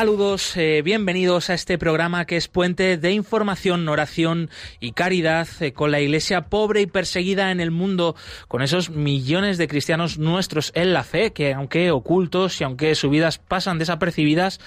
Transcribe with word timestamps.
Saludos, 0.00 0.56
eh, 0.56 0.80
bienvenidos 0.82 1.50
a 1.50 1.54
este 1.54 1.76
programa 1.76 2.24
que 2.24 2.38
es 2.38 2.48
puente 2.48 2.96
de 2.96 3.12
información, 3.12 3.86
oración 3.86 4.48
y 4.80 4.92
caridad 4.92 5.46
eh, 5.60 5.74
con 5.74 5.90
la 5.90 6.00
iglesia 6.00 6.46
pobre 6.46 6.80
y 6.80 6.86
perseguida 6.86 7.50
en 7.50 7.60
el 7.60 7.70
mundo, 7.70 8.16
con 8.48 8.62
esos 8.62 8.88
millones 8.88 9.58
de 9.58 9.68
cristianos 9.68 10.16
nuestros 10.16 10.72
en 10.74 10.94
la 10.94 11.04
fe, 11.04 11.34
que 11.34 11.52
aunque 11.52 11.90
ocultos 11.90 12.62
y 12.62 12.64
aunque 12.64 12.94
sus 12.94 13.10
vidas 13.10 13.36
pasan 13.36 13.78
desapercibidas, 13.78 14.58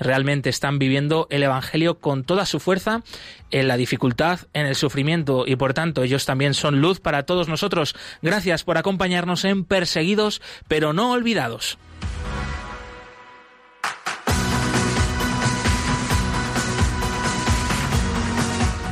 realmente 0.00 0.50
están 0.50 0.80
viviendo 0.80 1.28
el 1.30 1.44
Evangelio 1.44 2.00
con 2.00 2.24
toda 2.24 2.44
su 2.44 2.58
fuerza 2.58 3.04
en 3.52 3.68
la 3.68 3.76
dificultad, 3.76 4.40
en 4.54 4.66
el 4.66 4.74
sufrimiento 4.74 5.44
y 5.46 5.54
por 5.54 5.72
tanto 5.72 6.02
ellos 6.02 6.26
también 6.26 6.52
son 6.52 6.80
luz 6.80 6.98
para 6.98 7.22
todos 7.26 7.46
nosotros. 7.46 7.94
Gracias 8.22 8.64
por 8.64 8.76
acompañarnos 8.76 9.44
en 9.44 9.64
Perseguidos 9.64 10.42
pero 10.66 10.92
no 10.92 11.12
olvidados. 11.12 11.78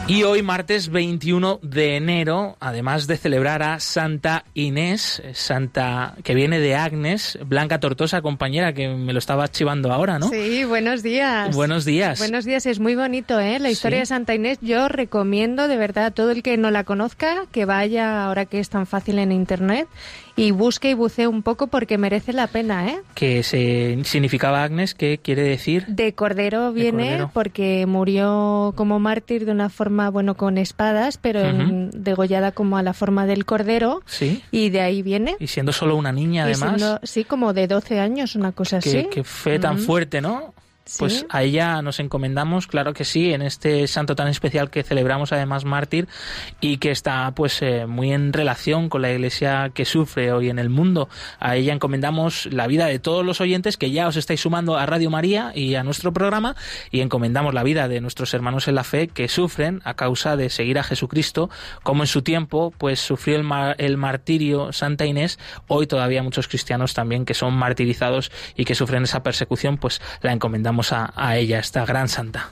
Y 0.08 0.22
hoy, 0.22 0.42
martes 0.42 0.88
21 0.88 1.60
de 1.60 1.96
enero, 1.96 2.56
además 2.60 3.06
de 3.06 3.18
celebrar 3.18 3.62
a 3.62 3.78
Santa 3.78 4.46
Inés, 4.54 5.22
Santa 5.34 6.14
que 6.24 6.34
viene 6.34 6.60
de 6.60 6.74
Agnes, 6.76 7.38
Blanca 7.44 7.78
Tortosa, 7.78 8.22
compañera, 8.22 8.72
que 8.72 8.88
me 8.88 9.12
lo 9.12 9.18
estaba 9.18 9.48
chivando 9.48 9.92
ahora, 9.92 10.18
¿no? 10.18 10.30
Sí, 10.30 10.64
buenos 10.64 11.02
días. 11.02 11.54
Buenos 11.54 11.84
días. 11.84 12.18
Buenos 12.20 12.46
días, 12.46 12.64
es 12.64 12.80
muy 12.80 12.94
bonito, 12.94 13.38
¿eh? 13.38 13.58
La 13.58 13.70
historia 13.70 13.98
de 13.98 14.06
Santa 14.06 14.34
Inés, 14.34 14.58
yo 14.62 14.88
recomiendo 14.88 15.68
de 15.68 15.76
verdad 15.76 16.06
a 16.06 16.10
todo 16.10 16.30
el 16.30 16.42
que 16.42 16.56
no 16.56 16.70
la 16.70 16.84
conozca 16.84 17.44
que 17.52 17.66
vaya 17.66 18.24
ahora 18.24 18.46
que 18.46 18.60
es 18.60 18.70
tan 18.70 18.86
fácil 18.86 19.18
en 19.18 19.30
Internet 19.30 19.88
y 20.38 20.50
busque 20.52 20.90
y 20.90 20.94
bucee 20.94 21.26
un 21.26 21.42
poco 21.42 21.66
porque 21.66 21.98
merece 21.98 22.32
la 22.32 22.46
pena, 22.46 22.88
¿eh? 22.88 23.00
Que 23.14 23.42
se 23.42 23.98
significaba 24.04 24.62
Agnes, 24.62 24.94
¿qué 24.94 25.18
quiere 25.18 25.42
decir? 25.42 25.84
De 25.86 26.14
cordero 26.14 26.72
viene 26.72 27.26
porque 27.32 27.86
murió 27.86 28.72
como 28.76 28.98
mártir 29.00 29.44
de 29.44 29.52
una 29.52 29.68
forma, 29.68 30.10
bueno, 30.10 30.36
con 30.36 30.58
espadas, 30.58 31.18
pero 31.18 31.40
degollada 31.92 32.52
como 32.52 32.78
a 32.78 32.82
la 32.82 32.94
forma 32.94 33.26
del 33.26 33.44
cordero. 33.44 34.02
Sí. 34.06 34.42
Y 34.50 34.70
de 34.70 34.80
ahí 34.80 35.02
viene. 35.02 35.36
Y 35.40 35.48
siendo 35.48 35.72
solo 35.72 35.96
una 35.96 36.12
niña, 36.12 36.44
además. 36.44 37.00
sí, 37.02 37.24
como 37.24 37.52
de 37.52 37.66
12 37.66 38.00
años, 38.00 38.36
una 38.36 38.52
cosa 38.52 38.78
así. 38.78 39.08
Qué 39.10 39.24
fe 39.24 39.58
tan 39.58 39.78
fuerte, 39.78 40.20
¿no? 40.20 40.54
Pues 40.96 41.26
a 41.28 41.42
ella 41.42 41.82
nos 41.82 42.00
encomendamos, 42.00 42.66
claro 42.66 42.94
que 42.94 43.04
sí, 43.04 43.32
en 43.32 43.42
este 43.42 43.86
santo 43.86 44.16
tan 44.16 44.28
especial 44.28 44.70
que 44.70 44.82
celebramos 44.82 45.32
además 45.32 45.64
mártir 45.64 46.08
y 46.60 46.78
que 46.78 46.90
está 46.90 47.30
pues 47.34 47.60
eh, 47.60 47.86
muy 47.86 48.12
en 48.12 48.32
relación 48.32 48.88
con 48.88 49.02
la 49.02 49.12
iglesia 49.12 49.70
que 49.74 49.84
sufre 49.84 50.32
hoy 50.32 50.48
en 50.48 50.58
el 50.58 50.70
mundo. 50.70 51.08
A 51.40 51.56
ella 51.56 51.74
encomendamos 51.74 52.46
la 52.46 52.66
vida 52.66 52.86
de 52.86 52.98
todos 52.98 53.24
los 53.24 53.40
oyentes 53.40 53.76
que 53.76 53.90
ya 53.90 54.08
os 54.08 54.16
estáis 54.16 54.40
sumando 54.40 54.76
a 54.78 54.86
Radio 54.86 55.10
María 55.10 55.52
y 55.54 55.74
a 55.74 55.84
nuestro 55.84 56.12
programa 56.12 56.56
y 56.90 57.00
encomendamos 57.00 57.52
la 57.52 57.62
vida 57.62 57.88
de 57.88 58.00
nuestros 58.00 58.32
hermanos 58.32 58.66
en 58.68 58.74
la 58.74 58.84
fe 58.84 59.08
que 59.08 59.28
sufren 59.28 59.82
a 59.84 59.94
causa 59.94 60.36
de 60.36 60.48
seguir 60.48 60.78
a 60.78 60.84
Jesucristo, 60.84 61.50
como 61.82 62.04
en 62.04 62.06
su 62.06 62.22
tiempo 62.22 62.72
pues 62.78 63.00
sufrió 63.00 63.36
el, 63.36 63.46
el 63.78 63.96
martirio 63.98 64.72
Santa 64.72 65.04
Inés, 65.04 65.38
hoy 65.66 65.86
todavía 65.86 66.22
muchos 66.22 66.48
cristianos 66.48 66.94
también 66.94 67.24
que 67.24 67.34
son 67.34 67.54
martirizados 67.54 68.30
y 68.56 68.64
que 68.64 68.74
sufren 68.74 69.04
esa 69.04 69.22
persecución, 69.22 69.76
pues 69.76 70.00
la 70.22 70.32
encomendamos 70.32 70.77
a, 70.92 71.12
a 71.14 71.36
ella, 71.36 71.58
esta 71.58 71.84
gran 71.84 72.08
santa. 72.08 72.50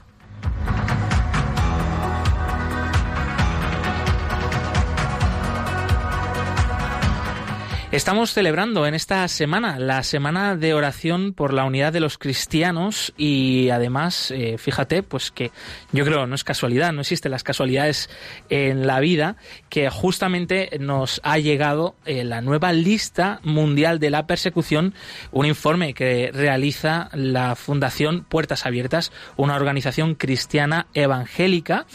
Estamos 7.93 8.33
celebrando 8.33 8.85
en 8.85 8.95
esta 8.95 9.27
semana 9.29 9.79
la 9.79 10.03
semana 10.03 10.57
de 10.57 10.75
oración 10.75 11.33
por 11.33 11.53
la 11.55 11.65
unidad 11.65 11.93
de 11.93 12.01
los 12.01 12.19
cristianos 12.19 13.15
y 13.17 13.71
además, 13.71 14.33
eh, 14.33 14.59
fíjate, 14.59 15.05
pues 15.05 15.31
que 15.31 15.53
yo 15.93 16.05
creo 16.05 16.27
no 16.27 16.35
es 16.35 16.43
casualidad, 16.43 16.93
no 16.93 17.03
existen 17.03 17.31
las 17.31 17.45
casualidades 17.45 18.11
en 18.49 18.89
la 18.89 18.99
vida, 18.99 19.37
que 19.69 19.89
justamente 19.89 20.77
nos 20.81 21.21
ha 21.23 21.39
llegado 21.39 21.95
eh, 22.07 22.25
la 22.25 22.41
nueva 22.41 22.73
lista 22.73 23.39
mundial 23.45 24.01
de 24.01 24.11
la 24.11 24.27
persecución, 24.27 24.93
un 25.31 25.47
informe 25.47 25.95
que 25.95 26.33
realiza 26.35 27.09
la 27.13 27.55
Fundación 27.55 28.25
Puertas 28.25 28.67
Abiertas, 28.67 29.13
una 29.37 29.55
organización 29.55 30.17
cristiana 30.17 30.89
evangélica, 30.93 31.87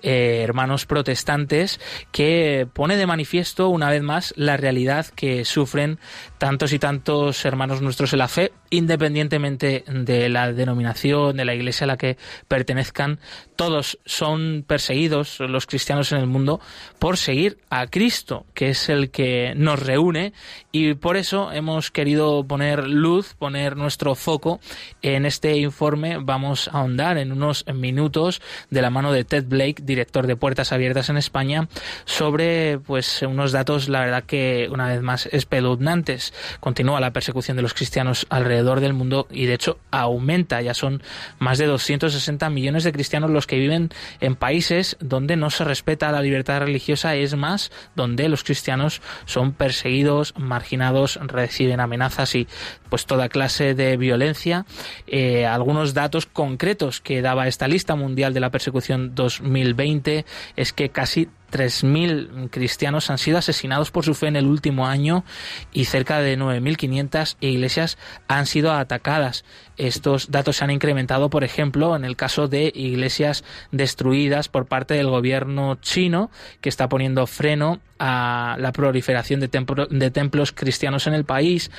eh, 0.00 0.42
hermanos 0.44 0.86
protestantes, 0.86 1.80
que 2.12 2.68
pone 2.72 2.96
de 2.96 3.06
manifiesto 3.06 3.68
una 3.68 3.90
vez 3.90 4.02
más 4.02 4.32
la 4.36 4.56
realidad 4.56 5.06
que 5.08 5.39
sufren 5.44 5.98
tantos 6.38 6.72
y 6.72 6.78
tantos 6.78 7.44
hermanos 7.44 7.82
nuestros 7.82 8.12
en 8.12 8.18
la 8.18 8.28
fe, 8.28 8.52
independientemente 8.70 9.84
de 9.86 10.28
la 10.28 10.52
denominación, 10.52 11.36
de 11.36 11.44
la 11.44 11.54
iglesia 11.54 11.84
a 11.84 11.88
la 11.88 11.96
que 11.96 12.16
pertenezcan, 12.46 13.18
todos 13.56 13.98
son 14.06 14.64
perseguidos, 14.66 15.40
los 15.40 15.66
cristianos 15.66 16.12
en 16.12 16.18
el 16.18 16.26
mundo, 16.26 16.60
por 16.98 17.16
seguir 17.16 17.58
a 17.68 17.88
Cristo, 17.88 18.46
que 18.54 18.70
es 18.70 18.88
el 18.88 19.10
que 19.10 19.54
nos 19.56 19.80
reúne, 19.80 20.32
y 20.70 20.94
por 20.94 21.16
eso 21.16 21.52
hemos 21.52 21.90
querido 21.90 22.44
poner 22.44 22.86
luz, 22.86 23.34
poner 23.34 23.76
nuestro 23.76 24.14
foco 24.14 24.60
en 25.02 25.26
este 25.26 25.56
informe. 25.56 26.18
Vamos 26.18 26.68
a 26.68 26.78
ahondar 26.78 27.18
en 27.18 27.32
unos 27.32 27.66
minutos 27.74 28.40
de 28.70 28.82
la 28.82 28.90
mano 28.90 29.12
de 29.12 29.24
Ted 29.24 29.44
Blake, 29.46 29.82
director 29.82 30.26
de 30.26 30.36
Puertas 30.36 30.72
Abiertas 30.72 31.08
en 31.08 31.16
España, 31.16 31.68
sobre 32.04 32.78
pues 32.78 33.22
unos 33.22 33.50
datos, 33.52 33.88
la 33.88 34.00
verdad 34.00 34.24
que 34.24 34.68
una 34.70 34.86
vez 34.86 35.02
más 35.02 35.26
espeluznantes. 35.26 36.32
Continúa 36.60 37.00
la 37.00 37.12
persecución 37.12 37.56
de 37.56 37.62
los 37.62 37.74
cristianos 37.74 38.26
alrededor 38.30 38.59
del 38.62 38.92
mundo 38.92 39.26
y 39.30 39.46
de 39.46 39.54
hecho 39.54 39.78
aumenta. 39.90 40.60
Ya 40.62 40.74
son 40.74 41.02
más 41.38 41.58
de 41.58 41.66
260 41.66 42.48
millones 42.50 42.84
de 42.84 42.92
cristianos 42.92 43.30
los 43.30 43.46
que 43.46 43.58
viven 43.58 43.90
en 44.20 44.36
países 44.36 44.96
donde 45.00 45.36
no 45.36 45.50
se 45.50 45.64
respeta 45.64 46.12
la 46.12 46.22
libertad 46.22 46.60
religiosa, 46.60 47.16
es 47.16 47.34
más, 47.34 47.70
donde 47.96 48.28
los 48.28 48.44
cristianos 48.44 49.02
son 49.24 49.52
perseguidos, 49.52 50.34
marginados, 50.36 51.18
reciben 51.22 51.80
amenazas 51.80 52.34
y 52.34 52.46
pues 52.88 53.06
toda 53.06 53.28
clase 53.28 53.74
de 53.74 53.96
violencia. 53.96 54.66
Eh, 55.06 55.46
algunos 55.46 55.94
datos 55.94 56.26
concretos 56.26 57.00
que 57.00 57.22
daba 57.22 57.48
esta 57.48 57.68
lista 57.68 57.94
mundial 57.94 58.34
de 58.34 58.40
la 58.40 58.50
persecución 58.50 59.14
2020 59.14 60.24
es 60.56 60.72
que 60.72 60.90
casi 60.90 61.28
3.000 61.50 62.50
cristianos 62.50 63.10
han 63.10 63.18
sido 63.18 63.38
asesinados 63.38 63.90
por 63.90 64.04
su 64.04 64.14
fe 64.14 64.28
en 64.28 64.36
el 64.36 64.46
último 64.46 64.86
año 64.86 65.24
y 65.72 65.86
cerca 65.86 66.20
de 66.20 66.38
9.500 66.38 67.36
iglesias 67.40 67.98
han 68.28 68.46
sido 68.46 68.72
atacadas. 68.72 69.44
Estos 69.76 70.30
datos 70.30 70.56
se 70.56 70.64
han 70.64 70.70
incrementado, 70.70 71.30
por 71.30 71.42
ejemplo, 71.42 71.96
en 71.96 72.04
el 72.04 72.16
caso 72.16 72.48
de 72.48 72.70
iglesias 72.74 73.44
destruidas 73.72 74.48
por 74.48 74.66
parte 74.66 74.94
del 74.94 75.08
gobierno 75.08 75.76
chino, 75.80 76.30
que 76.60 76.68
está 76.68 76.88
poniendo 76.88 77.26
freno 77.26 77.80
a 77.98 78.56
la 78.58 78.72
proliferación 78.72 79.40
de, 79.40 79.48
de 79.90 80.10
templos 80.10 80.52
cristianos 80.52 81.06
en 81.06 81.14
el 81.14 81.24
país, 81.24 81.70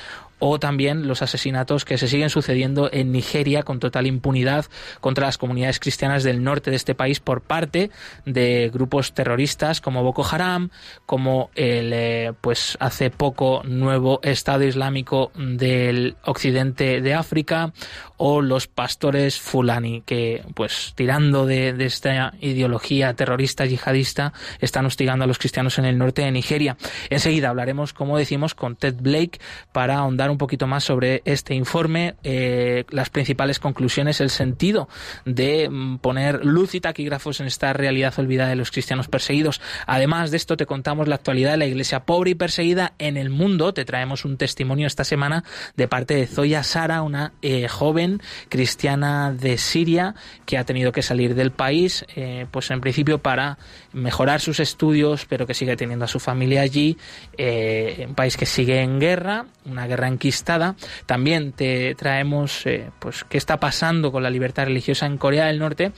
o 0.44 0.58
también 0.58 1.06
los 1.06 1.22
asesinatos 1.22 1.84
que 1.84 1.96
se 1.98 2.08
siguen 2.08 2.28
sucediendo 2.28 2.90
en 2.92 3.12
Nigeria 3.12 3.62
con 3.62 3.78
total 3.78 4.08
impunidad 4.08 4.64
contra 5.00 5.26
las 5.26 5.38
comunidades 5.38 5.78
cristianas 5.78 6.24
del 6.24 6.42
norte 6.42 6.70
de 6.70 6.76
este 6.76 6.96
país 6.96 7.20
por 7.20 7.42
parte 7.42 7.92
de 8.26 8.68
grupos 8.74 9.14
terroristas 9.14 9.80
como 9.80 10.02
Boko 10.02 10.26
Haram, 10.28 10.70
como 11.06 11.50
el 11.54 11.92
eh, 11.92 12.32
pues 12.40 12.76
hace 12.80 13.10
poco 13.10 13.62
nuevo 13.62 14.18
Estado 14.24 14.64
Islámico 14.64 15.30
del 15.36 16.16
occidente 16.24 17.00
de 17.00 17.14
África 17.14 17.72
o 18.16 18.42
los 18.42 18.66
pastores 18.66 19.38
fulani 19.38 20.02
que 20.02 20.42
pues 20.54 20.92
tirando 20.96 21.46
de, 21.46 21.76
esta 21.78 22.32
ideología 22.40 23.14
terrorista 23.14 23.64
yihadista 23.64 24.32
están 24.58 24.86
hostigando 24.86 25.24
a 25.24 25.28
los 25.28 25.38
cristianos 25.38 25.78
en 25.78 25.84
el 25.84 25.98
norte 25.98 26.22
de 26.22 26.32
Nigeria. 26.32 26.76
Enseguida 27.10 27.48
hablaremos, 27.48 27.92
como 27.92 28.18
decimos, 28.18 28.56
con 28.56 28.74
Ted 28.74 28.96
Blake 29.00 29.38
para 29.70 29.98
ahondar 29.98 30.31
un 30.32 30.38
poquito 30.38 30.66
más 30.66 30.84
sobre 30.84 31.22
este 31.24 31.54
informe, 31.54 32.14
eh, 32.24 32.84
las 32.90 33.10
principales 33.10 33.58
conclusiones, 33.58 34.20
el 34.20 34.30
sentido 34.30 34.88
de 35.24 35.68
mm, 35.68 35.98
poner 35.98 36.44
luz 36.44 36.74
y 36.74 36.80
taquígrafos 36.80 37.40
en 37.40 37.46
esta 37.46 37.72
realidad 37.72 38.14
olvidada 38.18 38.50
de 38.50 38.56
los 38.56 38.70
cristianos 38.70 39.08
perseguidos. 39.08 39.60
Además 39.86 40.30
de 40.30 40.36
esto, 40.36 40.56
te 40.56 40.66
contamos 40.66 41.08
la 41.08 41.14
actualidad 41.14 41.52
de 41.52 41.56
la 41.58 41.66
iglesia 41.66 42.04
pobre 42.04 42.30
y 42.30 42.34
perseguida 42.34 42.94
en 42.98 43.16
el 43.16 43.30
mundo. 43.30 43.74
Te 43.74 43.84
traemos 43.84 44.24
un 44.24 44.36
testimonio 44.36 44.86
esta 44.86 45.04
semana 45.04 45.44
de 45.76 45.88
parte 45.88 46.14
de 46.14 46.26
Zoya 46.26 46.62
Sara, 46.62 47.02
una 47.02 47.32
eh, 47.42 47.68
joven 47.68 48.20
cristiana 48.48 49.32
de 49.32 49.58
Siria 49.58 50.14
que 50.46 50.58
ha 50.58 50.64
tenido 50.64 50.92
que 50.92 51.02
salir 51.02 51.34
del 51.34 51.52
país, 51.52 52.04
eh, 52.16 52.46
pues 52.50 52.70
en 52.70 52.80
principio 52.80 53.18
para 53.18 53.58
mejorar 53.92 54.40
sus 54.40 54.60
estudios, 54.60 55.26
pero 55.28 55.46
que 55.46 55.54
sigue 55.54 55.76
teniendo 55.76 56.04
a 56.04 56.08
su 56.08 56.20
familia 56.20 56.62
allí, 56.62 56.96
eh, 57.36 58.04
un 58.08 58.14
país 58.14 58.36
que 58.36 58.46
sigue 58.46 58.80
en 58.80 59.00
guerra, 59.00 59.46
una 59.64 59.86
guerra 59.86 60.08
enquistada. 60.08 60.76
También 61.06 61.52
te 61.52 61.94
traemos, 61.94 62.64
pues, 62.98 63.24
qué 63.28 63.38
está 63.38 63.58
pasando 63.58 64.12
con 64.12 64.22
la 64.22 64.30
libertad 64.30 64.64
religiosa 64.64 65.06
en 65.06 65.18
Corea 65.18 65.46
del 65.46 65.58
Norte, 65.58 65.92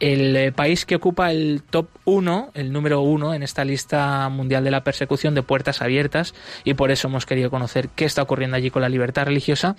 el 0.00 0.52
país 0.52 0.84
que 0.84 0.96
ocupa 0.96 1.30
el 1.30 1.62
top 1.68 1.88
1, 2.04 2.50
el 2.54 2.72
número 2.72 3.00
1 3.00 3.34
en 3.34 3.42
esta 3.42 3.64
lista 3.64 4.28
mundial 4.28 4.64
de 4.64 4.70
la 4.70 4.84
persecución 4.84 5.34
de 5.34 5.42
puertas 5.42 5.82
abiertas, 5.82 6.34
y 6.64 6.74
por 6.74 6.90
eso 6.90 7.08
hemos 7.08 7.26
querido 7.26 7.50
conocer 7.50 7.88
qué 7.90 8.04
está 8.04 8.22
ocurriendo 8.22 8.56
allí 8.56 8.70
con 8.70 8.82
la 8.82 8.88
libertad 8.88 9.26
religiosa. 9.26 9.76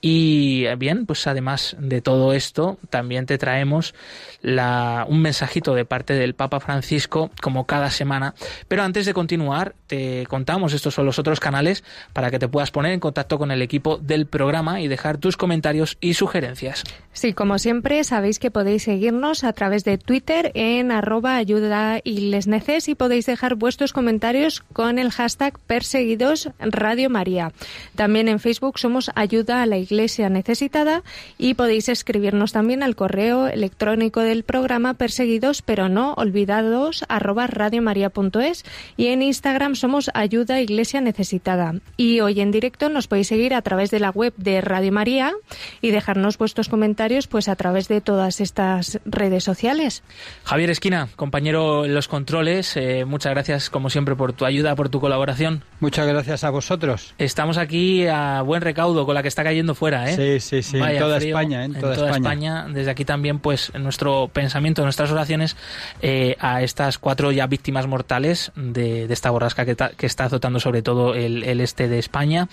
Y 0.00 0.66
bien, 0.76 1.06
pues 1.06 1.26
además 1.26 1.76
de 1.78 2.00
todo 2.00 2.32
esto, 2.32 2.78
también 2.88 3.26
te 3.26 3.38
traemos 3.38 3.94
la, 4.42 5.06
un 5.08 5.20
mensajito 5.22 5.74
de 5.74 5.84
parte 5.84 6.14
del 6.14 6.34
Papa 6.34 6.60
Francisco, 6.60 7.09
como 7.10 7.66
cada 7.66 7.90
semana. 7.90 8.34
Pero 8.68 8.82
antes 8.82 9.04
de 9.04 9.12
continuar, 9.12 9.74
te 9.86 10.26
contamos, 10.26 10.72
estos 10.72 10.94
son 10.94 11.04
los 11.04 11.18
otros 11.18 11.40
canales 11.40 11.84
para 12.12 12.30
que 12.30 12.38
te 12.38 12.48
puedas 12.48 12.70
poner 12.70 12.92
en 12.92 13.00
contacto 13.00 13.38
con 13.38 13.50
el 13.50 13.60
equipo 13.60 13.98
del 13.98 14.26
programa 14.26 14.80
y 14.80 14.88
dejar 14.88 15.18
tus 15.18 15.36
comentarios 15.36 15.98
y 16.00 16.14
sugerencias. 16.14 16.84
Sí, 17.12 17.32
como 17.32 17.58
siempre, 17.58 18.04
sabéis 18.04 18.38
que 18.38 18.52
podéis 18.52 18.84
seguirnos 18.84 19.42
a 19.42 19.52
través 19.52 19.82
de 19.82 19.98
Twitter 19.98 20.52
en 20.54 20.92
arroba 20.92 21.34
ayuda 21.36 22.00
y 22.04 22.30
les 22.30 22.46
y 22.86 22.94
podéis 22.94 23.26
dejar 23.26 23.56
vuestros 23.56 23.92
comentarios 23.92 24.62
con 24.72 24.98
el 24.98 25.10
hashtag 25.10 25.58
perseguidos 25.66 26.50
Radio 26.60 27.10
María. 27.10 27.52
También 27.96 28.28
en 28.28 28.38
Facebook 28.38 28.78
somos 28.78 29.10
Ayuda 29.16 29.60
a 29.60 29.66
la 29.66 29.76
Iglesia 29.76 30.28
Necesitada 30.28 31.02
y 31.36 31.54
podéis 31.54 31.88
escribirnos 31.88 32.52
también 32.52 32.82
al 32.82 32.94
correo 32.94 33.48
electrónico 33.48 34.20
del 34.20 34.44
programa 34.44 34.94
perseguidos 34.94 35.62
pero 35.62 35.88
no 35.88 36.14
olvidados 36.14 37.04
arroba 37.08 37.48
radiomaria.es 37.48 38.64
y 38.96 39.08
en 39.08 39.22
Instagram 39.22 39.74
somos 39.74 40.10
Ayuda 40.14 40.60
Iglesia 40.60 41.00
Necesitada. 41.00 41.74
Y 41.96 42.20
hoy 42.20 42.40
en 42.40 42.52
directo 42.52 42.88
nos 42.88 43.08
podéis 43.08 43.28
seguir 43.28 43.52
a 43.54 43.62
través 43.62 43.90
de 43.90 43.98
la 43.98 44.10
web 44.10 44.32
de 44.36 44.60
Radio 44.60 44.92
María 44.92 45.32
y 45.80 45.90
dejarnos 45.90 46.38
vuestros 46.38 46.68
comentarios 46.68 46.99
pues 47.30 47.48
a 47.48 47.56
través 47.56 47.88
de 47.88 48.02
todas 48.02 48.42
estas 48.42 49.00
redes 49.06 49.42
sociales. 49.42 50.02
Javier 50.44 50.68
Esquina, 50.68 51.08
compañero 51.16 51.86
en 51.86 51.94
los 51.94 52.08
controles, 52.08 52.76
eh, 52.76 53.06
muchas 53.06 53.32
gracias 53.32 53.70
como 53.70 53.88
siempre 53.88 54.16
por 54.16 54.34
tu 54.34 54.44
ayuda, 54.44 54.76
por 54.76 54.90
tu 54.90 55.00
colaboración. 55.00 55.64
Muchas 55.80 56.06
gracias 56.06 56.44
a 56.44 56.50
vosotros. 56.50 57.14
Estamos 57.16 57.56
aquí 57.56 58.06
a 58.06 58.42
buen 58.42 58.60
recaudo 58.60 59.06
con 59.06 59.14
la 59.14 59.22
que 59.22 59.28
está 59.28 59.42
cayendo 59.42 59.74
fuera, 59.74 60.10
¿eh? 60.10 60.40
Sí, 60.40 60.40
sí, 60.40 60.62
sí, 60.62 60.76
en 60.76 60.98
toda 60.98 61.16
España, 61.16 61.64
en 61.64 61.72
toda, 61.72 62.10
España. 62.10 62.66
Desde 62.68 62.90
aquí 62.90 63.06
también, 63.06 63.38
pues, 63.38 63.72
nuestro 63.78 64.28
pensamiento, 64.28 64.82
nuestras 64.82 65.10
oraciones 65.10 65.56
eh, 66.02 66.36
a 66.38 66.60
estas 66.60 66.98
cuatro 66.98 67.32
ya 67.32 67.46
víctimas 67.46 67.86
mortales 67.86 68.52
de, 68.56 69.04
esta 69.10 69.30
borrasca 69.30 69.64
que, 69.64 69.74
que, 69.96 70.06
está 70.06 70.24
azotando 70.24 70.60
sobre 70.60 70.82
todo 70.82 71.14
el, 71.14 71.60
este 71.62 71.88
de 71.88 71.98
España 71.98 72.48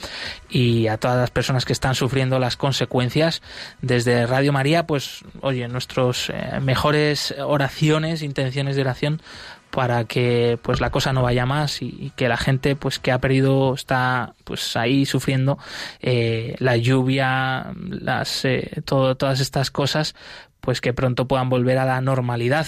y 0.49 0.87
a 0.87 0.97
todas 0.97 1.17
las 1.17 1.31
personas 1.31 1.65
que 1.65 1.73
están 1.73 1.95
sufriendo 1.95 2.39
las 2.39 2.55
consecuencias. 2.55 3.41
Desde 3.81 4.25
Radio 4.37 4.53
María, 4.53 4.85
pues, 4.85 5.23
oye, 5.41 5.67
nuestros 5.67 6.29
eh, 6.29 6.59
mejores 6.61 7.33
oraciones, 7.43 8.21
intenciones 8.21 8.75
de 8.75 8.83
oración 8.83 9.19
para 9.71 10.03
que 10.03 10.59
pues 10.61 10.79
la 10.79 10.91
cosa 10.91 11.11
no 11.11 11.23
vaya 11.23 11.47
más 11.47 11.81
y, 11.81 12.13
que 12.15 12.29
la 12.29 12.37
gente 12.37 12.75
pues 12.75 12.99
que 12.99 13.11
ha 13.11 13.19
perdido 13.19 13.73
está 13.73 14.35
pues 14.43 14.77
ahí 14.77 15.07
sufriendo 15.07 15.57
eh, 16.01 16.55
la 16.59 16.77
lluvia 16.77 17.73
las 17.89 18.45
eh, 18.45 18.83
todo, 18.85 19.15
todas 19.17 19.39
estas 19.39 19.71
cosas 19.71 20.13
pues 20.67 20.81
que 20.81 20.91
pronto 20.91 21.29
puedan 21.29 21.47
volver 21.47 21.77
a 21.77 21.85
la 21.85 22.01
normalidad. 22.01 22.67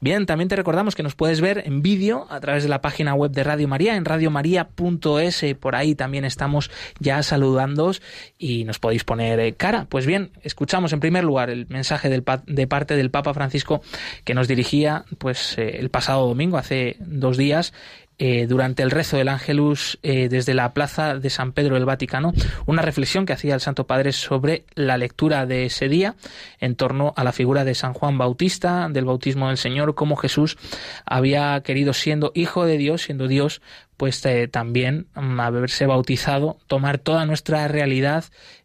Bien, 0.00 0.24
también 0.24 0.48
te 0.48 0.56
recordamos 0.56 0.94
que 0.94 1.02
nos 1.02 1.14
puedes 1.14 1.42
ver 1.42 1.64
en 1.66 1.82
vídeo 1.82 2.26
a 2.30 2.40
través 2.40 2.62
de 2.62 2.70
la 2.70 2.80
página 2.80 3.12
web 3.12 3.32
de 3.32 3.44
Radio 3.44 3.68
María, 3.68 3.96
en 3.96 4.06
radiomaria.es, 4.06 5.44
por 5.60 5.76
ahí 5.76 5.94
también 5.94 6.24
estamos 6.24 6.70
ya 7.00 7.22
saludándoos 7.22 8.00
y 8.38 8.64
nos 8.64 8.78
podéis 8.78 9.04
poner 9.04 9.40
eh, 9.40 9.52
cara. 9.52 9.84
Pues 9.90 10.06
bien, 10.06 10.30
escuchamos 10.40 10.94
en 10.94 11.00
primer 11.00 11.22
lugar 11.22 11.50
el 11.50 11.66
mensaje 11.68 12.08
de 12.08 12.66
parte 12.66 12.96
del 12.96 13.10
Papa 13.10 13.34
Francisco 13.34 13.82
que 14.24 14.32
nos 14.32 14.48
dirigía 14.48 15.04
pues 15.18 15.58
eh, 15.58 15.76
el 15.80 15.90
pasado 15.90 16.26
domingo, 16.26 16.56
hace 16.56 16.96
dos 16.98 17.36
días, 17.36 17.74
eh, 18.18 18.46
durante 18.46 18.82
el 18.82 18.92
rezo 18.92 19.16
del 19.16 19.28
Ángelus 19.28 19.98
eh, 20.02 20.28
desde 20.28 20.54
la 20.54 20.72
plaza 20.72 21.18
de 21.18 21.30
San 21.30 21.52
Pedro 21.52 21.74
del 21.74 21.84
Vaticano, 21.84 22.32
una 22.64 22.82
reflexión 22.82 23.26
que 23.26 23.32
hacía 23.32 23.54
el 23.54 23.60
Santo 23.60 23.86
Padre 23.86 24.12
sobre 24.12 24.64
la 24.74 24.96
lectura 24.96 25.46
de 25.46 25.66
ese 25.66 25.88
día 25.88 26.14
en 26.60 26.76
torno 26.76 27.12
a 27.16 27.24
la 27.24 27.32
figura 27.32 27.64
de 27.64 27.74
San 27.74 27.92
Juan 27.92 28.16
Bautista, 28.16 28.88
del 28.88 29.04
bautismo 29.04 29.48
del 29.48 29.58
Señor, 29.58 29.94
cómo 29.94 30.16
Jesús 30.16 30.56
había 31.04 31.60
querido, 31.62 31.92
siendo 31.92 32.30
hijo 32.34 32.64
de 32.64 32.78
Dios, 32.78 33.02
siendo 33.02 33.26
Dios, 33.26 33.62
pues 33.96 34.24
eh, 34.26 34.48
también 34.48 35.08
mm, 35.14 35.40
haberse 35.40 35.86
bautizado, 35.86 36.58
tomar 36.68 36.98
toda 36.98 37.26
nuestra 37.26 37.66
realidad 37.68 38.24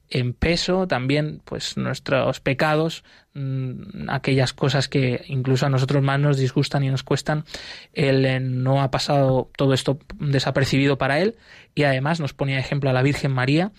en 0.09 0.33
peso 0.33 0.87
también 0.87 1.41
pues 1.45 1.77
nuestros 1.77 2.39
pecados 2.39 3.03
mm, 3.39 4.09
aquellas 4.09 4.53
cosas 4.53 4.87
que 4.87 5.23
incluso 5.27 5.65
a 5.65 5.69
nosotros 5.69 6.03
más 6.03 6.19
nos 6.19 6.37
disgustan 6.37 6.83
y 6.83 6.89
nos 6.89 7.03
cuestan 7.03 7.45
él 7.93 8.25
eh, 8.25 8.39
no 8.39 8.81
ha 8.81 8.91
pasado 8.91 9.49
todo 9.55 9.73
esto 9.73 9.99
desapercibido 10.15 10.97
para 10.97 11.19
él 11.19 11.35
y 11.75 11.83
además 11.83 12.19
nos 12.19 12.33
ponía 12.33 12.59
ejemplo 12.59 12.89
a 12.89 12.93
la 12.93 13.01
Virgen 13.01 13.31
María 13.31 13.71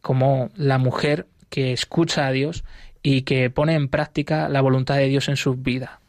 como 0.00 0.50
la 0.56 0.78
mujer 0.78 1.26
que 1.50 1.72
escucha 1.72 2.26
a 2.26 2.32
Dios 2.32 2.64
y 3.02 3.22
que 3.22 3.50
pone 3.50 3.74
en 3.74 3.88
práctica 3.88 4.48
la 4.48 4.60
voluntad 4.60 4.96
de 4.96 5.08
Dios 5.08 5.28
en 5.28 5.36
su 5.36 5.54
vida 5.54 6.00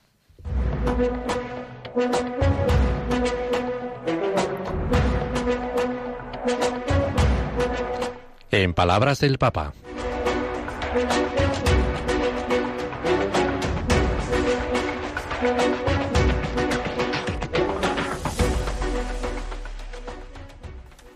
En 8.51 8.73
palabras 8.73 9.19
del 9.19 9.37
Papa. 9.37 9.73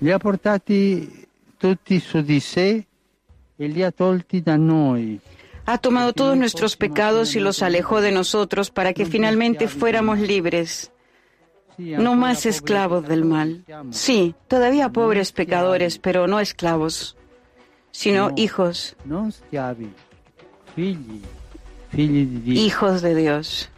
Li 0.01 0.12
ha 0.12 0.19
portati 0.19 1.27
tutti 1.57 2.00
su 2.00 2.21
di 2.21 2.39
sé 2.39 2.86
e 3.56 3.68
li 3.68 3.83
ha 3.83 3.92
tolti 3.92 4.42
da 4.42 4.57
noi. 4.57 5.19
Ha 5.66 5.78
tomado 5.78 6.11
todos 6.14 6.35
nuestros 6.35 6.76
pecados 6.76 7.35
y 7.35 7.40
los 7.40 7.61
alejó 7.61 8.02
de 8.02 8.11
nosotros 8.11 8.71
para 8.71 8.94
que 8.94 9.06
finalmente 9.06 9.68
fuéramos 9.68 10.19
libres. 10.19 10.92
no 11.78 12.16
más 12.16 12.45
esclavos 12.45 13.07
del 13.07 13.23
mal. 13.26 13.64
Sí, 13.92 14.35
todavía 14.47 14.90
pobres 14.90 15.31
pecadores, 15.31 15.97
pero 15.97 16.28
no 16.28 16.40
esclavos 16.40 17.16
sino 17.92 18.31
hijos, 18.37 18.95
hijos 21.94 23.02
de 23.02 23.16
Dios. 23.16 23.69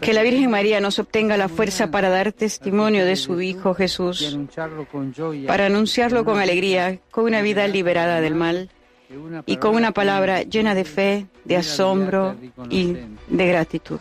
Que 0.00 0.12
la 0.12 0.22
Virgen 0.22 0.50
María 0.50 0.80
nos 0.80 0.98
obtenga 0.98 1.36
la 1.36 1.48
fuerza 1.48 1.90
para 1.90 2.08
dar 2.08 2.32
testimonio 2.32 3.04
de 3.04 3.16
su 3.16 3.40
Hijo 3.40 3.74
Jesús, 3.74 4.38
para 5.46 5.66
anunciarlo 5.66 6.24
con 6.24 6.38
alegría, 6.38 6.98
con 7.10 7.24
una 7.24 7.42
vida 7.42 7.66
liberada 7.68 8.20
del 8.20 8.34
mal 8.34 8.70
y 9.46 9.56
con 9.56 9.74
una 9.74 9.92
palabra 9.92 10.42
llena 10.42 10.74
de 10.74 10.84
fe, 10.84 11.26
de 11.44 11.56
asombro 11.56 12.36
y 12.70 12.96
de 13.28 13.46
gratitud. 13.46 14.00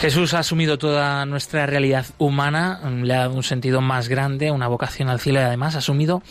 Jesús 0.00 0.34
ha 0.34 0.40
asumido 0.40 0.76
toda 0.76 1.24
nuestra 1.24 1.64
realidad 1.64 2.04
humana, 2.18 2.80
le 3.02 3.14
ha 3.14 3.20
dado 3.20 3.34
un 3.34 3.42
sentido 3.42 3.80
más 3.80 4.08
grande, 4.08 4.50
una 4.50 4.68
vocación 4.68 5.08
al 5.08 5.20
cielo 5.20 5.40
y 5.40 5.44
además 5.44 5.74
ha 5.74 5.78
asumido 5.78 6.22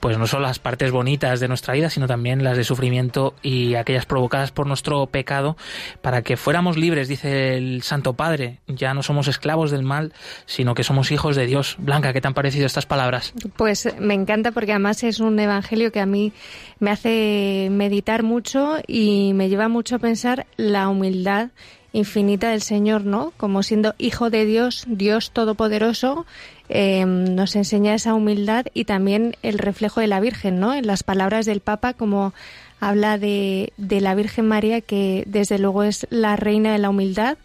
pues 0.00 0.16
no 0.16 0.26
solo 0.26 0.46
las 0.46 0.58
partes 0.58 0.90
bonitas 0.90 1.38
de 1.38 1.46
nuestra 1.46 1.74
vida, 1.74 1.90
sino 1.90 2.06
también 2.06 2.42
las 2.42 2.56
de 2.56 2.64
sufrimiento 2.64 3.34
y 3.42 3.74
aquellas 3.74 4.06
provocadas 4.06 4.50
por 4.50 4.66
nuestro 4.66 5.06
pecado, 5.06 5.58
para 6.00 6.22
que 6.22 6.38
fuéramos 6.38 6.78
libres, 6.78 7.06
dice 7.06 7.58
el 7.58 7.82
Santo 7.82 8.14
Padre. 8.14 8.60
Ya 8.66 8.94
no 8.94 9.02
somos 9.02 9.28
esclavos 9.28 9.70
del 9.70 9.82
mal, 9.82 10.14
sino 10.46 10.74
que 10.74 10.82
somos 10.82 11.12
hijos 11.12 11.36
de 11.36 11.44
Dios. 11.44 11.76
Blanca, 11.78 12.14
¿qué 12.14 12.22
te 12.22 12.28
han 12.28 12.34
parecido 12.34 12.64
estas 12.64 12.86
palabras? 12.86 13.34
Pues 13.56 13.94
me 13.98 14.14
encanta 14.14 14.52
porque 14.52 14.72
además 14.72 15.02
es 15.02 15.20
un 15.20 15.38
evangelio 15.38 15.92
que 15.92 16.00
a 16.00 16.06
mí 16.06 16.32
me 16.78 16.90
hace 16.90 17.68
meditar 17.70 18.22
mucho 18.22 18.78
y 18.86 19.32
me 19.34 19.50
lleva 19.50 19.68
mucho 19.68 19.96
a 19.96 19.98
pensar 19.98 20.46
la 20.56 20.88
humildad 20.88 21.50
infinita 21.92 22.50
del 22.50 22.62
Señor, 22.62 23.04
¿no? 23.04 23.32
Como 23.36 23.62
siendo 23.62 23.94
hijo 23.98 24.30
de 24.30 24.44
Dios, 24.44 24.84
Dios 24.86 25.30
todopoderoso, 25.32 26.26
eh, 26.68 27.04
nos 27.04 27.56
enseña 27.56 27.94
esa 27.94 28.14
humildad 28.14 28.66
y 28.74 28.84
también 28.84 29.36
el 29.42 29.58
reflejo 29.58 30.00
de 30.00 30.06
la 30.06 30.20
Virgen, 30.20 30.60
¿no? 30.60 30.74
En 30.74 30.86
las 30.86 31.02
palabras 31.02 31.46
del 31.46 31.60
Papa, 31.60 31.94
como 31.94 32.32
habla 32.78 33.18
de, 33.18 33.72
de 33.76 34.00
la 34.00 34.14
Virgen 34.14 34.46
María, 34.46 34.80
que 34.80 35.24
desde 35.26 35.58
luego 35.58 35.82
es 35.82 36.06
la 36.10 36.36
reina 36.36 36.72
de 36.72 36.78
la 36.78 36.90
humildad. 36.90 37.38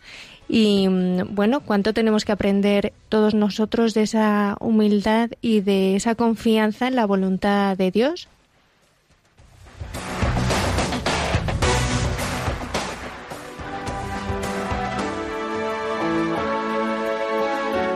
Y 0.48 0.88
bueno, 0.88 1.62
cuánto 1.62 1.94
tenemos 1.94 2.24
que 2.24 2.32
aprender 2.32 2.94
todos 3.10 3.34
nosotros 3.34 3.96
de 3.96 4.04
esa 4.04 4.58
humildad 4.60 5.32
y 5.42 5.62
de 5.62 5.96
esa 5.96 6.14
confianza 6.14 6.88
en 6.88 6.96
la 6.96 7.08
voluntad 7.08 7.76
de 7.76 7.90
Dios. 7.90 8.28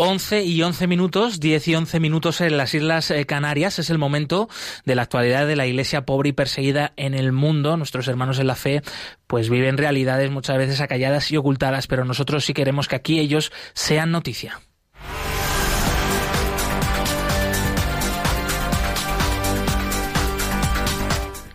11 0.00 0.44
y 0.44 0.62
11 0.62 0.86
minutos, 0.86 1.40
10 1.40 1.66
y 1.66 1.74
11 1.74 1.98
minutos 1.98 2.40
en 2.40 2.56
las 2.56 2.72
Islas 2.72 3.10
eh, 3.10 3.26
Canarias. 3.26 3.80
Es 3.80 3.90
el 3.90 3.98
momento 3.98 4.48
de 4.84 4.94
la 4.94 5.02
actualidad 5.02 5.48
de 5.48 5.56
la 5.56 5.66
iglesia 5.66 6.06
pobre 6.06 6.28
y 6.28 6.32
perseguida 6.32 6.92
en 6.96 7.14
el 7.14 7.32
mundo. 7.32 7.76
Nuestros 7.76 8.06
hermanos 8.06 8.38
en 8.38 8.46
la 8.46 8.54
fe 8.54 8.82
pues 9.26 9.50
viven 9.50 9.76
realidades 9.76 10.30
muchas 10.30 10.56
veces 10.56 10.80
acalladas 10.80 11.32
y 11.32 11.36
ocultadas, 11.36 11.88
pero 11.88 12.04
nosotros 12.04 12.44
sí 12.44 12.54
queremos 12.54 12.86
que 12.86 12.94
aquí 12.94 13.18
ellos 13.18 13.50
sean 13.74 14.12
noticia. 14.12 14.60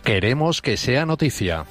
Queremos 0.04 0.60
que 0.60 0.76
sea 0.76 1.06
noticia. 1.06 1.64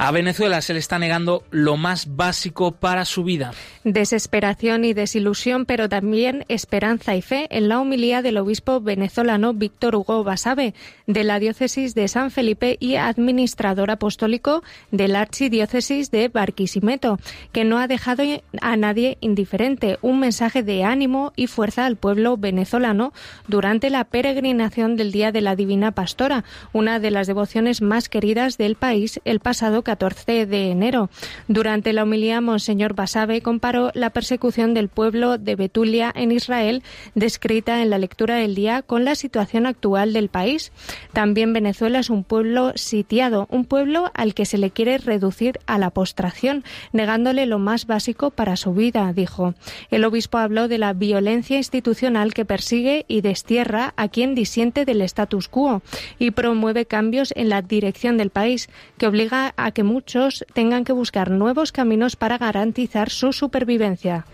A 0.00 0.12
Venezuela 0.12 0.62
se 0.62 0.74
le 0.74 0.78
está 0.78 0.98
negando 1.00 1.42
lo 1.50 1.76
más 1.76 2.14
básico 2.14 2.70
para 2.70 3.04
su 3.04 3.24
vida. 3.24 3.52
Desesperación 3.90 4.84
y 4.84 4.92
desilusión, 4.92 5.64
pero 5.64 5.88
también 5.88 6.44
esperanza 6.48 7.16
y 7.16 7.22
fe 7.22 7.46
en 7.48 7.70
la 7.70 7.80
humilía 7.80 8.20
del 8.20 8.36
obispo 8.36 8.82
venezolano 8.82 9.54
Víctor 9.54 9.96
Hugo 9.96 10.22
Basabe, 10.24 10.74
de 11.06 11.24
la 11.24 11.38
diócesis 11.38 11.94
de 11.94 12.06
San 12.06 12.30
Felipe 12.30 12.76
y 12.80 12.96
administrador 12.96 13.90
apostólico 13.90 14.62
de 14.90 15.08
la 15.08 15.22
archidiócesis 15.22 16.10
de 16.10 16.28
Barquisimeto, 16.28 17.18
que 17.50 17.64
no 17.64 17.78
ha 17.78 17.88
dejado 17.88 18.24
a 18.60 18.76
nadie 18.76 19.16
indiferente. 19.22 19.96
Un 20.02 20.20
mensaje 20.20 20.62
de 20.62 20.84
ánimo 20.84 21.32
y 21.34 21.46
fuerza 21.46 21.86
al 21.86 21.96
pueblo 21.96 22.36
venezolano 22.36 23.14
durante 23.46 23.88
la 23.88 24.04
peregrinación 24.04 24.96
del 24.96 25.12
Día 25.12 25.32
de 25.32 25.40
la 25.40 25.56
Divina 25.56 25.92
Pastora, 25.92 26.44
una 26.74 27.00
de 27.00 27.10
las 27.10 27.26
devociones 27.26 27.80
más 27.80 28.10
queridas 28.10 28.58
del 28.58 28.74
país 28.74 29.18
el 29.24 29.40
pasado 29.40 29.82
14 29.82 30.44
de 30.44 30.70
enero. 30.72 31.08
Durante 31.46 31.94
la 31.94 32.02
homilía, 32.02 32.42
Monseñor 32.42 32.92
Basabe 32.92 33.40
comparó 33.40 33.77
la 33.94 34.10
persecución 34.10 34.74
del 34.74 34.88
pueblo 34.88 35.38
de 35.38 35.56
Betulia 35.56 36.12
en 36.14 36.32
Israel, 36.32 36.82
descrita 37.14 37.82
en 37.82 37.90
la 37.90 37.98
lectura 37.98 38.36
del 38.36 38.54
día, 38.54 38.82
con 38.82 39.04
la 39.04 39.14
situación 39.14 39.66
actual 39.66 40.12
del 40.12 40.28
país. 40.28 40.72
También 41.12 41.52
Venezuela 41.52 42.00
es 42.00 42.10
un 42.10 42.24
pueblo 42.24 42.72
sitiado, 42.74 43.46
un 43.50 43.64
pueblo 43.64 44.10
al 44.14 44.34
que 44.34 44.46
se 44.46 44.58
le 44.58 44.70
quiere 44.70 44.98
reducir 44.98 45.60
a 45.66 45.78
la 45.78 45.90
postración, 45.90 46.64
negándole 46.92 47.46
lo 47.46 47.58
más 47.58 47.86
básico 47.86 48.30
para 48.30 48.56
su 48.56 48.72
vida, 48.72 49.12
dijo. 49.12 49.54
El 49.90 50.04
obispo 50.04 50.38
habló 50.38 50.68
de 50.68 50.78
la 50.78 50.92
violencia 50.92 51.56
institucional 51.56 52.34
que 52.34 52.44
persigue 52.44 53.04
y 53.08 53.20
destierra 53.20 53.94
a 53.96 54.08
quien 54.08 54.34
disiente 54.34 54.84
del 54.84 55.02
status 55.02 55.48
quo 55.48 55.82
y 56.18 56.30
promueve 56.30 56.86
cambios 56.86 57.32
en 57.36 57.48
la 57.48 57.62
dirección 57.62 58.16
del 58.16 58.30
país, 58.30 58.68
que 58.96 59.06
obliga 59.06 59.54
a 59.56 59.72
que 59.72 59.82
muchos 59.82 60.44
tengan 60.54 60.84
que 60.84 60.92
buscar 60.92 61.30
nuevos 61.30 61.72
caminos 61.72 62.16
para 62.16 62.38
garantizar 62.38 63.10
su 63.10 63.32
supervivencia 63.32 63.57
supervivencia. 63.58 64.24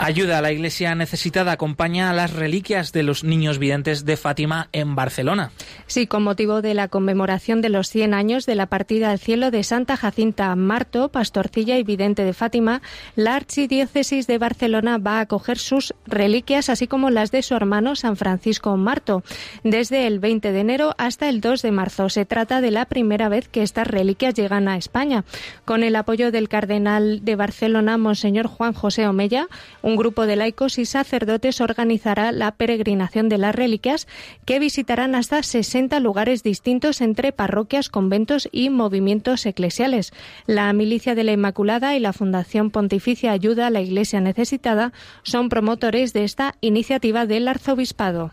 Ayuda 0.00 0.38
a 0.38 0.42
la 0.42 0.52
Iglesia 0.52 0.94
necesitada 0.94 1.50
acompaña 1.50 2.08
a 2.08 2.12
las 2.12 2.32
reliquias 2.32 2.92
de 2.92 3.02
los 3.02 3.24
niños 3.24 3.58
videntes 3.58 4.04
de 4.04 4.16
Fátima 4.16 4.68
en 4.72 4.94
Barcelona. 4.94 5.50
Sí, 5.88 6.06
con 6.06 6.22
motivo 6.22 6.62
de 6.62 6.72
la 6.72 6.86
conmemoración 6.86 7.60
de 7.62 7.68
los 7.68 7.88
100 7.88 8.14
años 8.14 8.46
de 8.46 8.54
la 8.54 8.66
partida 8.66 9.10
al 9.10 9.18
cielo 9.18 9.50
de 9.50 9.64
Santa 9.64 9.96
Jacinta 9.96 10.54
Marto, 10.54 11.08
pastorcilla 11.08 11.78
y 11.78 11.82
vidente 11.82 12.24
de 12.24 12.32
Fátima, 12.32 12.80
la 13.16 13.34
Archidiócesis 13.34 14.28
de 14.28 14.38
Barcelona 14.38 14.98
va 14.98 15.18
a 15.18 15.22
acoger 15.22 15.58
sus 15.58 15.92
reliquias, 16.06 16.68
así 16.68 16.86
como 16.86 17.10
las 17.10 17.32
de 17.32 17.42
su 17.42 17.54
hermano 17.54 17.96
San 17.96 18.16
Francisco 18.16 18.76
Marto, 18.76 19.24
desde 19.64 20.06
el 20.06 20.20
20 20.20 20.52
de 20.52 20.60
enero 20.60 20.94
hasta 20.96 21.28
el 21.28 21.40
2 21.40 21.60
de 21.62 21.72
marzo. 21.72 22.08
Se 22.08 22.24
trata 22.24 22.60
de 22.60 22.70
la 22.70 22.84
primera 22.84 23.28
vez 23.28 23.48
que 23.48 23.64
estas 23.64 23.88
reliquias 23.88 24.34
llegan 24.34 24.68
a 24.68 24.76
España. 24.76 25.24
Con 25.64 25.82
el 25.82 25.96
apoyo 25.96 26.30
del 26.30 26.48
cardenal 26.48 27.24
de 27.24 27.34
Barcelona, 27.34 27.98
Monseñor 27.98 28.46
Juan 28.46 28.72
José 28.72 29.08
Omella, 29.08 29.48
un 29.88 29.96
grupo 29.96 30.26
de 30.26 30.36
laicos 30.36 30.78
y 30.78 30.84
sacerdotes 30.84 31.60
organizará 31.62 32.30
la 32.30 32.52
peregrinación 32.52 33.28
de 33.28 33.38
las 33.38 33.54
reliquias 33.54 34.06
que 34.44 34.58
visitarán 34.58 35.14
hasta 35.14 35.42
60 35.42 35.98
lugares 36.00 36.42
distintos 36.42 37.00
entre 37.00 37.32
parroquias, 37.32 37.88
conventos 37.88 38.48
y 38.52 38.68
movimientos 38.68 39.46
eclesiales. 39.46 40.12
La 40.46 40.70
Milicia 40.74 41.14
de 41.14 41.24
la 41.24 41.32
Inmaculada 41.32 41.96
y 41.96 42.00
la 42.00 42.12
Fundación 42.12 42.70
Pontificia 42.70 43.32
Ayuda 43.32 43.68
a 43.68 43.70
la 43.70 43.80
Iglesia 43.80 44.20
Necesitada 44.20 44.92
son 45.22 45.48
promotores 45.48 46.12
de 46.12 46.24
esta 46.24 46.54
iniciativa 46.60 47.24
del 47.24 47.48
Arzobispado. 47.48 48.32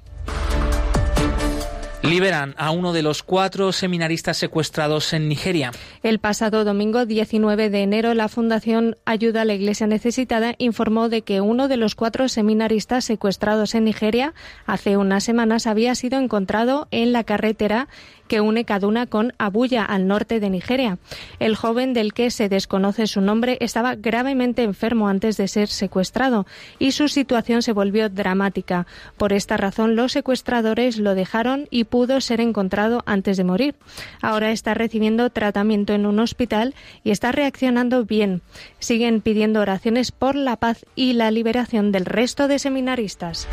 Liberan 2.04 2.54
a 2.58 2.72
uno 2.72 2.94
de 2.94 3.02
los 3.02 3.24
cuatro 3.24 3.72
seminaristas 3.72 4.38
secuestrados 4.38 5.12
en 5.14 5.28
Nigeria. 5.28 5.72
El 6.04 6.20
pasado 6.20 6.64
domingo 6.64 7.06
19 7.06 7.70
de 7.70 7.82
enero, 7.82 8.14
la 8.14 8.30
Fundación 8.30 8.96
Ayuda 9.06 9.42
a 9.42 9.46
la 9.46 9.54
Iglesia 9.54 9.88
Necesitada 9.88 10.56
informó 10.60 11.10
de 11.10 11.24
que 11.24 11.42
uno 11.42 11.68
de 11.68 11.78
los 11.78 11.96
cuatro 11.96 12.30
seminaristas 12.30 13.06
secuestrados 13.06 13.74
en 13.74 13.86
Nigeria 13.86 14.34
hace 14.66 14.98
unas 14.98 15.24
semanas 15.24 15.66
había 15.66 15.96
sido 15.96 16.20
encontrado 16.20 16.88
en 16.92 17.12
la 17.12 17.24
carretera 17.24 17.88
que 18.28 18.42
une 18.42 18.66
Kaduna 18.66 19.06
con 19.06 19.34
Abuya, 19.38 19.84
al 19.86 20.08
norte 20.08 20.40
de 20.40 20.50
Nigeria. 20.50 20.98
El 21.40 21.56
joven 21.56 21.94
del 21.94 22.14
que 22.14 22.32
se 22.32 22.50
desconoce 22.50 23.08
su 23.08 23.22
nombre 23.22 23.58
estaba 23.62 23.96
gravemente 23.96 24.64
enfermo 24.64 25.08
antes 25.08 25.38
de 25.38 25.48
ser 25.48 25.68
secuestrado 25.68 26.46
y 26.80 26.92
su 26.92 27.08
situación 27.08 27.62
se 27.62 27.74
volvió 27.74 28.10
dramática. 28.10 28.88
Por 29.18 29.34
esta 29.34 29.58
razón, 29.58 29.96
los 29.96 30.12
secuestradores 30.12 30.98
lo 30.98 31.16
dejaron 31.16 31.68
y 31.70 31.86
pudo 31.86 32.22
ser 32.22 32.42
encontrado 32.42 33.04
antes 33.06 33.38
de 33.38 33.44
morir. 33.44 33.76
Ahora 34.22 34.52
está 34.52 34.74
recibiendo 34.74 35.30
tratamiento 35.30 35.94
en 35.94 36.06
un 36.06 36.20
hospital 36.20 36.74
y 37.04 37.12
está 37.12 37.32
reaccionando 37.32 38.06
bien. 38.06 38.42
Siguen 38.80 39.22
pidiendo 39.22 39.62
oraciones 39.62 40.12
por 40.12 40.36
la 40.36 40.56
paz 40.56 40.86
y 40.96 41.14
la 41.14 41.32
liberación 41.32 41.92
del 41.92 42.06
resto 42.06 42.48
de 42.48 42.60
seminaristas. 42.60 43.48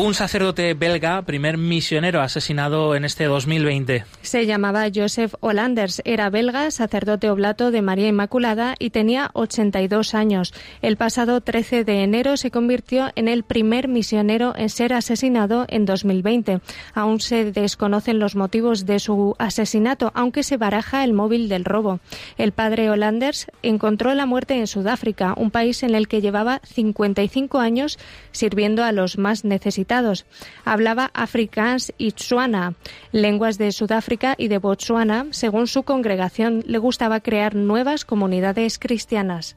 Un 0.00 0.14
sacerdote 0.14 0.74
belga, 0.74 1.20
primer 1.22 1.58
misionero 1.58 2.20
asesinado 2.20 2.94
en 2.94 3.04
este 3.04 3.24
2020. 3.24 4.04
Se 4.22 4.46
llamaba 4.46 4.86
Joseph 4.94 5.34
Hollanders, 5.40 6.02
era 6.04 6.30
belga, 6.30 6.70
sacerdote 6.70 7.28
oblato 7.30 7.72
de 7.72 7.82
María 7.82 8.06
Inmaculada 8.06 8.76
y 8.78 8.90
tenía 8.90 9.30
82 9.32 10.14
años. 10.14 10.54
El 10.82 10.96
pasado 10.96 11.40
13 11.40 11.82
de 11.82 12.04
enero 12.04 12.36
se 12.36 12.52
convirtió 12.52 13.10
en 13.16 13.26
el 13.26 13.42
primer 13.42 13.88
misionero 13.88 14.54
en 14.56 14.68
ser 14.68 14.92
asesinado 14.92 15.66
en 15.66 15.84
2020. 15.84 16.60
Aún 16.94 17.18
se 17.18 17.50
desconocen 17.50 18.20
los 18.20 18.36
motivos 18.36 18.86
de 18.86 19.00
su 19.00 19.34
asesinato, 19.40 20.12
aunque 20.14 20.44
se 20.44 20.58
baraja 20.58 21.02
el 21.02 21.12
móvil 21.12 21.48
del 21.48 21.64
robo. 21.64 21.98
El 22.36 22.52
padre 22.52 22.88
Hollanders 22.88 23.48
encontró 23.64 24.14
la 24.14 24.26
muerte 24.26 24.60
en 24.60 24.68
Sudáfrica, 24.68 25.34
un 25.36 25.50
país 25.50 25.82
en 25.82 25.96
el 25.96 26.06
que 26.06 26.20
llevaba 26.20 26.60
55 26.62 27.58
años 27.58 27.98
sirviendo 28.30 28.84
a 28.84 28.92
los 28.92 29.18
más 29.18 29.44
necesitados 29.44 29.87
Hablaba 30.64 31.10
afrikaans 31.14 31.92
y 31.98 32.12
tswana, 32.12 32.74
lenguas 33.12 33.58
de 33.58 33.72
Sudáfrica 33.72 34.34
y 34.38 34.48
de 34.48 34.58
Botswana. 34.58 35.26
Según 35.30 35.66
su 35.66 35.82
congregación, 35.82 36.62
le 36.66 36.78
gustaba 36.78 37.20
crear 37.20 37.54
nuevas 37.54 38.04
comunidades 38.04 38.78
cristianas. 38.78 39.56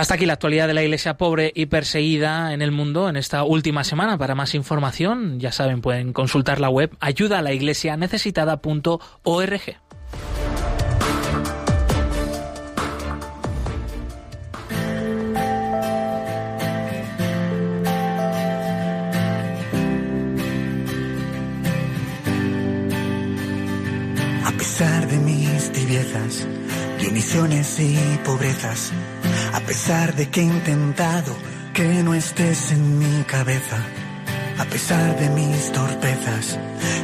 Hasta 0.00 0.14
aquí 0.14 0.24
la 0.24 0.32
actualidad 0.32 0.66
de 0.66 0.72
la 0.72 0.82
Iglesia 0.82 1.18
pobre 1.18 1.52
y 1.54 1.66
perseguida 1.66 2.54
en 2.54 2.62
el 2.62 2.70
mundo 2.70 3.10
en 3.10 3.16
esta 3.16 3.44
última 3.44 3.84
semana. 3.84 4.16
Para 4.16 4.34
más 4.34 4.54
información, 4.54 5.38
ya 5.38 5.52
saben, 5.52 5.82
pueden 5.82 6.14
consultar 6.14 6.58
la 6.58 6.70
web 6.70 6.96
ayuda 7.00 7.42
de 25.90 27.08
omisiones 27.08 27.80
y 27.80 27.98
pobrezas, 28.24 28.92
a 29.52 29.58
pesar 29.58 30.14
de 30.14 30.28
que 30.28 30.40
he 30.40 30.44
intentado 30.44 31.34
que 31.74 32.04
no 32.04 32.14
estés 32.14 32.70
en 32.70 33.00
mi 33.00 33.24
cabeza, 33.24 33.76
a 34.56 34.64
pesar 34.66 35.18
de 35.18 35.28
mis 35.30 35.72
torpezas, 35.72 36.60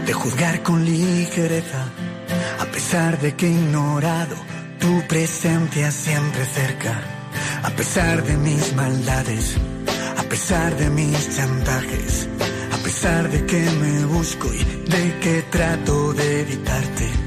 de 0.07 0.13
juzgar 0.13 0.63
con 0.63 0.85
ligereza, 0.85 1.85
a 2.61 2.65
pesar 2.67 3.19
de 3.19 3.35
que 3.35 3.49
he 3.49 3.51
ignorado 3.51 4.37
tu 4.79 5.03
presencia 5.09 5.91
siempre 5.91 6.45
cerca, 6.45 6.95
a 7.65 7.71
pesar 7.71 8.23
de 8.23 8.37
mis 8.37 8.73
maldades, 8.77 9.57
a 10.17 10.23
pesar 10.23 10.77
de 10.77 10.91
mis 10.91 11.37
chantajes, 11.37 12.29
a 12.73 12.77
pesar 12.85 13.29
de 13.31 13.47
que 13.47 13.69
me 13.83 14.05
busco 14.05 14.47
y 14.55 14.63
de 14.89 15.19
que 15.19 15.43
trato 15.51 16.13
de 16.13 16.43
evitarte 16.43 17.26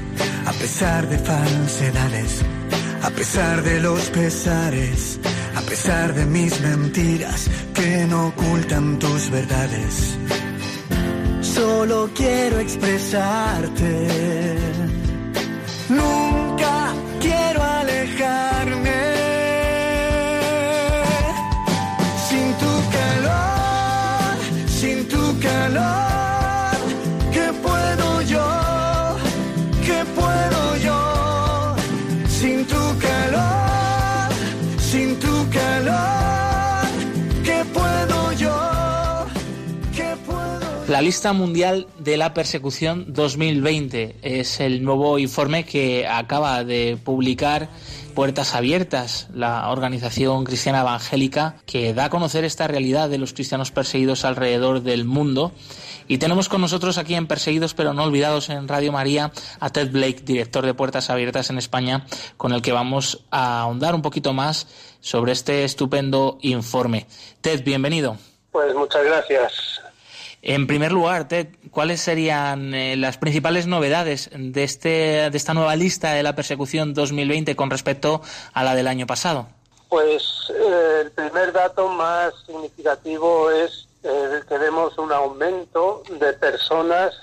pesar 0.60 1.08
de 1.08 1.18
falsedades, 1.18 2.42
a 3.02 3.10
pesar 3.10 3.62
de 3.62 3.80
los 3.80 4.10
pesares, 4.10 5.18
a 5.56 5.62
pesar 5.62 6.12
de 6.12 6.26
mis 6.26 6.60
mentiras 6.60 7.48
que 7.72 8.06
no 8.06 8.28
ocultan 8.28 8.98
tus 8.98 9.30
verdades. 9.30 10.18
Solo 11.40 12.10
quiero 12.14 12.58
expresarte. 12.60 14.06
Nunca 15.88 16.92
quiero 17.20 17.62
alejarme. 17.62 19.09
La 41.00 41.04
lista 41.04 41.32
mundial 41.32 41.86
de 41.98 42.18
la 42.18 42.34
persecución 42.34 43.06
2020 43.14 44.16
es 44.20 44.60
el 44.60 44.84
nuevo 44.84 45.18
informe 45.18 45.64
que 45.64 46.06
acaba 46.06 46.62
de 46.62 46.98
publicar 47.02 47.70
Puertas 48.14 48.54
Abiertas, 48.54 49.28
la 49.32 49.70
organización 49.70 50.44
cristiana 50.44 50.82
evangélica 50.82 51.56
que 51.64 51.94
da 51.94 52.04
a 52.04 52.10
conocer 52.10 52.44
esta 52.44 52.66
realidad 52.66 53.08
de 53.08 53.16
los 53.16 53.32
cristianos 53.32 53.70
perseguidos 53.70 54.26
alrededor 54.26 54.82
del 54.82 55.06
mundo. 55.06 55.52
Y 56.06 56.18
tenemos 56.18 56.50
con 56.50 56.60
nosotros 56.60 56.98
aquí 56.98 57.14
en 57.14 57.26
Perseguidos 57.26 57.72
pero 57.72 57.94
no 57.94 58.04
olvidados 58.04 58.50
en 58.50 58.68
Radio 58.68 58.92
María 58.92 59.32
a 59.58 59.70
Ted 59.70 59.90
Blake, 59.90 60.20
director 60.22 60.66
de 60.66 60.74
Puertas 60.74 61.08
Abiertas 61.08 61.48
en 61.48 61.56
España, 61.56 62.04
con 62.36 62.52
el 62.52 62.60
que 62.60 62.72
vamos 62.72 63.24
a 63.30 63.62
ahondar 63.62 63.94
un 63.94 64.02
poquito 64.02 64.34
más 64.34 64.66
sobre 65.00 65.32
este 65.32 65.64
estupendo 65.64 66.36
informe. 66.42 67.06
Ted, 67.40 67.64
bienvenido. 67.64 68.18
Pues 68.52 68.74
muchas 68.74 69.02
gracias. 69.02 69.80
En 70.42 70.66
primer 70.66 70.90
lugar, 70.90 71.28
Ted, 71.28 71.48
¿cuáles 71.70 72.00
serían 72.00 72.72
eh, 72.72 72.96
las 72.96 73.18
principales 73.18 73.66
novedades 73.66 74.30
de, 74.32 74.64
este, 74.64 74.88
de 75.30 75.36
esta 75.36 75.52
nueva 75.52 75.76
lista 75.76 76.12
de 76.12 76.22
la 76.22 76.34
persecución 76.34 76.94
2020 76.94 77.54
con 77.56 77.70
respecto 77.70 78.22
a 78.54 78.64
la 78.64 78.74
del 78.74 78.88
año 78.88 79.06
pasado? 79.06 79.48
Pues 79.90 80.50
eh, 80.50 81.02
el 81.02 81.10
primer 81.10 81.52
dato 81.52 81.88
más 81.88 82.32
significativo 82.46 83.50
es 83.50 83.86
eh, 84.02 84.40
que 84.48 84.56
vemos 84.56 84.96
un 84.96 85.12
aumento 85.12 86.02
de 86.08 86.32
personas 86.32 87.14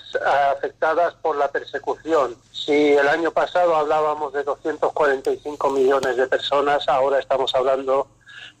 afectadas 0.52 1.14
por 1.14 1.36
la 1.36 1.48
persecución. 1.48 2.36
Si 2.52 2.92
el 2.92 3.08
año 3.08 3.32
pasado 3.32 3.74
hablábamos 3.74 4.32
de 4.32 4.44
245 4.44 5.70
millones 5.70 6.16
de 6.16 6.26
personas, 6.28 6.88
ahora 6.88 7.18
estamos 7.18 7.52
hablando 7.56 8.06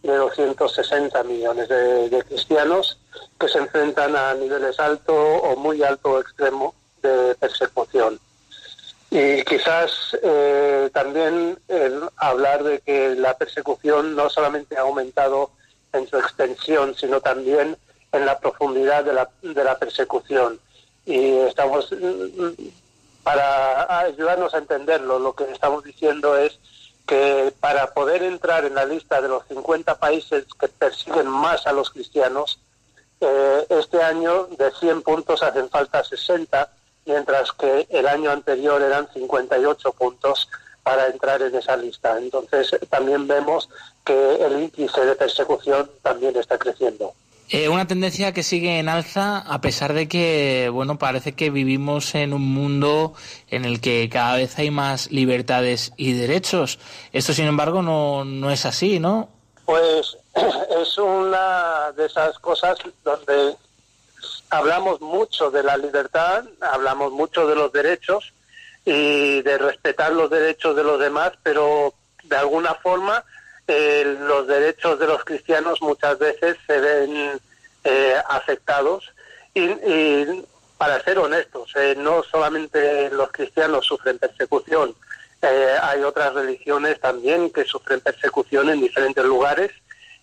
de 0.02 0.14
260 0.14 1.22
millones 1.24 1.68
de, 1.68 2.24
cristianos 2.28 2.98
que 3.38 3.48
se 3.48 3.58
enfrentan 3.58 4.16
a 4.16 4.34
niveles 4.34 4.78
alto 4.80 5.14
o 5.14 5.56
muy 5.56 5.82
alto 5.82 6.20
extremo 6.20 6.74
de 7.02 7.34
persecución. 7.36 8.18
Y 9.10 9.42
quizás 9.44 10.16
eh, 10.22 10.90
también 10.92 11.58
hablar 12.16 12.62
de 12.62 12.80
que 12.80 13.14
la 13.14 13.36
persecución 13.38 14.14
no 14.14 14.28
solamente 14.28 14.76
ha 14.76 14.82
aumentado 14.82 15.50
en 15.92 16.06
su 16.06 16.18
extensión, 16.18 16.94
sino 16.94 17.20
también 17.20 17.76
en 18.12 18.26
la 18.26 18.38
profundidad 18.38 19.04
de 19.04 19.14
la, 19.14 19.30
de 19.42 19.64
la 19.64 19.78
persecución. 19.78 20.60
Y 21.06 21.38
estamos, 21.38 21.94
para 23.22 24.00
ayudarnos 24.00 24.52
a 24.52 24.58
entenderlo, 24.58 25.18
lo 25.18 25.34
que 25.34 25.44
estamos 25.50 25.84
diciendo 25.84 26.36
es 26.36 26.58
que 27.06 27.54
para 27.58 27.94
poder 27.94 28.22
entrar 28.22 28.66
en 28.66 28.74
la 28.74 28.84
lista 28.84 29.22
de 29.22 29.28
los 29.28 29.42
50 29.48 29.98
países 29.98 30.44
que 30.60 30.68
persiguen 30.68 31.26
más 31.26 31.66
a 31.66 31.72
los 31.72 31.90
cristianos, 31.90 32.60
eh, 33.20 33.66
este 33.68 34.02
año 34.02 34.46
de 34.58 34.70
100 34.70 35.02
puntos 35.02 35.42
hacen 35.42 35.68
falta 35.68 36.04
60, 36.04 36.70
mientras 37.06 37.52
que 37.52 37.86
el 37.90 38.06
año 38.06 38.30
anterior 38.30 38.80
eran 38.82 39.08
58 39.12 39.92
puntos 39.92 40.48
para 40.82 41.06
entrar 41.06 41.42
en 41.42 41.54
esa 41.54 41.76
lista. 41.76 42.16
Entonces 42.18 42.76
también 42.88 43.26
vemos 43.26 43.68
que 44.04 44.36
el 44.36 44.62
índice 44.62 45.04
de 45.04 45.14
persecución 45.14 45.90
también 46.02 46.36
está 46.36 46.58
creciendo. 46.58 47.12
Eh, 47.50 47.70
una 47.70 47.86
tendencia 47.86 48.32
que 48.32 48.42
sigue 48.42 48.78
en 48.78 48.90
alza 48.90 49.38
a 49.38 49.60
pesar 49.62 49.94
de 49.94 50.06
que, 50.06 50.68
bueno, 50.70 50.98
parece 50.98 51.32
que 51.32 51.48
vivimos 51.48 52.14
en 52.14 52.34
un 52.34 52.42
mundo 52.42 53.14
en 53.48 53.64
el 53.64 53.80
que 53.80 54.06
cada 54.10 54.36
vez 54.36 54.58
hay 54.58 54.70
más 54.70 55.10
libertades 55.10 55.92
y 55.96 56.12
derechos. 56.12 56.78
Esto, 57.12 57.32
sin 57.32 57.46
embargo, 57.46 57.80
no, 57.80 58.26
no 58.26 58.50
es 58.50 58.66
así, 58.66 59.00
¿no? 59.00 59.30
Pues 59.68 60.16
es 60.80 60.96
una 60.96 61.92
de 61.92 62.06
esas 62.06 62.38
cosas 62.38 62.78
donde 63.04 63.54
hablamos 64.48 65.02
mucho 65.02 65.50
de 65.50 65.62
la 65.62 65.76
libertad, 65.76 66.42
hablamos 66.62 67.12
mucho 67.12 67.46
de 67.46 67.54
los 67.54 67.70
derechos 67.70 68.32
y 68.86 69.42
de 69.42 69.58
respetar 69.58 70.12
los 70.12 70.30
derechos 70.30 70.74
de 70.74 70.84
los 70.84 70.98
demás, 70.98 71.32
pero 71.42 71.92
de 72.24 72.36
alguna 72.36 72.76
forma 72.76 73.22
eh, 73.66 74.16
los 74.20 74.46
derechos 74.46 74.98
de 74.98 75.06
los 75.06 75.22
cristianos 75.22 75.82
muchas 75.82 76.18
veces 76.18 76.56
se 76.66 76.80
ven 76.80 77.38
eh, 77.84 78.16
afectados. 78.26 79.12
Y, 79.52 80.46
para 80.78 80.98
ser 81.04 81.18
honestos, 81.18 81.72
eh, 81.76 81.94
no 81.98 82.22
solamente 82.22 83.10
los 83.10 83.30
cristianos 83.32 83.84
sufren 83.84 84.18
persecución, 84.18 84.94
hay 85.42 86.02
otras 86.02 86.34
religiones 86.34 87.00
también 87.00 87.50
que 87.50 87.64
sufren 87.64 88.00
persecución 88.00 88.70
en 88.70 88.80
diferentes 88.80 89.24
lugares 89.24 89.70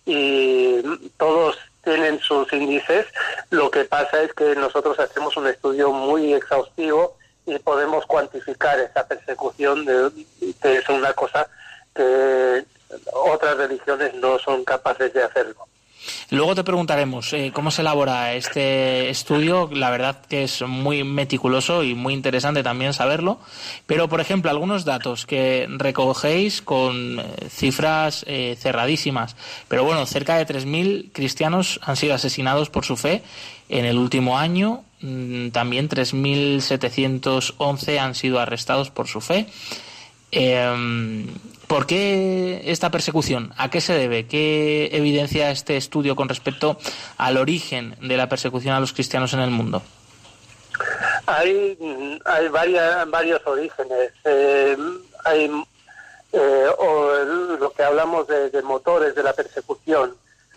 y 0.04 0.82
todos 1.16 1.58
tienen 1.82 2.20
sus 2.20 2.52
índices. 2.52 3.06
Lo 3.50 3.70
que 3.70 3.84
pasa 3.84 4.22
es 4.22 4.32
que 4.34 4.54
nosotros 4.56 4.98
hacemos 4.98 5.36
un 5.36 5.46
estudio 5.46 5.92
muy 5.92 6.34
exhaustivo 6.34 7.16
y 7.46 7.58
podemos 7.60 8.04
cuantificar 8.06 8.78
esa 8.80 9.06
persecución 9.06 9.84
de, 9.84 10.10
una 10.88 11.12
cosa 11.12 11.48
que 11.94 12.64
otras 13.12 13.56
religiones 13.56 14.14
no 14.14 14.38
son 14.38 14.64
capaces 14.64 15.12
de 15.14 15.22
hacerlo. 15.22 15.66
Luego 16.30 16.54
te 16.54 16.64
preguntaremos 16.64 17.32
eh, 17.32 17.50
cómo 17.52 17.70
se 17.70 17.82
elabora 17.82 18.34
este 18.34 19.10
estudio. 19.10 19.68
La 19.72 19.90
verdad 19.90 20.22
que 20.28 20.44
es 20.44 20.62
muy 20.62 21.04
meticuloso 21.04 21.82
y 21.82 21.94
muy 21.94 22.14
interesante 22.14 22.62
también 22.62 22.92
saberlo. 22.92 23.38
Pero, 23.86 24.08
por 24.08 24.20
ejemplo, 24.20 24.50
algunos 24.50 24.84
datos 24.84 25.26
que 25.26 25.66
recogéis 25.68 26.62
con 26.62 27.20
eh, 27.20 27.24
cifras 27.48 28.24
eh, 28.28 28.56
cerradísimas. 28.58 29.36
Pero 29.68 29.84
bueno, 29.84 30.04
cerca 30.06 30.36
de 30.36 30.46
3.000 30.46 31.10
cristianos 31.12 31.80
han 31.82 31.96
sido 31.96 32.14
asesinados 32.14 32.70
por 32.70 32.84
su 32.84 32.96
fe 32.96 33.22
en 33.68 33.84
el 33.84 33.98
último 33.98 34.38
año. 34.38 34.84
Mm, 35.00 35.48
también 35.50 35.88
3.711 35.88 37.98
han 37.98 38.14
sido 38.14 38.38
arrestados 38.40 38.90
por 38.90 39.08
su 39.08 39.20
fe. 39.20 39.46
Em, 40.38 41.26
¿Por 41.66 41.86
qué 41.86 42.62
esta 42.66 42.90
persecución? 42.90 43.52
¿A 43.56 43.70
qué 43.70 43.80
se 43.80 43.94
debe? 43.94 44.26
¿Qué 44.26 44.90
evidencia 44.92 45.50
este 45.50 45.76
estudio 45.76 46.14
con 46.14 46.28
respecto 46.28 46.78
al 47.16 47.38
origen 47.38 47.96
de 48.02 48.16
la 48.18 48.28
persecución 48.28 48.74
a 48.74 48.80
los 48.80 48.92
cristianos 48.92 49.32
en 49.32 49.40
el 49.40 49.50
mundo? 49.50 49.82
Hay, 51.26 51.76
hay 52.24 52.48
varios 52.48 53.46
orígenes. 53.46 54.12
Eh, 54.24 54.76
hay 55.24 55.50
eh, 56.32 56.66
lo 57.58 57.72
que 57.72 57.82
hablamos 57.82 58.28
de, 58.28 58.62
motores 58.62 59.14
de 59.14 59.22
la 59.22 59.32
persecución. 59.32 60.14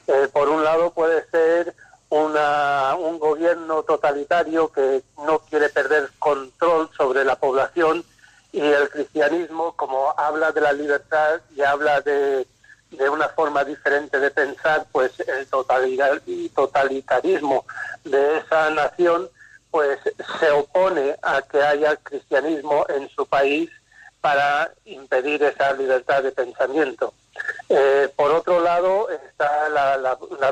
Eh, 0.08 0.28
por 0.32 0.50
un 0.50 0.64
lado 0.64 0.92
puede 0.92 1.26
ser 1.32 1.74
una, 2.10 2.96
un 2.96 3.18
gobierno 3.18 3.84
totalitario 3.84 4.72
que 4.72 5.02
no 5.26 5.40
quiere 5.40 5.70
perder 5.70 6.10
control 6.20 6.90
sobre 6.96 7.24
la 7.24 7.38
población 7.38 8.04
y 8.52 8.62
el 8.62 8.90
cristianismo, 8.90 9.76
como 9.76 10.12
habla 10.18 10.52
de 10.52 10.62
la 10.62 10.74
libertad 10.74 11.40
y 11.56 11.62
habla 11.62 12.02
de, 12.02 12.48
de 12.92 13.10
una 13.10 13.30
forma 13.30 13.64
diferente 13.64 14.20
de 14.20 14.32
pensar, 14.32 14.88
pues 14.92 15.20
el 15.20 15.46
totalitarismo 15.48 17.66
de 18.04 18.38
esa 18.38 18.72
nación, 18.72 19.30
pues 19.70 20.00
se 20.40 20.50
opone 20.52 21.16
a 21.22 21.44
que 21.44 21.62
haya 21.62 21.96
cristianismo 21.98 22.88
en 22.90 23.08
su 23.10 23.28
país 23.28 23.70
para 24.20 24.72
impedir 24.86 25.44
esa 25.44 25.74
libertad 25.74 26.24
de 26.24 26.32
pensamiento. 26.32 27.14
Eh, 27.70 28.12
por 28.16 28.32
otro 28.32 28.60
lado 28.60 29.08
está 29.10 29.68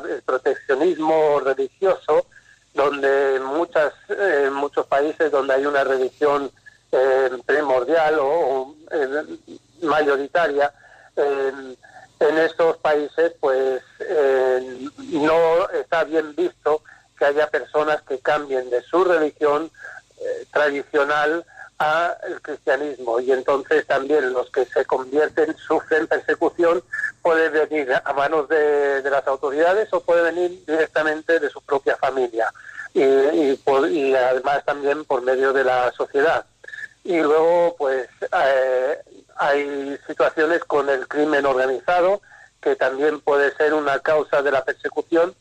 el 0.07 0.21
proteccionismo 0.21 1.39
religioso, 1.39 2.27
donde 2.73 3.39
muchas, 3.39 3.93
en 4.09 4.53
muchos 4.53 4.85
países 4.85 5.31
donde 5.31 5.55
hay 5.55 5.65
una 5.65 5.83
religión 5.83 6.51
eh, 6.97 7.29
primordial 7.45 8.17
o, 8.19 8.75
eh, 8.91 9.57
mayoritaria 9.83 10.73
en 11.15 12.37
estos 12.37 12.77
países 12.77 13.33
pues 13.39 13.81
eh, 13.99 14.87
no 15.11 15.69
está 15.69 16.03
bien 16.03 16.35
visto 16.35 16.81
que 17.17 17.25
haya 17.25 17.49
personas 17.49 18.01
que 18.03 18.19
cambien 18.19 18.69
de 18.69 18.81
su 18.83 19.03
religión 19.03 19.71
tradicional 20.51 21.45
al 21.77 22.41
cristianismo. 22.41 23.19
Y 23.19 23.31
entonces 23.31 23.85
también 23.85 24.33
los 24.33 24.49
que 24.51 24.65
se 24.65 24.85
convierten 24.85 25.55
sufren 25.57 26.07
persecución 26.07 26.83
puede 27.21 27.49
venir 27.49 27.91
a 28.03 28.13
manos 28.13 28.47
de, 28.49 29.01
las 29.09 29.27
autoridades 29.27 29.91
o 29.93 30.01
puede 30.01 30.23
venir 30.23 30.63
directamente 30.65 31.39
de 31.39 31.49
su 31.49 31.61
propia 31.61 31.97
familia. 31.97 32.51
Y, 32.93 33.01
y 33.01 34.15
además 34.15 34.65
también 34.65 35.05
por 35.05 35.21
medio 35.21 35.53
de 35.53 35.63
la 35.63 35.91
sociedad 35.91 36.45
y 37.07 37.21
luego 37.21 37.73
pues 37.77 38.09
eh, 38.21 38.97
hay 39.37 39.97
situaciones 40.05 40.59
con 40.65 40.89
el 40.89 41.07
crimen 41.07 41.45
organizado 41.45 42.21
que 42.59 42.75
también 42.75 43.21
puede 43.21 43.55
ser 43.55 43.73
una 43.73 43.99
causa 43.99 44.41
de 44.41 44.51
la 44.51 44.65
persecución 44.65 45.33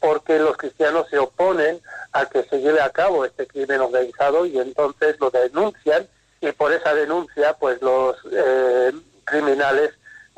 porque 0.00 0.38
los 0.38 0.56
cristianos 0.56 1.08
se 1.10 1.18
oponen 1.18 1.78
a 2.12 2.24
que 2.24 2.44
se 2.44 2.62
lleve 2.62 2.80
a 2.80 2.88
cabo 2.88 3.26
este 3.26 3.46
crimen 3.46 3.82
organizado 3.82 4.46
y 4.46 4.58
entonces 4.58 5.20
lo 5.20 5.30
denuncian 5.30 6.08
y 6.40 6.52
por 6.52 6.72
esa 6.72 6.94
denuncia 6.94 7.52
pues 7.52 7.82
los 7.82 8.16
eh, 8.32 8.92
criminales 9.24 9.90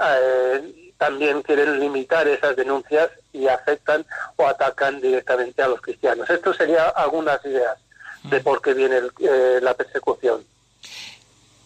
eh, 0.05 0.93
también 0.99 1.43
quieren 1.43 1.79
limitar 1.79 2.27
esas 2.27 2.57
denuncias 2.57 3.09
y 3.33 3.47
afectan 3.47 4.05
o 4.35 4.49
atacan 4.49 5.01
directamente 5.01 5.63
a 5.63 5.69
los 5.69 5.81
cristianos. 5.81 6.29
Esto 6.29 6.53
sería 6.53 6.89
algunas 6.89 7.45
ideas 7.45 7.79
de 8.25 8.41
por 8.41 8.61
qué 8.63 8.75
viene 8.75 9.01
la 9.61 9.75
persecución. 9.75 10.45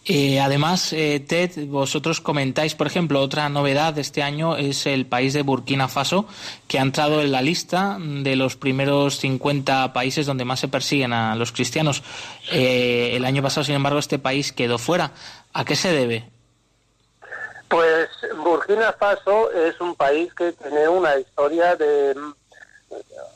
Eh, 0.09 0.39
además, 0.39 0.93
eh, 0.93 1.19
Ted, 1.19 1.67
vosotros 1.67 2.21
comentáis, 2.21 2.75
por 2.75 2.87
ejemplo, 2.87 3.19
otra 3.19 3.49
novedad 3.49 3.93
de 3.93 3.99
este 3.99 4.23
año 4.23 4.55
es 4.55 4.85
el 4.85 5.05
país 5.05 5.33
de 5.33 5.41
Burkina 5.41 5.89
Faso, 5.89 6.25
que 6.69 6.79
ha 6.79 6.81
entrado 6.81 7.19
en 7.19 7.33
la 7.33 7.41
lista 7.41 7.97
de 7.99 8.37
los 8.37 8.55
primeros 8.55 9.17
50 9.17 9.91
países 9.91 10.25
donde 10.25 10.45
más 10.45 10.61
se 10.61 10.69
persiguen 10.69 11.11
a 11.11 11.35
los 11.35 11.51
cristianos. 11.51 12.03
Eh, 12.53 13.11
el 13.15 13.25
año 13.25 13.43
pasado, 13.43 13.65
sin 13.65 13.75
embargo, 13.75 13.99
este 13.99 14.17
país 14.17 14.53
quedó 14.53 14.77
fuera. 14.77 15.11
¿A 15.51 15.65
qué 15.65 15.75
se 15.75 15.91
debe? 15.91 16.29
Pues 17.67 18.07
Burkina 18.37 18.93
Faso 18.93 19.51
es 19.51 19.77
un 19.81 19.93
país 19.93 20.33
que 20.33 20.53
tiene 20.53 20.87
una 20.87 21.19
historia 21.19 21.75
de 21.75 22.15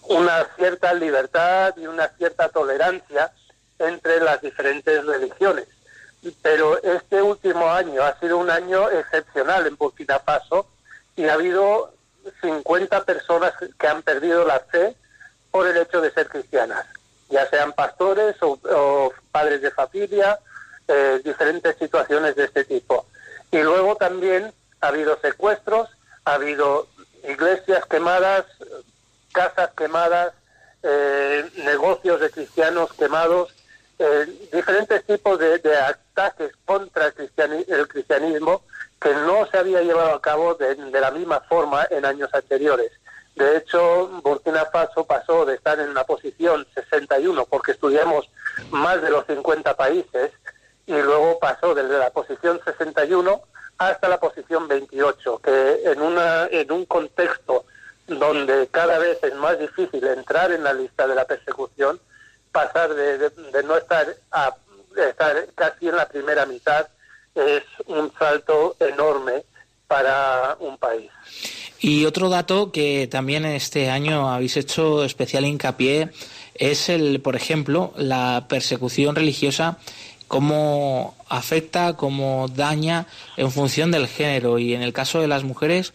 una 0.08 0.48
cierta 0.56 0.94
libertad 0.94 1.74
y 1.76 1.86
una 1.86 2.08
cierta 2.18 2.48
tolerancia 2.48 3.30
entre 3.78 4.22
las 4.22 4.42
diferentes 4.42 5.06
religiones 5.06 5.68
pero 6.42 6.82
este 6.84 7.22
último 7.22 7.70
año 7.70 8.04
ha 8.04 8.20
sido 8.20 8.38
un 8.38 8.50
año 8.50 8.90
excepcional 8.90 9.66
en 9.66 9.76
Burkina 9.76 10.20
Faso 10.20 10.68
y 11.16 11.26
ha 11.26 11.34
habido 11.34 11.94
50 12.42 13.04
personas 13.06 13.54
que 13.80 13.88
han 13.88 14.04
perdido 14.04 14.46
la 14.46 14.60
fe 14.60 14.96
por 15.50 15.68
el 15.68 15.78
hecho 15.78 16.00
de 16.02 16.12
ser 16.12 16.28
cristianas, 16.28 16.86
ya 17.30 17.50
sean 17.50 17.74
pastores 17.74 18.36
o, 18.42 19.12
padres 19.32 19.62
de 19.62 19.72
familia, 19.72 20.40
eh, 20.88 21.22
diferentes 21.24 21.76
situaciones 21.78 22.36
de 22.36 22.46
este 22.46 22.64
tipo. 22.64 23.06
Y 23.52 23.58
luego 23.60 23.96
también 23.96 24.54
ha 24.80 24.88
habido 24.88 25.20
secuestros, 25.20 25.90
ha 26.26 26.36
habido 26.36 26.88
iglesias 27.28 27.86
quemadas, 27.86 28.46
casas 29.34 29.72
quemadas, 29.76 30.34
eh, 30.84 31.50
negocios 31.58 32.20
de 32.22 32.30
cristianos 32.30 32.94
quemados 32.94 33.54
eh, 34.04 34.50
diferentes 34.52 35.06
tipos 35.06 35.38
de, 35.38 35.62
ataques 35.78 36.54
contra 36.66 37.06
el, 37.06 37.88
cristianismo 37.88 38.64
que 39.00 39.14
no 39.14 39.46
se 39.46 39.60
había 39.60 39.84
llevado 39.84 40.16
a 40.16 40.22
cabo 40.22 40.56
de, 40.56 40.76
la 41.00 41.12
misma 41.12 41.42
forma 41.42 41.86
en 41.92 42.06
años 42.06 42.34
anteriores. 42.34 42.92
De 43.36 43.58
hecho, 43.58 44.08
Burkina 44.24 44.66
Faso 44.66 45.06
pasó 45.06 45.46
de 45.46 45.54
estar 45.54 45.80
en 45.80 45.94
la 45.94 46.04
posición 46.04 46.66
61, 46.74 47.46
porque 47.46 47.74
estudiamos 47.74 48.28
más 48.72 49.04
de 49.04 49.12
los 49.12 49.24
50 49.28 49.78
países, 49.78 50.32
y 50.88 50.94
luego 50.94 51.38
pasó 51.38 51.76
desde 51.76 52.00
la 52.00 52.10
posición 52.10 52.60
61 52.66 53.40
hasta 53.78 54.10
la 54.10 54.20
posición 54.20 54.68
28, 54.68 55.42
que 55.44 55.82
en, 55.86 56.02
una, 56.02 56.48
en 56.48 56.72
un 56.72 56.86
contexto 56.86 57.66
donde 58.08 58.68
cada 58.72 58.98
vez 58.98 59.20
es 59.22 59.36
más 59.36 59.60
difícil 59.60 60.06
entrar 60.08 60.52
en 60.52 60.64
la 60.64 60.74
lista 60.74 61.06
de 61.06 61.14
la 61.14 61.26
persecución, 61.26 62.00
pasar 62.52 62.94
de, 62.94 63.32
no 63.64 63.78
estar 63.78 64.08
a 64.32 64.56
estar 65.10 65.48
casi 65.56 65.88
en 65.88 65.96
la 65.96 66.08
primera 66.08 66.46
mitad 66.46 66.88
es 67.36 67.64
un 67.86 68.12
salto 68.18 68.76
enorme 68.80 69.44
para 69.88 70.58
un 70.60 70.78
país. 70.78 71.10
Y 71.80 72.06
otro 72.06 72.30
dato 72.30 72.72
que 72.72 73.08
también 73.08 73.46
este 73.46 73.90
año 73.90 74.30
habéis 74.30 74.58
hecho 74.58 75.04
especial 75.04 75.46
hincapié 75.46 76.10
es 76.54 76.90
el, 76.90 77.22
por 77.22 77.36
ejemplo, 77.36 77.94
la 77.96 78.46
persecución 78.48 79.16
religiosa 79.16 79.78
cómo 80.32 81.14
afecta, 81.28 81.98
cómo 81.98 82.48
daña 82.48 83.06
en 83.36 83.52
función 83.52 83.92
del 83.92 84.08
género 84.08 84.60
y 84.60 84.74
en 84.74 84.82
el 84.82 84.94
caso 84.94 85.20
de 85.20 85.28
las 85.28 85.44
mujeres 85.44 85.94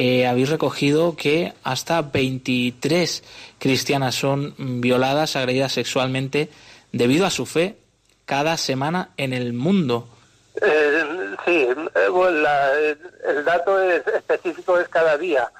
eh, 0.00 0.28
habéis 0.28 0.48
recogido 0.48 1.16
que 1.16 1.54
hasta 1.64 2.02
23 2.02 3.24
cristianas 3.58 4.14
son 4.14 4.54
violadas, 4.56 5.34
agredidas 5.34 5.72
sexualmente 5.72 6.50
debido 6.92 7.26
a 7.26 7.30
su 7.30 7.46
fe 7.46 7.74
cada 8.24 8.56
semana 8.58 9.10
en 9.16 9.32
el 9.32 9.54
mundo. 9.54 10.06
Eh, 10.62 11.04
sí, 11.44 11.66
eh, 11.96 12.96
el 13.26 13.44
dato 13.44 13.82
específico 13.82 14.78
es 14.78 14.86
cada 14.86 15.18
día. 15.18 15.50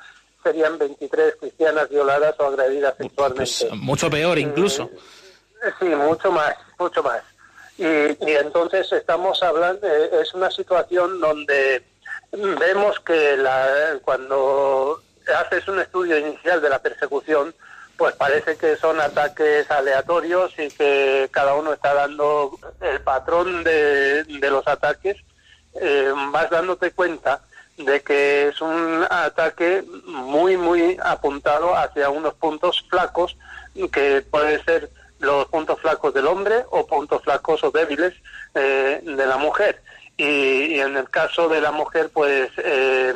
Serían 0.44 0.78
23 0.78 1.34
cristianas 1.40 1.88
violadas 1.88 2.36
o 2.38 2.46
agredidas 2.46 2.94
pues, 2.96 3.08
sexualmente. 3.08 3.66
Pues, 3.68 3.80
mucho 3.80 4.08
peor 4.08 4.38
incluso. 4.38 4.88
sí, 5.80 5.86
mucho 5.86 6.30
más, 6.30 6.54
mucho 6.78 7.02
más. 7.02 7.24
Y, 7.76 7.82
y 7.84 8.36
entonces 8.36 8.92
estamos 8.92 9.42
hablando, 9.42 9.84
es 9.88 10.32
una 10.32 10.48
situación 10.52 11.18
donde 11.18 11.82
vemos 12.32 13.00
que 13.00 13.36
la, 13.36 13.98
cuando 14.02 15.00
haces 15.40 15.66
un 15.68 15.80
estudio 15.80 16.18
inicial 16.18 16.60
de 16.60 16.68
la 16.68 16.78
persecución, 16.78 17.54
pues 17.96 18.14
parece 18.14 18.56
que 18.56 18.76
son 18.76 19.00
ataques 19.00 19.70
aleatorios 19.70 20.52
y 20.58 20.68
que 20.68 21.28
cada 21.32 21.54
uno 21.54 21.72
está 21.72 21.94
dando 21.94 22.56
el 22.80 23.00
patrón 23.00 23.64
de, 23.64 24.24
los 24.40 24.66
ataques 24.68 25.16
eh, 25.74 26.12
vas 26.32 26.48
dándote 26.48 26.92
cuenta 26.92 27.42
de 27.76 28.00
que 28.02 28.48
es 28.48 28.60
un 28.60 29.04
ataque 29.08 29.84
muy, 30.06 30.56
muy 30.56 30.96
apuntado 31.02 31.76
hacia 31.76 32.08
unos 32.10 32.34
puntos 32.34 32.84
flacos, 32.88 33.36
que 33.92 34.24
pueden 34.30 34.64
ser 34.64 34.90
los 35.20 35.46
puntos 35.46 35.80
flacos 35.80 36.14
del 36.14 36.26
hombre 36.26 36.64
o 36.70 36.86
puntos 36.86 37.22
flacos 37.22 37.62
o 37.64 37.70
débiles 37.70 38.14
eh, 38.54 39.00
de 39.02 39.26
la 39.26 39.36
mujer. 39.36 39.82
Y, 40.18 40.80
en 40.80 40.96
el 40.96 41.08
caso 41.08 41.48
de 41.48 41.60
la 41.60 41.70
mujer, 41.70 42.10
pues 42.12 42.50
eh, 42.58 43.14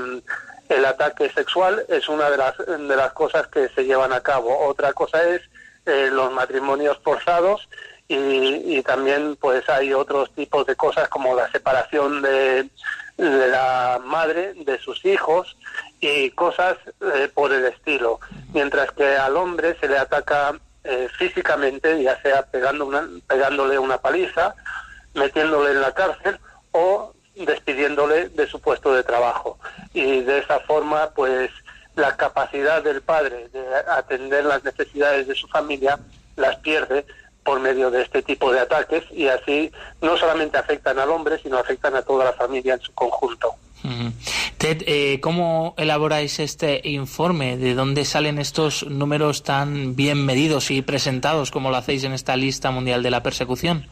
el 0.68 0.84
ataque 0.84 1.28
sexual 1.30 1.84
es 1.88 2.08
una 2.08 2.30
de 2.30 2.36
las, 2.36 2.56
de 2.56 2.96
las 2.96 3.12
cosas 3.12 3.48
que 3.48 3.68
se 3.70 3.84
llevan 3.84 4.12
a 4.12 4.22
cabo. 4.22 4.66
Otra 4.66 4.92
cosa 4.92 5.22
es 5.28 5.42
eh, 5.84 6.08
los 6.12 6.32
matrimonios 6.32 6.98
forzados 7.02 7.68
y, 8.08 8.14
y, 8.16 8.82
también 8.82 9.36
pues 9.36 9.68
hay 9.68 9.92
otros 9.92 10.32
tipos 10.34 10.64
de 10.66 10.76
cosas 10.76 11.08
como 11.08 11.34
la 11.34 11.50
separación 11.50 12.22
de, 12.22 12.68
de 13.16 13.48
la 13.48 14.00
madre 14.04 14.54
de 14.54 14.78
sus 14.78 15.04
hijos 15.04 15.56
y 16.00 16.30
cosas 16.30 16.76
eh, 17.14 17.30
por 17.32 17.52
el 17.52 17.64
estilo. 17.66 18.20
Mientras 18.52 18.90
que 18.92 19.16
al 19.16 19.36
hombre 19.36 19.76
se 19.80 19.88
le 19.88 19.98
ataca 19.98 20.58
eh, 20.84 21.08
físicamente, 21.16 22.02
ya 22.02 22.20
sea 22.22 22.42
pegando 22.46 22.86
una, 22.86 23.08
pegándole 23.26 23.78
una 23.78 23.98
paliza, 23.98 24.54
metiéndole 25.14 25.72
en 25.72 25.80
la 25.80 25.92
cárcel 25.92 26.38
o 26.72 27.12
despidiéndole 27.34 28.28
de 28.28 28.46
su 28.46 28.60
puesto 28.60 28.92
de 28.94 29.04
trabajo. 29.04 29.58
Y 29.94 30.20
de 30.20 30.38
esa 30.38 30.60
forma, 30.60 31.10
pues 31.14 31.50
la 31.94 32.16
capacidad 32.16 32.82
del 32.82 33.02
padre 33.02 33.48
de 33.48 33.62
atender 33.90 34.44
las 34.44 34.64
necesidades 34.64 35.28
de 35.28 35.34
su 35.34 35.46
familia 35.48 35.98
las 36.36 36.56
pierde 36.56 37.04
por 37.44 37.60
medio 37.60 37.90
de 37.90 38.02
este 38.02 38.22
tipo 38.22 38.52
de 38.52 38.60
ataques 38.60 39.04
y 39.10 39.28
así 39.28 39.70
no 40.00 40.16
solamente 40.16 40.58
afectan 40.58 40.98
al 40.98 41.10
hombre, 41.10 41.38
sino 41.42 41.58
afectan 41.58 41.94
a 41.96 42.02
toda 42.02 42.24
la 42.24 42.32
familia 42.32 42.74
en 42.74 42.80
su 42.80 42.92
conjunto. 42.92 43.54
Ted, 44.58 44.84
eh, 44.86 45.18
¿cómo 45.20 45.74
elaboráis 45.76 46.38
este 46.38 46.80
informe? 46.84 47.56
¿De 47.56 47.74
dónde 47.74 48.04
salen 48.04 48.38
estos 48.38 48.86
números 48.86 49.42
tan 49.42 49.96
bien 49.96 50.24
medidos 50.24 50.70
y 50.70 50.82
presentados 50.82 51.50
como 51.50 51.70
lo 51.70 51.76
hacéis 51.76 52.04
en 52.04 52.12
esta 52.12 52.36
lista 52.36 52.70
mundial 52.70 53.02
de 53.02 53.10
la 53.10 53.24
persecución? 53.24 53.88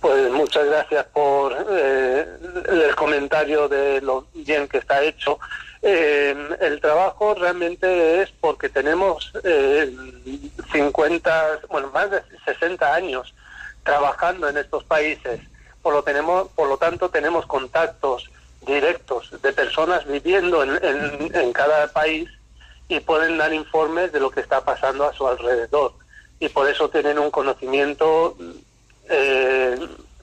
Pues 0.00 0.30
muchas 0.30 0.64
gracias 0.64 1.04
por 1.12 1.54
eh, 1.70 2.26
el 2.68 2.96
comentario 2.96 3.68
de 3.68 4.00
lo 4.00 4.26
bien 4.32 4.66
que 4.66 4.78
está 4.78 5.02
hecho. 5.02 5.38
Eh, 5.82 6.34
el 6.60 6.80
trabajo 6.80 7.34
realmente 7.34 8.22
es 8.22 8.30
porque 8.40 8.70
tenemos 8.70 9.30
eh, 9.44 9.94
50, 10.72 11.60
bueno, 11.68 11.90
más 11.92 12.10
de 12.10 12.22
60 12.46 12.94
años 12.94 13.34
trabajando 13.82 14.48
en 14.48 14.56
estos 14.56 14.84
países. 14.84 15.40
Por 15.82 15.92
lo, 15.92 16.02
tenemos, 16.02 16.48
por 16.48 16.68
lo 16.68 16.78
tanto, 16.78 17.10
tenemos 17.10 17.44
contactos 17.44 18.30
directos 18.66 19.30
de 19.42 19.52
personas 19.52 20.06
viviendo 20.06 20.62
en, 20.62 20.78
en, 21.34 21.52
cada 21.52 21.88
país 21.88 22.28
y 22.88 23.00
pueden 23.00 23.36
dar 23.36 23.52
informes 23.52 24.12
de 24.12 24.20
lo 24.20 24.30
que 24.30 24.40
está 24.40 24.64
pasando 24.64 25.06
a 25.06 25.12
su 25.12 25.26
alrededor. 25.26 25.92
Y 26.38 26.48
por 26.48 26.68
eso 26.68 26.88
tienen 26.88 27.18
un 27.18 27.30
conocimiento 27.30 28.36
eh, 29.08 29.78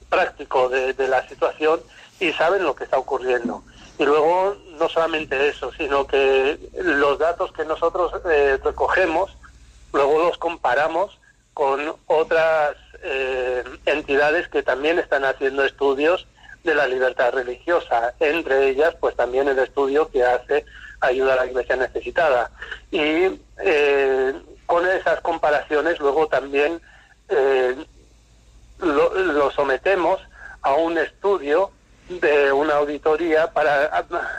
práctico 0.08 0.68
de, 0.68 1.08
la 1.08 1.26
situación 1.28 1.80
y 2.20 2.32
saben 2.32 2.64
lo 2.64 2.74
que 2.74 2.84
está 2.84 2.98
ocurriendo. 2.98 3.62
Y 3.98 4.04
luego, 4.04 4.56
no 4.78 4.88
solamente 4.88 5.48
eso, 5.48 5.72
sino 5.72 6.06
que 6.06 6.58
los 6.82 7.18
datos 7.18 7.52
que 7.52 7.64
nosotros 7.64 8.12
eh, 8.30 8.58
recogemos, 8.62 9.36
luego 9.92 10.18
los 10.18 10.38
comparamos 10.38 11.18
con 11.52 11.96
otras 12.06 12.76
eh, 13.02 13.64
entidades 13.86 14.48
que 14.48 14.62
también 14.62 14.98
están 14.98 15.24
haciendo 15.24 15.64
estudios 15.64 16.26
de 16.62 16.74
la 16.74 16.86
libertad 16.86 17.32
religiosa, 17.32 18.14
entre 18.20 18.68
ellas, 18.68 18.94
pues 19.00 19.16
también 19.16 19.48
el 19.48 19.58
estudio 19.58 20.08
que 20.10 20.24
hace 20.24 20.64
Ayuda 21.00 21.34
a 21.34 21.36
la 21.36 21.46
Iglesia 21.46 21.76
Necesitada. 21.76 22.50
Y 22.90 23.40
eh, 23.58 24.34
con 24.66 24.84
esas 24.88 25.20
comparaciones, 25.20 25.98
luego 26.00 26.26
también 26.26 26.80
lo 28.80 29.50
sometemos 29.50 30.20
a 30.62 30.74
un 30.74 30.98
estudio 30.98 31.70
de 32.08 32.52
una 32.52 32.76
auditoría 32.76 33.52
para 33.52 33.86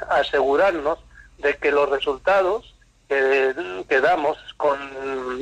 asegurarnos 0.10 0.99
de 1.38 1.56
que 1.58 1.71
los 1.71 1.89
resultados 1.89 2.75
que, 3.08 4.02
damos 4.02 4.38
con, 4.58 4.78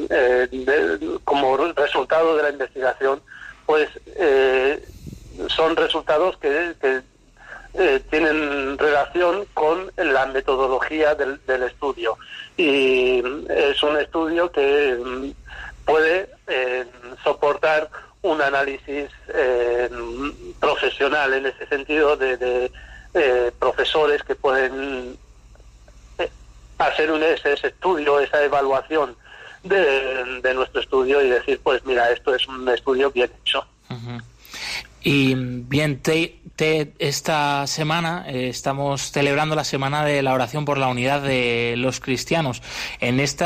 eh, 0.10 0.48
como 1.26 1.58
resultado 1.58 2.38
de 2.38 2.44
la 2.44 2.50
investigación, 2.52 3.22
pues 3.66 3.90
eh, 4.16 4.82
son 5.48 5.76
resultados 5.76 6.38
que, 6.38 6.74
eh, 7.74 8.02
tienen 8.10 8.78
relación 8.78 9.46
con 9.54 9.92
la 9.98 10.26
metodología 10.28 11.14
del, 11.16 11.40
del, 11.46 11.64
estudio. 11.64 12.18
Y 12.56 13.22
es 13.50 13.84
un 13.84 13.98
estudio 13.98 14.50
que 14.52 14.98
mm, 14.98 15.32
puede 15.86 16.30
soportar 16.48 16.87
un 18.38 18.44
análisis 18.44 19.10
eh, 19.34 19.90
profesional 20.60 21.34
en 21.34 21.48
ese 21.48 21.66
sentido 21.68 22.16
de, 22.16 22.72
eh, 23.14 23.52
profesores 23.58 24.22
que 24.22 24.36
pueden 24.36 25.18
eh, 26.20 26.30
hacer 26.78 27.12
un, 27.12 27.24
ese, 27.24 27.54
estudio, 27.54 28.20
esa 28.20 28.44
evaluación 28.44 29.16
de, 29.64 30.54
nuestro 30.54 30.82
estudio 30.82 31.22
y 31.22 31.30
decir, 31.30 31.60
pues 31.64 31.84
mira, 31.86 32.12
esto 32.12 32.36
es 32.36 32.48
un 32.48 32.70
estudio 32.70 33.12
bien 33.12 33.32
hecho. 33.42 33.66
Y 35.02 35.34
bien, 35.36 36.02
esta 36.60 37.68
semana 37.68 38.26
eh, 38.28 38.50
estamos 38.50 39.12
celebrando 39.12 39.56
la 39.56 39.64
semana 39.64 40.04
de 40.04 40.24
la 40.24 40.34
oración 40.34 40.66
por 40.66 40.78
la 40.80 40.88
unidad 40.88 41.22
de 41.22 41.76
los 41.78 42.00
cristianos. 42.00 42.64
En 43.00 43.20
este 43.20 43.46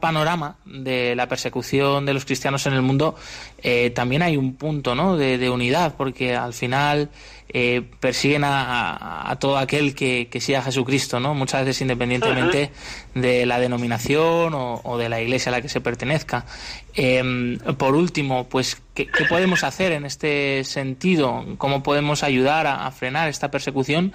panorama 0.00 0.56
de 0.64 1.16
la 1.16 1.28
persecución 1.28 2.06
de 2.06 2.14
los 2.14 2.24
cristianos 2.24 2.66
en 2.66 2.74
el 2.74 2.82
mundo, 2.82 3.16
eh, 3.62 3.90
también 3.90 4.22
hay 4.22 4.36
un 4.36 4.54
punto 4.54 4.94
¿no? 4.94 5.16
de, 5.16 5.50
unidad, 5.50 5.94
porque 5.96 6.36
al 6.36 6.54
final 6.54 7.10
eh, 7.54 7.82
persiguen 8.00 8.44
a, 8.44 9.36
todo 9.38 9.58
aquel 9.58 9.94
que, 9.94 10.28
que 10.30 10.40
siga 10.40 10.60
a 10.60 10.62
Jesucristo, 10.62 11.20
¿no? 11.20 11.34
muchas 11.34 11.66
veces 11.66 11.82
independientemente 11.82 12.70
de 13.14 13.44
la 13.44 13.60
denominación 13.60 14.54
o, 14.54 14.98
de 14.98 15.08
la 15.10 15.20
iglesia 15.20 15.50
a 15.50 15.56
la 15.56 15.60
que 15.60 15.68
se 15.68 15.82
pertenezca. 15.82 16.46
Em, 16.94 17.58
por 17.58 17.94
último, 17.94 18.48
pues, 18.48 18.80
¿qué, 18.94 19.06
podemos 19.28 19.64
hacer 19.64 19.92
en 19.92 20.06
este 20.06 20.64
sentido? 20.64 21.44
¿Cómo 21.58 21.82
podemos 21.82 22.22
ayudar 22.22 22.66
a, 22.66 22.90
frenar 22.90 23.28
esta 23.28 23.50
persecución? 23.50 24.14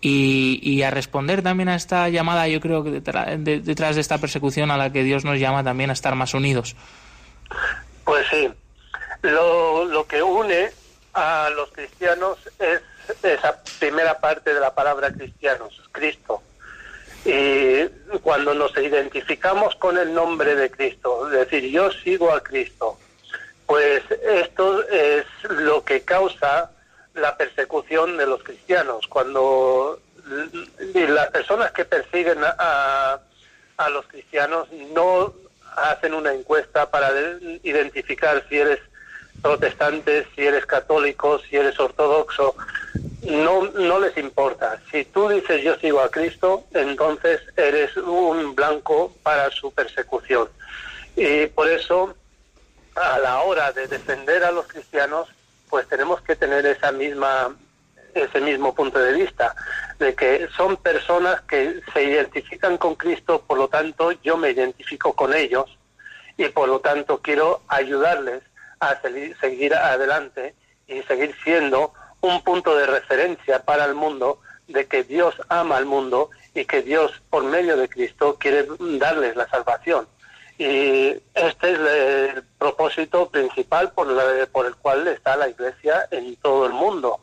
Y, 0.00 0.82
a 0.82 0.90
responder 0.90 1.42
también 1.42 1.68
a 1.68 1.74
esta 1.74 2.08
llamada, 2.08 2.48
yo 2.48 2.60
creo 2.60 2.84
que 2.84 2.90
detrás 2.90 3.96
de 3.96 4.00
esta 4.00 4.18
persecución 4.18 4.70
a 4.70 4.76
la 4.76 4.92
que 4.92 5.02
Dios 5.02 5.24
nos 5.24 5.38
llama 5.38 5.62
también 5.62 5.90
a 5.90 5.92
estar 5.92 6.14
más 6.14 6.32
unidos. 6.32 6.76
Pues 8.04 8.24
sí, 8.30 8.48
lo, 9.22 9.84
lo 9.84 10.06
que 10.06 10.22
une 10.22 10.68
a 11.18 11.50
los 11.50 11.70
cristianos 11.72 12.38
es 12.58 12.80
esa 13.22 13.60
primera 13.78 14.18
parte 14.20 14.54
de 14.54 14.60
la 14.60 14.74
palabra 14.74 15.12
cristianos, 15.12 15.82
Cristo. 15.92 16.42
Y 17.24 17.86
cuando 18.22 18.54
nos 18.54 18.76
identificamos 18.76 19.74
con 19.76 19.98
el 19.98 20.14
nombre 20.14 20.54
de 20.54 20.70
Cristo, 20.70 21.26
es 21.26 21.50
decir, 21.50 21.70
yo 21.70 21.90
sigo 21.90 22.32
a 22.32 22.42
Cristo, 22.42 22.98
pues 23.66 24.02
esto 24.10 24.86
es 24.88 25.26
lo 25.48 25.84
que 25.84 26.02
causa 26.02 26.70
la 27.14 27.36
persecución 27.36 28.16
de 28.16 28.26
los 28.26 28.42
cristianos. 28.42 29.06
Cuando 29.08 30.00
las 30.94 31.30
personas 31.30 31.72
que 31.72 31.84
persiguen 31.84 32.38
a, 32.44 33.18
a 33.76 33.88
los 33.90 34.06
cristianos 34.06 34.70
no 34.94 35.34
hacen 35.76 36.14
una 36.14 36.32
encuesta 36.32 36.90
para 36.90 37.10
identificar 37.62 38.44
si 38.48 38.58
eres 38.58 38.78
protestante, 39.42 40.26
si 40.34 40.46
eres 40.46 40.66
católico, 40.66 41.38
si 41.38 41.56
eres 41.56 41.78
ortodoxo, 41.78 42.54
no, 43.26 43.62
no 43.62 44.00
les 44.00 44.16
importa. 44.16 44.80
Si 44.90 45.04
tú 45.04 45.28
dices 45.28 45.62
yo 45.62 45.76
sigo 45.76 46.00
a 46.00 46.10
Cristo, 46.10 46.64
entonces 46.72 47.40
eres 47.56 47.96
un 47.96 48.54
blanco 48.54 49.14
para 49.22 49.50
su 49.50 49.72
persecución. 49.72 50.48
Y 51.16 51.46
por 51.46 51.68
eso, 51.68 52.14
a 52.94 53.18
la 53.18 53.40
hora 53.40 53.72
de 53.72 53.86
defender 53.86 54.44
a 54.44 54.52
los 54.52 54.66
cristianos, 54.66 55.28
pues 55.68 55.86
tenemos 55.88 56.20
que 56.22 56.36
tener 56.36 56.64
esa 56.66 56.92
misma 56.92 57.54
ese 58.14 58.40
mismo 58.40 58.74
punto 58.74 58.98
de 58.98 59.12
vista, 59.12 59.54
de 59.98 60.14
que 60.14 60.48
son 60.56 60.76
personas 60.76 61.40
que 61.42 61.80
se 61.92 62.02
identifican 62.02 62.78
con 62.78 62.94
Cristo, 62.94 63.42
por 63.46 63.58
lo 63.58 63.68
tanto 63.68 64.12
yo 64.22 64.36
me 64.36 64.50
identifico 64.50 65.12
con 65.12 65.34
ellos 65.34 65.78
y 66.36 66.48
por 66.48 66.68
lo 66.68 66.80
tanto 66.80 67.18
quiero 67.18 67.62
ayudarles 67.68 68.42
a 68.80 69.00
seguir 69.40 69.74
adelante 69.74 70.54
y 70.86 71.02
seguir 71.02 71.34
siendo 71.44 71.92
un 72.20 72.42
punto 72.42 72.76
de 72.76 72.86
referencia 72.86 73.60
para 73.60 73.84
el 73.84 73.94
mundo 73.94 74.40
de 74.66 74.86
que 74.86 75.04
Dios 75.04 75.34
ama 75.48 75.76
al 75.76 75.86
mundo 75.86 76.30
y 76.54 76.64
que 76.64 76.82
Dios, 76.82 77.12
por 77.30 77.44
medio 77.44 77.76
de 77.76 77.88
Cristo, 77.88 78.36
quiere 78.38 78.66
darles 78.98 79.36
la 79.36 79.48
salvación. 79.48 80.06
Y 80.58 81.10
este 81.34 81.72
es 81.72 81.78
el 81.78 82.42
propósito 82.58 83.28
principal 83.30 83.92
por, 83.92 84.08
por 84.48 84.66
el 84.66 84.74
cual 84.76 85.06
está 85.08 85.36
la 85.36 85.48
Iglesia 85.48 86.08
en 86.10 86.36
todo 86.36 86.66
el 86.66 86.72
mundo. 86.72 87.20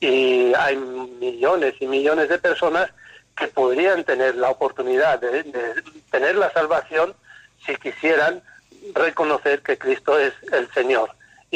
y 0.00 0.52
hay 0.54 0.76
millones 0.76 1.74
y 1.80 1.86
millones 1.86 2.28
de 2.28 2.38
personas 2.38 2.90
que 3.36 3.48
podrían 3.48 4.04
tener 4.04 4.36
la 4.36 4.50
oportunidad 4.50 5.18
de, 5.18 5.82
tener 6.10 6.36
la 6.36 6.52
salvación 6.52 7.14
si 7.64 7.74
quisieran 7.76 8.42
reconocer 8.94 9.62
que 9.62 9.78
Cristo 9.78 10.18
es 10.18 10.32
el 10.52 10.70
Señor 10.72 11.10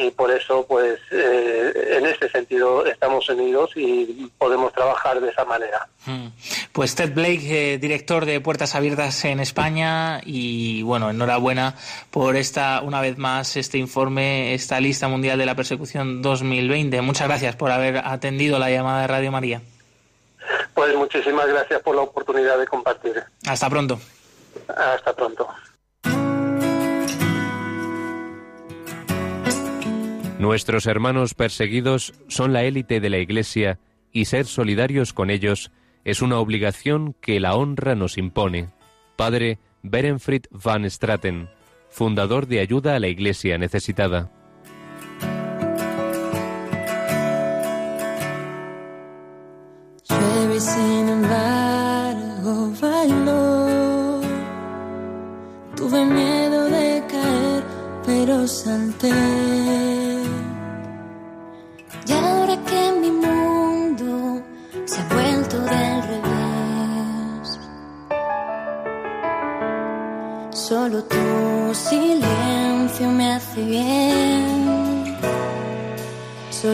y 0.06 0.10
por 0.10 0.30
eso 0.30 0.64
pues 0.66 1.00
eh, 1.10 1.96
en 1.96 2.06
ese 2.06 2.28
sentido 2.28 2.86
estamos 2.86 3.28
unidos 3.28 3.70
y 3.74 4.30
podemos 4.38 4.72
trabajar 4.72 5.20
de 5.20 5.30
esa 5.30 5.44
manera. 5.44 5.88
Hmm. 6.06 6.28
Pues 6.72 6.94
Ted 6.94 7.12
Blake, 7.12 7.74
eh, 7.74 7.78
director 7.78 8.24
de 8.24 8.40
Puertas 8.40 8.74
Abiertas 8.74 9.24
en 9.24 9.40
España 9.40 10.20
y 10.24 10.82
bueno, 10.82 11.10
enhorabuena 11.10 11.74
por 12.10 12.36
esta 12.36 12.80
una 12.82 13.00
vez 13.00 13.18
más 13.18 13.56
este 13.56 13.78
informe, 13.78 14.54
esta 14.54 14.80
lista 14.80 15.08
mundial 15.08 15.38
de 15.38 15.46
la 15.46 15.54
persecución 15.54 16.22
2020. 16.22 17.00
Muchas 17.02 17.26
gracias 17.26 17.56
por 17.56 17.70
haber 17.70 17.98
atendido 17.98 18.58
la 18.58 18.70
llamada 18.70 19.02
de 19.02 19.06
Radio 19.08 19.32
María. 19.32 19.60
Pues 20.74 20.94
muchísimas 20.94 21.46
gracias 21.48 21.82
por 21.82 21.96
la 21.96 22.02
oportunidad 22.02 22.58
de 22.58 22.66
compartir. 22.66 23.22
Hasta 23.46 23.68
pronto. 23.68 23.98
Hasta 24.68 25.12
pronto. 25.14 25.48
Nuestros 30.38 30.86
hermanos 30.86 31.34
perseguidos 31.34 32.14
son 32.28 32.52
la 32.52 32.62
élite 32.62 33.00
de 33.00 33.10
la 33.10 33.18
Iglesia 33.18 33.80
y 34.12 34.26
ser 34.26 34.46
solidarios 34.46 35.12
con 35.12 35.30
ellos 35.30 35.72
es 36.04 36.22
una 36.22 36.38
obligación 36.38 37.14
que 37.20 37.40
la 37.40 37.56
honra 37.56 37.94
nos 37.96 38.16
impone. 38.18 38.68
Padre 39.16 39.58
Berenfried 39.82 40.44
van 40.50 40.88
Straten, 40.88 41.48
fundador 41.90 42.46
de 42.46 42.60
Ayuda 42.60 42.94
a 42.94 43.00
la 43.00 43.08
Iglesia 43.08 43.58
Necesitada. 43.58 44.30
Tuve 55.76 56.04
miedo 56.06 56.64
de 56.70 57.02
caer, 57.08 57.64
pero 58.04 58.46
salté. 58.46 59.87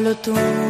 Solo 0.05 0.17
tu 0.17 0.64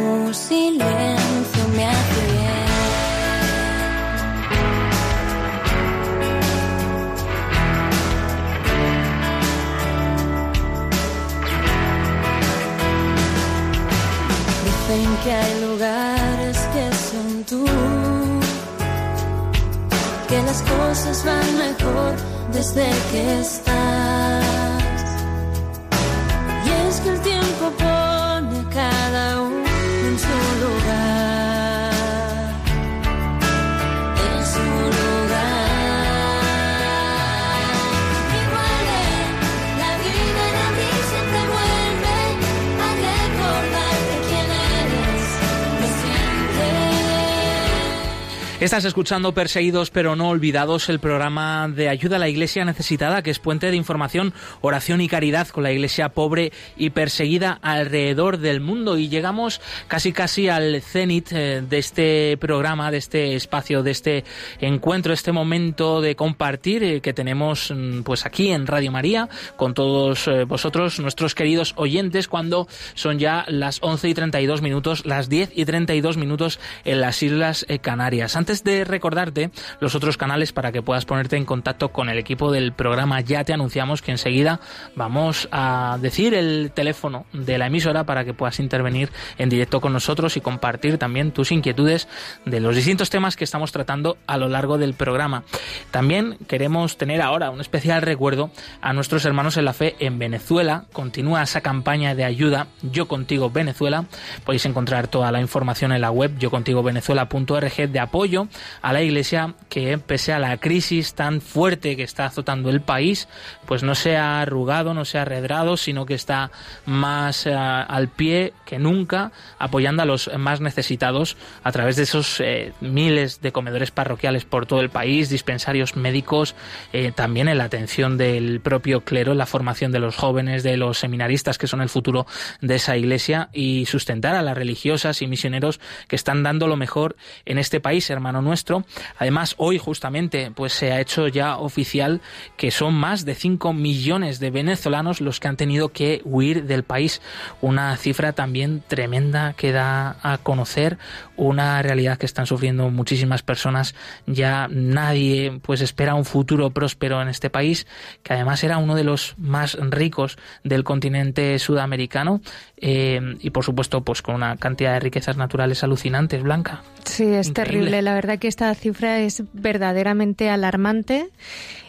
Estás 48.65 48.83
escuchando 48.85 49.31
Perseguidos 49.35 49.91
pero 49.91 50.15
no 50.15 50.29
olvidados, 50.29 50.89
el 50.89 50.97
programa 50.97 51.69
de 51.69 51.87
ayuda 51.87 52.15
a 52.15 52.19
la 52.19 52.29
iglesia 52.29 52.65
necesitada, 52.65 53.21
que 53.21 53.29
es 53.29 53.37
puente 53.37 53.69
de 53.69 53.77
información, 53.77 54.33
oración 54.61 55.01
y 55.01 55.07
caridad 55.07 55.49
con 55.49 55.61
la 55.61 55.71
iglesia 55.71 56.09
pobre 56.09 56.51
y 56.75 56.89
perseguida 56.89 57.59
alrededor 57.61 58.39
del 58.39 58.61
mundo. 58.61 58.97
Y 58.97 59.07
llegamos 59.07 59.61
casi 59.87 60.13
casi 60.13 60.49
al 60.49 60.81
cenit 60.81 61.31
eh, 61.31 61.61
de 61.61 61.77
este 61.77 62.37
programa, 62.37 62.89
de 62.89 62.97
este 62.97 63.35
espacio, 63.35 63.83
de 63.83 63.91
este 63.91 64.23
encuentro, 64.59 65.13
este 65.13 65.31
momento 65.31 66.01
de 66.01 66.15
compartir 66.15 66.83
eh, 66.83 67.01
que 67.01 67.13
tenemos 67.13 67.69
mm, 67.69 68.01
pues 68.01 68.25
aquí 68.25 68.49
en 68.49 68.65
Radio 68.65 68.91
María 68.91 69.29
con 69.57 69.75
todos 69.75 70.27
eh, 70.27 70.45
vosotros, 70.45 70.99
nuestros 70.99 71.35
queridos 71.35 71.75
oyentes, 71.77 72.27
cuando 72.27 72.67
son 72.95 73.19
ya 73.19 73.45
las 73.47 73.77
11 73.83 74.09
y 74.09 74.13
32 74.15 74.63
minutos, 74.63 75.05
las 75.05 75.29
10 75.29 75.51
y 75.53 75.65
32 75.65 76.17
minutos 76.17 76.59
en 76.83 76.99
las 76.99 77.21
Islas 77.21 77.63
Canarias 77.83 78.35
antes 78.35 78.54
de 78.63 78.83
recordarte 78.83 79.51
los 79.79 79.95
otros 79.95 80.17
canales 80.17 80.53
para 80.53 80.71
que 80.71 80.81
puedas 80.81 81.05
ponerte 81.05 81.37
en 81.37 81.45
contacto 81.45 81.89
con 81.89 82.09
el 82.09 82.17
equipo 82.17 82.51
del 82.51 82.73
programa, 82.73 83.21
ya 83.21 83.43
te 83.43 83.53
anunciamos 83.53 84.01
que 84.01 84.11
enseguida 84.11 84.59
vamos 84.95 85.47
a 85.51 85.97
decir 86.01 86.33
el 86.33 86.71
teléfono 86.73 87.25
de 87.33 87.57
la 87.57 87.67
emisora 87.67 88.05
para 88.05 88.25
que 88.25 88.33
puedas 88.33 88.59
intervenir 88.59 89.09
en 89.37 89.49
directo 89.49 89.81
con 89.81 89.93
nosotros 89.93 90.37
y 90.37 90.41
compartir 90.41 90.97
también 90.97 91.31
tus 91.31 91.51
inquietudes 91.51 92.07
de 92.45 92.59
los 92.59 92.75
distintos 92.75 93.09
temas 93.09 93.35
que 93.35 93.43
estamos 93.43 93.71
tratando 93.71 94.17
a 94.27 94.37
lo 94.37 94.49
largo 94.49 94.77
del 94.77 94.93
programa. 94.93 95.43
También 95.91 96.37
queremos 96.47 96.97
tener 96.97 97.21
ahora 97.21 97.49
un 97.49 97.61
especial 97.61 98.01
recuerdo 98.01 98.51
a 98.81 98.93
nuestros 98.93 99.25
hermanos 99.25 99.57
en 99.57 99.65
la 99.65 99.73
fe 99.73 99.95
en 99.99 100.19
Venezuela. 100.19 100.85
Continúa 100.93 101.43
esa 101.43 101.61
campaña 101.61 102.15
de 102.15 102.23
ayuda 102.23 102.67
Yo 102.81 103.07
Contigo 103.07 103.49
Venezuela. 103.49 104.05
Podéis 104.45 104.65
encontrar 104.65 105.07
toda 105.07 105.31
la 105.31 105.41
información 105.41 105.91
en 105.91 106.01
la 106.01 106.11
web 106.11 106.37
yocontigovenezuela.org 106.37 107.89
de 107.89 107.99
apoyo 107.99 108.44
a 108.81 108.93
la 108.93 109.01
Iglesia 109.01 109.55
que 109.69 109.97
pese 109.97 110.33
a 110.33 110.39
la 110.39 110.57
crisis 110.57 111.13
tan 111.13 111.41
fuerte 111.41 111.95
que 111.95 112.03
está 112.03 112.25
azotando 112.25 112.69
el 112.69 112.81
país, 112.81 113.27
pues 113.65 113.83
no 113.83 113.95
se 113.95 114.17
ha 114.17 114.41
arrugado, 114.41 114.93
no 114.93 115.05
se 115.05 115.17
ha 115.17 115.23
arredrado, 115.23 115.77
sino 115.77 116.05
que 116.05 116.13
está 116.13 116.51
más 116.85 117.45
eh, 117.45 117.53
al 117.53 118.07
pie 118.09 118.53
que 118.65 118.79
nunca 118.79 119.31
apoyando 119.59 120.03
a 120.03 120.05
los 120.05 120.29
más 120.37 120.61
necesitados 120.61 121.37
a 121.63 121.71
través 121.71 121.95
de 121.95 122.03
esos 122.03 122.39
eh, 122.39 122.73
miles 122.81 123.41
de 123.41 123.51
comedores 123.51 123.91
parroquiales 123.91 124.45
por 124.45 124.65
todo 124.65 124.81
el 124.81 124.89
país, 124.89 125.29
dispensarios 125.29 125.95
médicos, 125.95 126.55
eh, 126.93 127.11
también 127.13 127.47
en 127.47 127.57
la 127.57 127.65
atención 127.65 128.17
del 128.17 128.59
propio 128.61 129.01
clero, 129.01 129.31
en 129.31 129.37
la 129.37 129.45
formación 129.45 129.91
de 129.91 129.99
los 129.99 130.15
jóvenes, 130.15 130.63
de 130.63 130.77
los 130.77 130.97
seminaristas 130.97 131.57
que 131.57 131.67
son 131.67 131.81
el 131.81 131.89
futuro 131.89 132.25
de 132.61 132.75
esa 132.75 132.97
iglesia 132.97 133.49
y 133.53 133.85
sustentar 133.85 134.35
a 134.35 134.41
las 134.41 134.57
religiosas 134.57 135.21
y 135.21 135.27
misioneros 135.27 135.79
que 136.07 136.15
están 136.15 136.43
dando 136.43 136.67
lo 136.67 136.77
mejor 136.77 137.15
en 137.45 137.57
este 137.57 137.79
país, 137.79 138.09
hermano 138.09 138.34
nuestro. 138.41 138.85
Además, 139.17 139.55
hoy 139.57 139.77
justamente 139.77 140.51
pues 140.53 140.73
se 140.73 140.91
ha 140.91 141.01
hecho 141.01 141.27
ya 141.27 141.57
oficial 141.57 142.21
que 142.57 142.71
son 142.71 142.93
más 142.93 143.25
de 143.25 143.35
5 143.35 143.73
millones 143.73 144.39
de 144.39 144.51
venezolanos 144.51 145.21
los 145.21 145.39
que 145.39 145.47
han 145.47 145.57
tenido 145.57 145.89
que 145.89 146.21
huir 146.23 146.65
del 146.65 146.83
país. 146.83 147.21
Una 147.61 147.95
cifra 147.97 148.33
también 148.33 148.83
tremenda 148.87 149.53
que 149.53 149.71
da 149.71 150.17
a 150.21 150.37
conocer 150.37 150.97
una 151.37 151.81
realidad 151.81 152.17
que 152.17 152.25
están 152.25 152.45
sufriendo 152.45 152.89
muchísimas 152.89 153.43
personas. 153.43 153.95
Ya 154.25 154.67
nadie 154.69 155.59
pues 155.61 155.81
espera 155.81 156.15
un 156.15 156.25
futuro 156.25 156.71
próspero 156.71 157.21
en 157.21 157.27
este 157.27 157.49
país, 157.49 157.87
que 158.23 158.33
además 158.33 158.63
era 158.63 158.77
uno 158.77 158.95
de 158.95 159.03
los 159.03 159.35
más 159.37 159.77
ricos 159.79 160.37
del 160.63 160.83
continente 160.83 161.59
sudamericano 161.59 162.41
eh, 162.77 163.35
y 163.39 163.49
por 163.49 163.63
supuesto 163.63 164.01
pues 164.01 164.21
con 164.21 164.35
una 164.35 164.57
cantidad 164.57 164.93
de 164.93 164.99
riquezas 164.99 165.37
naturales 165.37 165.83
alucinantes, 165.83 166.43
Blanca. 166.43 166.81
Sí, 167.03 167.25
es 167.25 167.53
terrible. 167.53 168.01
La 168.01 168.13
verdad 168.13 168.24
que 168.37 168.47
esta 168.47 168.73
cifra 168.75 169.19
es 169.19 169.43
verdaderamente 169.53 170.49
alarmante 170.49 171.29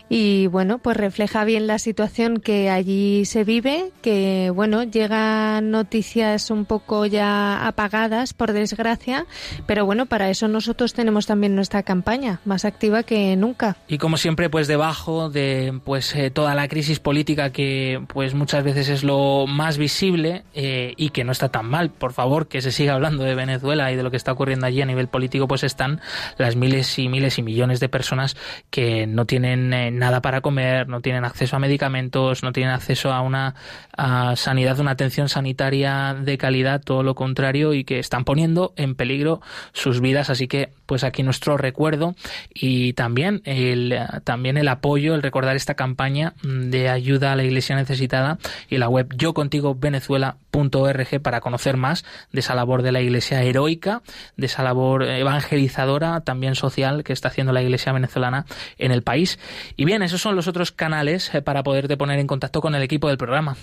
y 0.09 0.47
bueno, 0.47 0.79
pues 0.79 0.97
refleja 0.97 1.45
bien 1.45 1.66
la 1.66 1.79
situación 1.79 2.38
que 2.38 2.71
allí 2.71 3.25
se 3.25 3.45
vive, 3.45 3.90
que 4.03 4.51
bueno, 4.55 4.85
llegan 4.85 5.71
noticias 5.71 6.51
un 6.51 6.64
poco 6.64 7.07
ya 7.07 7.66
apagadas 7.66 8.33
por 8.33 8.53
desgracia, 8.53 9.27
pero 9.66 9.85
bueno, 9.85 10.07
para 10.07 10.31
eso 10.31 10.47
nosotros 10.47 10.95
tenemos 10.95 11.27
también 11.27 11.57
nuestra 11.57 11.83
campaña 11.83 12.40
más 12.45 12.64
activa 12.64 13.03
que 13.03 13.37
nunca. 13.37 13.77
Y 13.88 13.99
como 13.99 14.16
siempre, 14.16 14.49
pues 14.49 14.69
debajo 14.69 15.29
de 15.29 15.81
pues 15.85 16.14
eh, 16.14 16.31
toda 16.31 16.55
la 16.55 16.69
crisis 16.69 17.01
política 17.01 17.51
que 17.51 18.01
pues 18.12 18.35
muchas 18.35 18.62
veces 18.62 18.88
es 18.88 19.03
lo 19.03 19.47
más 19.49 19.77
visible 19.77 20.45
eh, 20.55 20.95
y 20.97 21.11
que 21.11 21.25
no 21.25 21.33
está 21.33 21.49
tan 21.49 21.66
mal, 21.66 21.90
por 21.90 22.12
favor, 22.12 22.47
que 22.47 22.61
se 22.61 22.71
siga 22.71 22.95
hablando 22.95 23.25
de 23.25 23.35
Venezuela 23.35 23.90
y 23.90 23.97
de 23.97 24.03
lo 24.03 24.11
que 24.11 24.16
está 24.16 24.33
ocurriendo 24.33 24.66
allí 24.66 24.81
a 24.83 24.87
nivel 24.87 25.09
político, 25.09 25.49
pues 25.49 25.64
están 25.64 26.01
las 26.38 26.55
miles 26.55 26.99
y 26.99 27.09
miles 27.09 27.38
y 27.38 27.42
millones 27.42 27.81
de 27.81 27.88
personas 27.88 28.37
que 28.71 29.07
no 29.07 29.25
tienen 29.25 29.73
eh, 29.73 29.96
nada 29.97 30.23
para 30.23 30.41
comer, 30.41 30.89
no 30.89 31.01
tienen 31.01 31.25
acceso 31.25 31.57
a 31.57 31.59
medicamentos, 31.59 32.43
no 32.43 32.53
tienen 32.53 32.73
acceso 32.75 33.13
a 33.13 33.21
una 33.21 33.55
sanidad, 34.37 34.79
una 34.79 34.93
atención 34.93 35.29
sanitaria 35.29 36.15
de 36.15 36.39
calidad, 36.39 36.83
todo 36.83 37.03
lo 37.03 37.15
contrario, 37.15 37.75
y 37.75 37.85
que 37.85 37.99
están 37.99 38.25
poniendo 38.25 38.73
en 38.77 38.95
peligro 38.95 39.41
sus 39.73 40.01
vidas. 40.01 40.31
Así 40.31 40.49
que, 40.49 40.71
pues 40.87 41.05
aquí 41.05 41.22
nuestro 41.22 41.57
recuerdo 41.57 42.14
y 42.55 42.92
también 42.94 43.42
el, 43.44 43.99
también 44.25 44.57
el 44.57 44.68
apoyo, 44.68 45.14
el 45.14 45.22
recordar 45.22 45.57
esta 45.57 45.75
campaña 45.75 46.35
de 46.42 46.88
ayuda 46.88 47.33
a 47.33 47.37
la 47.37 47.44
Iglesia 47.44 47.77
necesitada 47.77 48.38
y 48.68 48.79
la 48.79 48.88
web 48.88 49.12
yo 49.16 49.35
contigo 49.35 49.75
venezuela.org 49.75 51.20
para 51.22 51.40
conocer 51.40 51.77
más 51.77 52.05
de 52.33 52.40
esa 52.40 52.55
labor 52.55 52.83
de 52.83 52.92
la 52.92 53.01
Iglesia 53.01 53.42
heroica, 53.42 54.03
de 54.37 54.46
esa 54.46 54.62
labor 54.62 55.03
evangelizadora, 55.03 56.20
también 56.20 56.55
social 56.55 57.05
que 57.05 57.12
está 57.12 57.29
haciendo 57.29 57.53
la 57.53 57.62
Iglesia 57.62 57.92
venezolana 57.92 58.46
en 58.79 58.92
el 58.92 59.03
país. 59.03 59.38
Y 59.76 59.84
bien, 59.84 60.03
esos 60.03 60.20
son 60.20 60.37
los 60.37 60.49
otros 60.49 60.72
canales 60.72 61.34
eh, 61.34 61.43
para 61.43 61.62
poderte 61.62 61.97
poner 61.97 62.18
en 62.18 62.26
contacto 62.26 62.61
con 62.61 62.74
el 62.74 62.82
equipo 62.82 63.09
del 63.09 63.18
programa. 63.18 63.57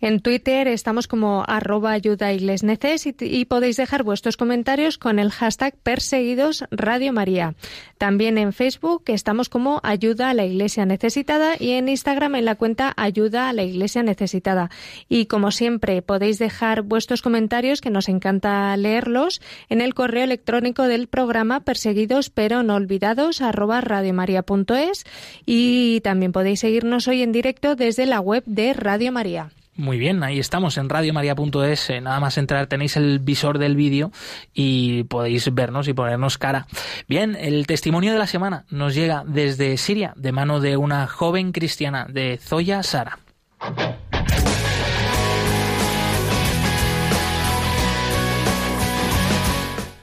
En 0.00 0.20
Twitter 0.20 0.68
estamos 0.68 1.06
como 1.06 1.44
arroba 1.46 1.92
ayuda 1.92 2.32
y, 2.32 3.44
podéis 3.44 3.76
dejar 3.76 4.02
vuestros 4.02 4.36
comentarios 4.36 4.98
con 4.98 5.18
el 5.18 5.30
hashtag 5.30 5.74
perseguidos 5.82 6.64
Radio 6.70 7.12
María. 7.12 7.54
También 7.98 8.38
en 8.38 8.52
Facebook 8.52 9.04
estamos 9.06 9.48
como 9.48 9.80
ayuda 9.82 10.30
a 10.30 10.34
la 10.34 10.44
Iglesia 10.44 10.86
necesitada 10.86 11.54
y 11.58 11.72
en 11.72 11.88
Instagram 11.88 12.36
en 12.36 12.44
la 12.44 12.54
cuenta 12.54 12.94
ayuda 12.96 13.48
a 13.48 13.52
la 13.52 13.62
Iglesia 13.62 14.02
necesitada. 14.02 14.70
Y 15.08 15.26
como 15.26 15.50
siempre 15.50 16.02
podéis 16.02 16.38
dejar 16.38 16.82
vuestros 16.82 17.22
comentarios 17.22 17.80
que 17.80 17.90
nos 17.90 18.08
encanta 18.08 18.76
leerlos 18.76 19.40
en 19.68 19.80
el 19.80 19.94
correo 19.94 20.24
electrónico 20.24 20.84
del 20.84 21.08
programa 21.08 21.60
perseguidos 21.60 22.30
pero 22.30 22.62
no 22.62 22.76
olvidados 22.76 23.42
arroba 23.42 23.80
radiomaria.es 23.80 25.04
y 25.46 26.00
también 26.00 26.32
podéis 26.32 26.60
seguirnos 26.60 27.08
hoy 27.08 27.22
en 27.22 27.32
directo 27.32 27.76
desde 27.76 28.06
la 28.06 28.20
web 28.20 28.42
de 28.46 28.72
Radio 28.72 29.12
María. 29.12 29.50
Muy 29.80 29.96
bien, 29.96 30.22
ahí 30.22 30.38
estamos 30.38 30.76
en 30.76 30.90
radiomaria.es. 30.90 31.88
Eh, 31.88 32.02
nada 32.02 32.20
más 32.20 32.36
entrar 32.36 32.66
tenéis 32.66 32.98
el 32.98 33.18
visor 33.18 33.58
del 33.58 33.76
vídeo 33.76 34.12
y 34.52 35.04
podéis 35.04 35.54
vernos 35.54 35.88
y 35.88 35.94
ponernos 35.94 36.36
cara. 36.36 36.66
Bien, 37.08 37.34
el 37.34 37.66
testimonio 37.66 38.12
de 38.12 38.18
la 38.18 38.26
semana 38.26 38.66
nos 38.68 38.94
llega 38.94 39.24
desde 39.26 39.78
Siria 39.78 40.12
de 40.16 40.32
mano 40.32 40.60
de 40.60 40.76
una 40.76 41.06
joven 41.06 41.52
cristiana 41.52 42.06
de 42.10 42.36
Zoya 42.36 42.82
Sara. 42.82 43.20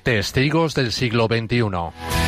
Testigos 0.01 0.73
del 0.73 0.91
siglo 0.91 1.28
XXI. 1.28 2.26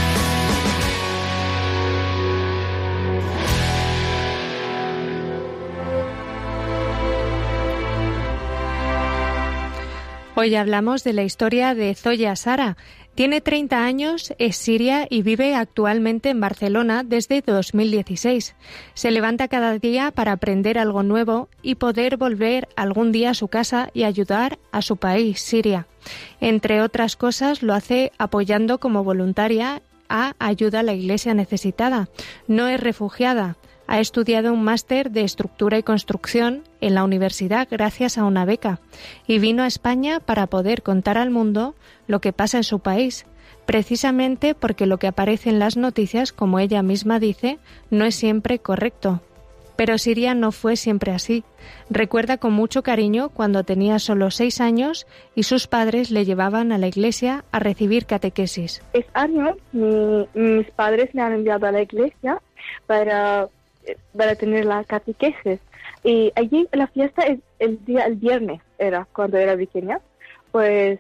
Hoy 10.42 10.56
hablamos 10.56 11.04
de 11.04 11.12
la 11.12 11.24
historia 11.24 11.76
de 11.76 11.94
Zoya 11.96 12.34
Sara. 12.38 12.78
Tiene 13.14 13.42
30 13.42 13.84
años, 13.84 14.34
es 14.38 14.56
siria 14.56 15.06
y 15.10 15.22
vive 15.22 15.54
actualmente 15.54 16.30
en 16.30 16.40
Barcelona 16.40 17.04
desde 17.04 17.42
2016. 17.42 18.56
Se 18.94 19.12
levanta 19.12 19.50
cada 19.50 19.78
día 19.78 20.12
para 20.12 20.32
aprender 20.32 20.80
algo 20.80 21.04
nuevo 21.04 21.50
y 21.62 21.76
poder 21.76 22.16
volver 22.16 22.70
algún 22.78 23.12
día 23.12 23.32
a 23.32 23.34
su 23.34 23.50
casa 23.50 23.90
y 23.94 24.04
ayudar 24.04 24.60
a 24.72 24.82
su 24.82 24.96
país, 24.96 25.42
Siria. 25.42 25.88
Entre 26.40 26.82
otras 26.82 27.18
cosas, 27.18 27.62
lo 27.62 27.74
hace 27.74 28.14
apoyando 28.18 28.80
como 28.80 29.04
voluntaria 29.04 29.82
a 30.08 30.36
Ayuda 30.40 30.80
a 30.80 30.84
la 30.84 30.94
Iglesia 30.94 31.34
Necesitada. 31.34 32.08
No 32.48 32.70
es 32.70 32.80
refugiada, 32.80 33.58
ha 33.90 34.00
estudiado 34.00 34.54
un 34.54 34.64
máster 34.64 35.10
de 35.10 35.24
estructura 35.24 35.80
y 35.80 35.84
construcción 35.84 36.62
en 36.80 36.94
la 36.94 37.04
universidad 37.04 37.68
gracias 37.70 38.20
a 38.20 38.24
una 38.24 38.46
beca 38.46 38.80
y 39.26 39.40
vino 39.40 39.64
a 39.64 39.68
España 39.68 40.20
para 40.20 40.46
poder 40.46 40.84
contar 40.84 41.18
al 41.18 41.32
mundo 41.32 41.74
lo 42.06 42.22
que 42.22 42.32
pasa 42.32 42.58
en 42.58 42.64
su 42.64 42.82
país, 42.82 43.26
precisamente 43.66 44.54
porque 44.54 44.86
lo 44.86 45.00
que 45.00 45.08
aparece 45.08 45.50
en 45.50 45.58
las 45.58 45.76
noticias, 45.76 46.32
como 46.32 46.60
ella 46.60 46.84
misma 46.84 47.20
dice, 47.20 47.58
no 47.90 48.06
es 48.06 48.14
siempre 48.14 48.60
correcto. 48.60 49.22
Pero 49.76 49.98
Siria 49.98 50.36
no 50.36 50.52
fue 50.52 50.76
siempre 50.76 51.12
así. 51.12 51.44
Recuerda 51.90 52.38
con 52.38 52.54
mucho 52.54 52.84
cariño 52.84 53.30
cuando 53.30 53.64
tenía 53.64 53.98
solo 53.98 54.30
seis 54.30 54.62
años 54.62 55.08
y 55.34 55.44
sus 55.44 55.66
padres 55.66 56.12
le 56.12 56.26
llevaban 56.26 56.72
a 56.72 56.78
la 56.78 56.88
iglesia 56.88 57.44
a 57.52 57.58
recibir 57.58 58.06
catequesis. 58.06 58.84
Es 58.94 59.06
año 59.14 59.56
mis 59.72 60.70
padres 60.76 61.16
me 61.16 61.24
han 61.24 61.34
enviado 61.34 61.66
a 61.66 61.72
la 61.72 61.82
iglesia 61.82 62.40
para 62.86 63.48
para 64.16 64.36
tener 64.36 64.66
la 64.66 64.84
catequesis. 64.84 65.60
Y 66.04 66.32
allí 66.36 66.68
la 66.72 66.88
fiesta 66.88 67.24
es 67.24 67.40
el 67.60 67.84
día, 67.86 68.06
el 68.06 68.16
viernes 68.16 68.62
era 68.78 69.08
cuando 69.14 69.38
era 69.38 69.56
pequeña. 69.56 70.00
Pues 70.52 71.00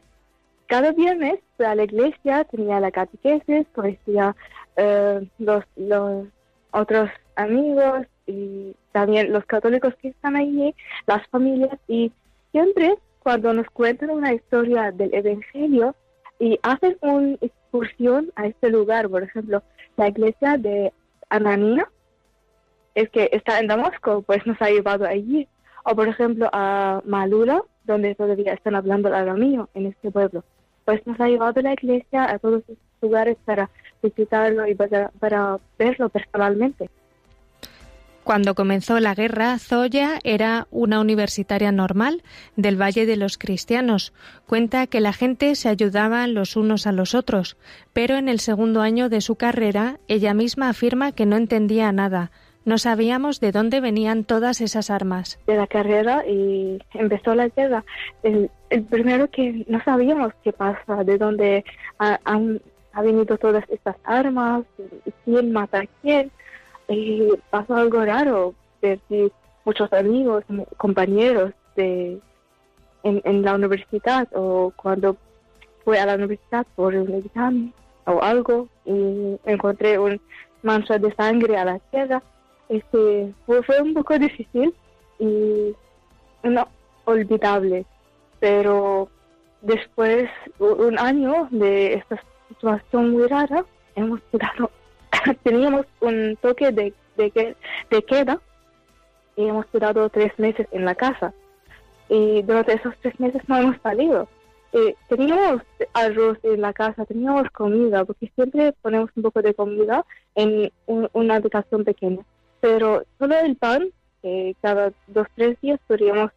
cada 0.68 0.92
viernes 0.92 1.40
a 1.58 1.76
la 1.76 1.84
iglesia 1.84 2.44
tenía 2.46 2.80
la 2.80 2.92
catequesis, 2.92 3.66
ya 4.06 4.36
eh, 4.76 5.28
los, 5.40 5.64
los 5.76 6.28
otros 6.72 7.10
amigos 7.36 8.06
y 8.28 8.76
también 8.92 9.34
los 9.34 9.46
católicos 9.46 9.96
que 10.02 10.10
están 10.10 10.36
allí, 10.36 10.76
las 11.08 11.26
familias 11.28 11.78
y 11.88 12.12
siempre 12.52 12.96
cuando 13.20 13.54
nos 13.54 13.68
cuentan 13.72 14.12
una 14.12 14.34
historia 14.34 14.92
del 14.92 15.14
Evangelio 15.14 15.96
y 16.40 16.60
hacen 16.64 16.98
una 17.02 17.38
excursión 17.42 18.32
a 18.36 18.48
este 18.48 18.70
lugar, 18.70 19.10
por 19.10 19.24
ejemplo, 19.24 19.62
la 19.98 20.08
iglesia 20.08 20.58
de 20.58 20.94
Ananina, 21.30 21.90
es 23.02 23.10
que 23.10 23.30
está 23.32 23.60
en 23.60 23.68
Damasco, 23.68 24.24
pues 24.24 24.46
nos 24.46 24.62
ha 24.62 24.70
llevado 24.70 25.06
allí. 25.06 25.48
O 25.86 25.96
por 25.96 26.08
ejemplo 26.08 26.50
a 26.52 27.02
Malula, 27.06 27.64
donde 27.86 28.14
todavía 28.14 28.54
están 28.54 28.76
hablando 28.76 29.08
el 29.08 29.16
arameo 29.16 29.70
en 29.74 29.88
este 29.88 30.12
pueblo. 30.12 30.44
Pues 30.86 31.06
nos 31.08 31.20
ha 31.20 31.28
llevado 31.28 31.62
la 31.62 31.74
iglesia 31.74 32.30
a 32.30 32.40
todos 32.40 32.64
esos 32.64 32.78
lugares 33.02 33.38
para 33.46 33.70
visitarlo 34.04 34.68
y 34.68 34.76
para, 34.76 35.10
para 35.20 35.60
verlo 35.78 36.10
personalmente. 36.10 36.90
Cuando 38.24 38.54
comenzó 38.54 39.00
la 39.00 39.16
guerra, 39.16 39.58
Zoya 39.58 40.20
era 40.24 40.68
una 40.70 41.00
universitaria 41.00 41.72
normal 41.72 42.22
del 42.56 42.80
Valle 42.80 43.08
de 43.08 43.16
los 43.16 43.38
Cristianos. 43.40 44.14
Cuenta 44.46 44.86
que 44.86 45.00
la 45.00 45.14
gente 45.14 45.56
se 45.56 45.70
ayudaba 45.70 46.28
los 46.28 46.56
unos 46.56 46.86
a 46.86 46.92
los 46.92 47.16
otros, 47.16 47.58
pero 47.92 48.18
en 48.18 48.30
el 48.30 48.40
segundo 48.40 48.82
año 48.82 49.10
de 49.10 49.22
su 49.22 49.36
carrera 49.36 50.00
ella 50.08 50.36
misma 50.36 50.70
afirma 50.70 51.12
que 51.12 51.26
no 51.26 51.38
entendía 51.38 51.92
nada, 51.92 52.32
no 52.70 52.78
sabíamos 52.78 53.40
de 53.40 53.52
dónde 53.52 53.82
venían 53.82 54.24
todas 54.24 54.62
esas 54.62 54.92
armas. 54.92 55.40
De 55.48 55.58
la 55.58 55.66
carrera 55.66 56.24
y 56.28 56.80
empezó 56.94 57.34
la 57.34 57.50
guerra. 57.50 57.84
El, 58.22 58.50
primero 58.90 59.28
que 59.28 59.66
no 59.68 59.84
sabíamos 59.84 60.34
qué 60.44 60.54
pasa, 60.54 61.04
de 61.04 61.18
dónde 61.18 61.66
han, 61.98 62.62
venido 62.94 63.38
todas 63.38 63.64
estas 63.70 63.96
armas, 64.04 64.64
quién 65.26 65.52
mata 65.52 65.80
a 65.80 65.88
quién. 66.02 66.32
Y 66.88 67.30
pasó 67.50 67.76
algo 67.76 68.06
raro, 68.06 68.54
perdí 68.80 69.32
muchos 69.66 69.92
amigos, 69.92 70.44
compañeros 70.78 71.54
de, 71.76 72.20
en, 73.04 73.22
en 73.26 73.42
la 73.42 73.56
universidad 73.56 74.28
o 74.34 74.72
cuando 74.76 75.18
fui 75.84 75.98
a 75.98 76.06
la 76.06 76.16
universidad 76.16 76.68
por 76.76 76.94
un 76.94 77.16
examen 77.16 77.74
o 78.06 78.22
algo 78.22 78.68
y 78.86 79.40
encontré 79.46 79.98
un 79.98 80.22
mancha 80.62 81.00
de 81.00 81.14
sangre 81.16 81.58
a 81.58 81.66
la 81.66 81.80
tierra 81.92 82.22
este, 82.70 83.34
fue, 83.46 83.82
un 83.82 83.94
poco 83.96 84.18
difícil 84.18 84.74
y 85.18 85.76
no 86.44 86.68
olvidable, 87.06 87.86
pero 88.40 89.10
después 89.62 90.30
un 90.60 90.98
año 91.00 91.48
de 91.52 91.96
esta 91.96 92.24
situación 92.48 93.12
muy 93.12 93.28
rara, 93.28 93.66
hemos 93.96 94.22
quedado, 94.32 94.72
teníamos 95.44 95.88
un 96.00 96.38
toque 96.42 96.72
de, 96.72 96.94
de, 97.18 97.56
de 97.90 98.04
queda 98.04 98.40
y 99.36 99.48
hemos 99.48 99.66
quedado 99.68 100.10
tres 100.10 100.32
meses 100.38 100.68
en 100.72 100.86
la 100.86 100.96
casa. 100.96 101.34
Y 102.08 102.42
durante 102.44 102.74
esos 102.74 102.96
tres 103.02 103.20
meses 103.20 103.42
no 103.48 103.58
hemos 103.58 103.82
salido. 103.82 104.28
teníamos 105.08 105.62
arroz 105.94 106.38
en 106.44 106.62
la 106.62 106.74
casa, 106.74 107.06
teníamos 107.06 107.50
comida, 107.52 108.06
porque 108.06 108.32
siempre 108.36 108.74
ponemos 108.82 109.10
un 109.16 109.24
poco 109.24 109.42
de 109.42 109.54
comida 109.54 110.06
en 110.36 110.72
una 110.86 111.36
habitación 111.36 111.84
pequeña 111.84 112.24
pero 112.62 113.04
solo 113.18 113.36
el 113.40 113.56
pan, 113.56 113.90
que 114.22 114.56
cada 114.62 114.92
dos 115.08 115.28
tres 115.36 115.60
días 115.62 115.80
podríamos 115.88 116.32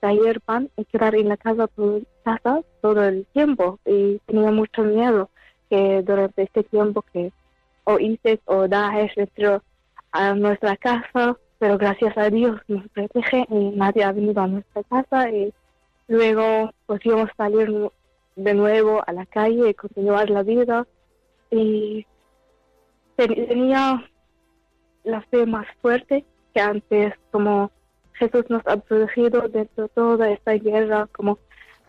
traer 0.00 0.40
pan 0.40 0.68
y 0.76 0.84
quedar 0.84 1.14
en 1.14 1.28
la 1.28 1.36
casa 1.36 1.68
casa 2.24 2.60
todo 2.80 3.04
el 3.04 3.26
tiempo. 3.32 3.78
Y 3.84 4.18
tenía 4.26 4.50
mucho 4.50 4.82
miedo 4.82 5.30
que 5.70 6.02
durante 6.02 6.42
este 6.42 6.62
tiempo 6.64 7.02
que 7.12 7.32
o 7.84 7.98
ISIS 7.98 8.40
o 8.46 8.68
Daesh 8.68 9.12
entró 9.16 9.62
a 10.12 10.34
nuestra 10.34 10.76
casa, 10.76 11.36
pero 11.58 11.78
gracias 11.78 12.16
a 12.16 12.30
Dios 12.30 12.60
nos 12.68 12.86
protege 12.88 13.46
y 13.48 13.70
nadie 13.70 14.04
ha 14.04 14.12
venido 14.12 14.42
a 14.42 14.46
nuestra 14.46 14.82
casa 14.84 15.30
y 15.30 15.52
luego 16.08 16.70
podíamos 16.86 17.30
salir 17.36 17.90
de 18.36 18.54
nuevo 18.54 19.02
a 19.06 19.12
la 19.12 19.26
calle 19.26 19.70
y 19.70 19.74
continuar 19.74 20.30
la 20.30 20.42
vida. 20.42 20.86
Y 21.50 22.06
tenía 23.16 24.04
la 25.04 25.20
fe 25.22 25.46
más 25.46 25.66
fuerte 25.80 26.24
que 26.54 26.60
antes, 26.60 27.14
como 27.30 27.70
Jesús 28.14 28.44
nos 28.48 28.62
ha 28.66 28.76
protegido 28.76 29.48
de 29.48 29.66
toda 29.94 30.30
esta 30.30 30.52
guerra, 30.52 31.08
como 31.12 31.38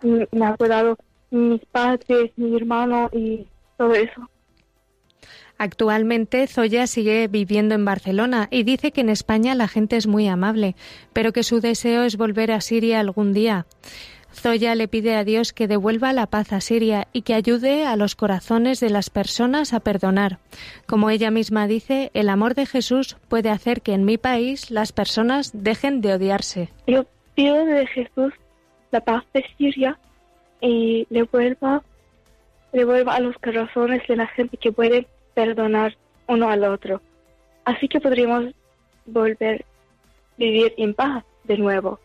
me 0.02 0.46
ha 0.46 0.56
cuidado 0.56 0.98
mis 1.32 1.64
padres, 1.66 2.32
mi 2.36 2.56
hermano 2.56 3.10
y 3.12 3.48
todo 3.78 3.94
eso. 3.94 4.30
Actualmente 5.58 6.48
Zoya 6.48 6.88
sigue 6.88 7.28
viviendo 7.28 7.76
en 7.76 7.86
Barcelona 7.86 8.48
y 8.52 8.64
dice 8.64 8.92
que 8.92 9.02
en 9.02 9.10
España 9.10 9.56
la 9.56 9.68
gente 9.68 9.98
es 9.98 10.08
muy 10.08 10.28
amable, 10.28 10.76
pero 11.14 11.32
que 11.32 11.44
su 11.44 11.62
deseo 11.62 12.04
es 12.04 12.18
volver 12.18 12.52
a 12.52 12.62
Siria 12.62 13.00
algún 13.00 13.34
día. 13.34 13.66
Zoya 14.34 14.76
le 14.76 14.88
pide 14.88 15.16
a 15.16 15.24
Dios 15.24 15.54
que 15.54 15.68
devuelva 15.68 16.12
la 16.14 16.28
paz 16.28 16.54
a 16.54 16.62
Siria 16.62 17.08
y 17.14 17.22
que 17.22 17.34
ayude 17.34 17.86
a 17.86 17.96
los 17.96 18.16
corazones 18.16 18.80
de 18.80 18.90
las 18.90 19.10
personas 19.10 19.74
a 19.74 19.80
perdonar. 19.80 20.40
Como 20.86 21.10
ella 21.10 21.32
misma 21.32 21.68
dice, 21.68 22.12
el 22.14 22.30
amor 22.30 22.56
de 22.56 22.66
Jesús 22.66 23.18
puede 23.30 23.50
hacer 23.50 23.82
que 23.82 23.94
en 23.94 24.06
mi 24.06 24.18
país 24.18 24.72
las 24.72 24.92
personas 24.92 25.52
dejen 25.54 26.02
de 26.02 26.14
odiarse. 26.14 26.70
Yo 26.88 27.06
pido 27.36 27.66
de 27.66 27.88
Jesús 27.88 28.34
la 28.92 29.02
paz 29.02 29.24
de 29.34 29.46
Siria 29.58 29.98
y 30.62 31.08
le 31.10 31.24
vuelva, 31.24 31.84
le 32.72 32.86
vuelva 32.86 33.16
a 33.16 33.20
los 33.20 33.36
corazones 33.38 34.02
de 34.08 34.16
la 34.16 34.28
gente 34.28 34.58
que 34.58 34.72
puede 34.72 35.08
perdonar 35.34 35.96
uno 36.28 36.50
al 36.50 36.64
otro. 36.64 37.02
Así 37.66 37.88
que 37.88 38.00
podríamos 38.00 38.54
volver 39.06 39.62
a 39.62 40.38
vivir 40.38 40.74
en 40.78 40.94
paz 40.94 41.24
de 41.44 41.58
nuevo. 41.58 42.00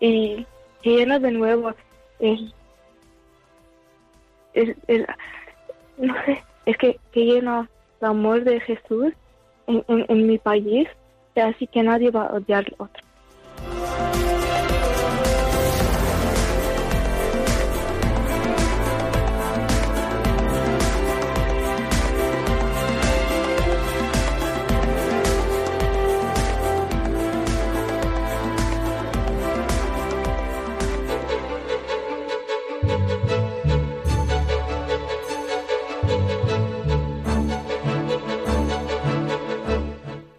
Y 0.00 0.46
llena 0.90 1.18
de 1.18 1.32
nuevo 1.32 1.72
el, 2.18 2.52
el, 4.86 5.06
no 5.98 6.14
sé, 6.24 6.42
es 6.66 6.76
que, 6.78 6.98
que 7.12 7.24
llena 7.24 7.68
el 8.00 8.06
amor 8.06 8.44
de 8.44 8.60
Jesús 8.60 9.12
en, 9.66 9.84
en, 9.88 10.06
en 10.08 10.26
mi 10.26 10.38
país, 10.38 10.88
así 11.34 11.66
que 11.66 11.82
nadie 11.82 12.10
va 12.10 12.26
a 12.26 12.34
odiar 12.34 12.64
al 12.66 12.74
otro. 12.78 13.05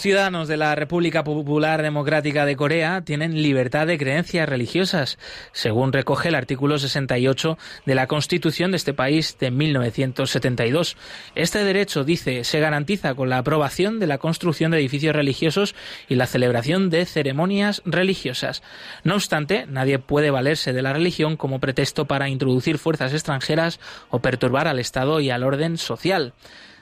Los 0.00 0.04
ciudadanos 0.04 0.48
de 0.48 0.56
la 0.56 0.74
República 0.74 1.24
Popular 1.24 1.82
Democrática 1.82 2.46
de 2.46 2.56
Corea 2.56 3.02
tienen 3.02 3.42
libertad 3.42 3.86
de 3.86 3.98
creencias 3.98 4.48
religiosas, 4.48 5.18
según 5.52 5.92
recoge 5.92 6.30
el 6.30 6.36
artículo 6.36 6.78
68 6.78 7.58
de 7.84 7.94
la 7.94 8.06
Constitución 8.06 8.70
de 8.70 8.78
este 8.78 8.94
país 8.94 9.36
de 9.38 9.50
1972. 9.50 10.96
Este 11.34 11.64
derecho, 11.64 12.02
dice, 12.02 12.44
se 12.44 12.60
garantiza 12.60 13.14
con 13.14 13.28
la 13.28 13.36
aprobación 13.36 14.00
de 14.00 14.06
la 14.06 14.16
construcción 14.16 14.70
de 14.70 14.78
edificios 14.78 15.14
religiosos 15.14 15.74
y 16.08 16.14
la 16.14 16.26
celebración 16.26 16.88
de 16.88 17.04
ceremonias 17.04 17.82
religiosas. 17.84 18.62
No 19.04 19.16
obstante, 19.16 19.66
nadie 19.68 19.98
puede 19.98 20.30
valerse 20.30 20.72
de 20.72 20.80
la 20.80 20.94
religión 20.94 21.36
como 21.36 21.60
pretexto 21.60 22.06
para 22.06 22.30
introducir 22.30 22.78
fuerzas 22.78 23.12
extranjeras 23.12 23.80
o 24.08 24.20
perturbar 24.20 24.66
al 24.66 24.78
Estado 24.78 25.20
y 25.20 25.28
al 25.28 25.44
orden 25.44 25.76
social. 25.76 26.32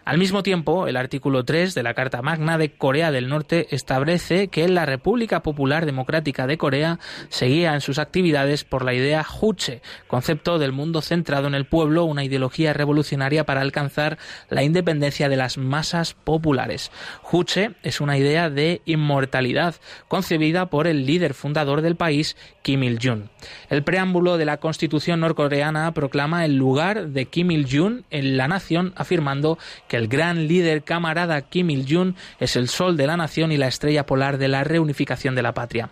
Al 0.09 0.17
mismo 0.17 0.43
tiempo, 0.43 0.87
el 0.87 0.97
artículo 0.97 1.45
3 1.45 1.75
de 1.75 1.83
la 1.83 1.93
Carta 1.93 2.23
Magna 2.23 2.57
de 2.57 2.73
Corea 2.73 3.13
del 3.13 3.29
Norte 3.29 3.67
establece 3.73 4.49
que 4.49 4.67
la 4.67 4.87
República 4.87 5.43
Popular 5.43 5.85
Democrática 5.85 6.47
de 6.47 6.57
Corea 6.57 6.99
seguía 7.29 7.75
en 7.75 7.83
sus 7.83 7.99
actividades 7.99 8.65
por 8.65 8.87
la 8.87 8.95
idea 8.95 9.23
Juche, 9.23 9.83
concepto 10.07 10.59
del 10.59 10.73
mundo 10.73 11.03
centrado 11.03 11.47
en 11.47 11.55
el 11.55 11.67
pueblo, 11.67 12.07
una 12.07 12.25
ideología 12.25 12.73
revolucionaria 12.73 13.45
para 13.45 13.61
alcanzar 13.61 14.17
la 14.49 14.63
independencia 14.63 15.29
de 15.29 15.37
las 15.37 15.59
masas 15.59 16.15
populares. 16.15 16.91
Juche 17.21 17.73
es 17.83 18.01
una 18.01 18.17
idea 18.17 18.49
de 18.49 18.81
inmortalidad 18.87 19.75
concebida 20.09 20.71
por 20.71 20.87
el 20.87 21.05
líder 21.05 21.35
fundador 21.35 21.83
del 21.83 21.97
país, 21.97 22.35
Kim 22.63 22.83
Il-jung. 22.83 23.25
El 23.69 23.83
preámbulo 23.85 24.39
de 24.39 24.47
la 24.47 24.57
Constitución 24.57 25.21
norcoreana 25.21 25.93
proclama 25.93 26.47
el 26.47 26.57
lugar 26.57 27.09
de 27.09 27.27
Kim 27.27 27.51
Il-jung 27.51 28.05
en 28.09 28.39
la 28.39 28.49
nación, 28.49 28.95
afirmando 28.97 29.59
que 29.87 29.98
el 29.99 30.09
gran 30.09 30.49
líder 30.49 30.83
camarada 30.83 31.43
Kim 31.43 31.71
Il-jung 31.71 32.15
es 32.41 32.57
el 32.57 32.69
sol 32.69 32.97
de 32.97 33.07
la 33.07 33.17
nación 33.17 33.53
y 33.53 33.57
la 33.57 33.69
estrella 33.69 34.07
polar 34.07 34.39
de 34.39 34.49
la 34.49 34.65
reunificación 34.65 35.35
de 35.35 35.43
la 35.43 35.55
patria. 35.55 35.91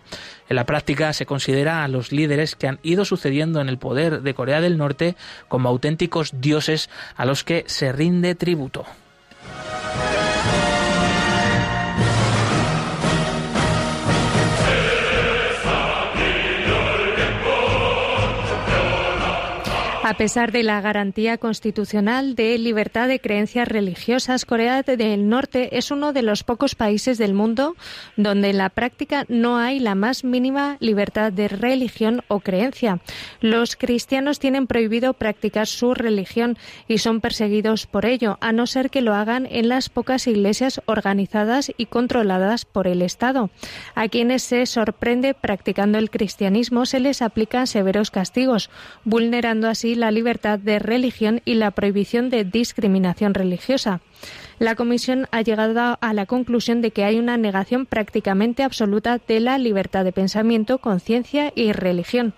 En 0.49 0.55
la 0.55 0.65
práctica 0.65 1.13
se 1.13 1.25
considera 1.25 1.83
a 1.83 1.87
los 1.87 2.11
líderes 2.11 2.55
que 2.55 2.67
han 2.67 2.79
ido 2.83 3.05
sucediendo 3.05 3.61
en 3.61 3.69
el 3.69 3.77
poder 3.77 4.21
de 4.21 4.33
Corea 4.33 4.61
del 4.61 4.77
Norte 4.77 5.15
como 5.47 5.69
auténticos 5.69 6.31
dioses 6.41 6.89
a 7.15 7.25
los 7.25 7.43
que 7.43 7.65
se 7.67 7.91
rinde 7.91 8.35
tributo. 8.35 8.85
A 20.07 20.13
pesar 20.13 20.53
de 20.53 20.63
la 20.63 20.79
garantía 20.79 21.37
constitucional 21.37 22.33
de 22.33 22.57
libertad 22.57 23.09
de 23.09 23.19
creencias 23.19 23.67
religiosas, 23.67 24.45
Corea 24.45 24.81
del 24.81 25.27
Norte 25.27 25.77
es 25.77 25.91
uno 25.91 26.13
de 26.13 26.21
los 26.21 26.45
pocos 26.45 26.75
países 26.75 27.17
del 27.17 27.33
mundo 27.33 27.75
donde 28.15 28.51
en 28.51 28.57
la 28.57 28.69
práctica 28.69 29.25
no 29.27 29.57
hay 29.57 29.81
la 29.81 29.95
más 29.95 30.23
mínima 30.23 30.77
libertad 30.79 31.33
de 31.33 31.49
religión 31.49 32.21
o 32.29 32.39
creencia. 32.39 33.01
Los 33.41 33.75
cristianos 33.75 34.39
tienen 34.39 34.65
prohibido 34.65 35.13
practicar 35.13 35.67
su 35.67 35.93
religión 35.93 36.57
y 36.87 36.99
son 36.99 37.19
perseguidos 37.19 37.85
por 37.85 38.05
ello, 38.05 38.37
a 38.39 38.53
no 38.53 38.65
ser 38.65 38.89
que 38.89 39.01
lo 39.01 39.13
hagan 39.13 39.45
en 39.51 39.67
las 39.67 39.89
pocas 39.89 40.25
iglesias 40.27 40.79
organizadas 40.85 41.73
y 41.75 41.87
controladas 41.87 42.63
por 42.63 42.87
el 42.87 43.01
Estado. 43.01 43.49
A 43.93 44.07
quienes 44.07 44.43
se 44.43 44.67
sorprende 44.67 45.33
practicando 45.33 45.97
el 45.97 46.09
cristianismo 46.09 46.85
se 46.85 47.01
les 47.01 47.21
aplican 47.21 47.67
severos 47.67 48.09
castigos, 48.09 48.69
vulnerando 49.03 49.67
así 49.67 49.96
la 49.97 50.11
libertad 50.11 50.59
de 50.59 50.79
religión 50.79 51.41
y 51.45 51.55
la 51.55 51.71
prohibición 51.71 52.29
de 52.29 52.43
discriminación 52.43 53.33
religiosa. 53.33 54.01
La 54.59 54.75
Comisión 54.75 55.27
ha 55.31 55.41
llegado 55.41 55.97
a 56.01 56.13
la 56.13 56.25
conclusión 56.25 56.81
de 56.81 56.91
que 56.91 57.03
hay 57.03 57.19
una 57.19 57.37
negación 57.37 57.85
prácticamente 57.85 58.63
absoluta 58.63 59.19
de 59.27 59.39
la 59.39 59.57
libertad 59.57 60.03
de 60.03 60.11
pensamiento, 60.11 60.79
conciencia 60.79 61.51
y 61.55 61.73
religión. 61.73 62.33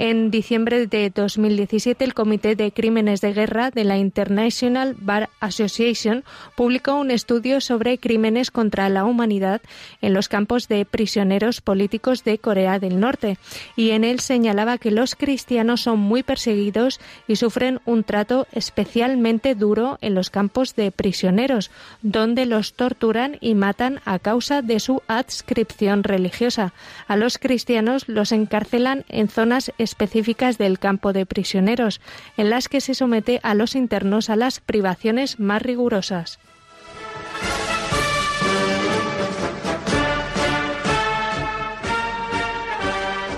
En 0.00 0.30
diciembre 0.30 0.86
de 0.86 1.10
2017, 1.10 2.04
el 2.04 2.14
Comité 2.14 2.54
de 2.54 2.70
Crímenes 2.70 3.20
de 3.20 3.32
Guerra 3.32 3.72
de 3.72 3.82
la 3.82 3.98
International 3.98 4.94
Bar 4.96 5.28
Association 5.40 6.22
publicó 6.54 6.94
un 6.94 7.10
estudio 7.10 7.60
sobre 7.60 7.98
crímenes 7.98 8.52
contra 8.52 8.88
la 8.90 9.04
humanidad 9.04 9.60
en 10.00 10.14
los 10.14 10.28
campos 10.28 10.68
de 10.68 10.84
prisioneros 10.84 11.60
políticos 11.60 12.22
de 12.22 12.38
Corea 12.38 12.78
del 12.78 13.00
Norte 13.00 13.38
y 13.74 13.90
en 13.90 14.04
él 14.04 14.20
señalaba 14.20 14.78
que 14.78 14.92
los 14.92 15.16
cristianos 15.16 15.80
son 15.80 15.98
muy 15.98 16.22
perseguidos 16.22 17.00
y 17.26 17.34
sufren 17.34 17.80
un 17.84 18.04
trato 18.04 18.46
especialmente 18.52 19.56
duro 19.56 19.98
en 20.00 20.14
los 20.14 20.30
campos 20.30 20.76
de 20.76 20.92
prisioneros, 20.92 21.72
donde 22.02 22.46
los 22.46 22.74
torturan 22.74 23.36
y 23.40 23.56
matan 23.56 24.00
a 24.04 24.20
causa 24.20 24.62
de 24.62 24.78
su 24.78 25.02
adscripción 25.08 26.04
religiosa. 26.04 26.72
A 27.08 27.16
los 27.16 27.38
cristianos 27.38 28.06
los 28.06 28.30
encarcelan 28.30 29.04
en 29.08 29.26
zonas 29.26 29.72
específicas 29.88 30.58
del 30.58 30.78
campo 30.78 31.12
de 31.12 31.26
prisioneros, 31.26 32.00
en 32.36 32.50
las 32.50 32.68
que 32.68 32.80
se 32.80 32.94
somete 32.94 33.40
a 33.42 33.54
los 33.54 33.74
internos 33.74 34.30
a 34.30 34.36
las 34.36 34.60
privaciones 34.60 35.40
más 35.40 35.62
rigurosas. 35.62 36.38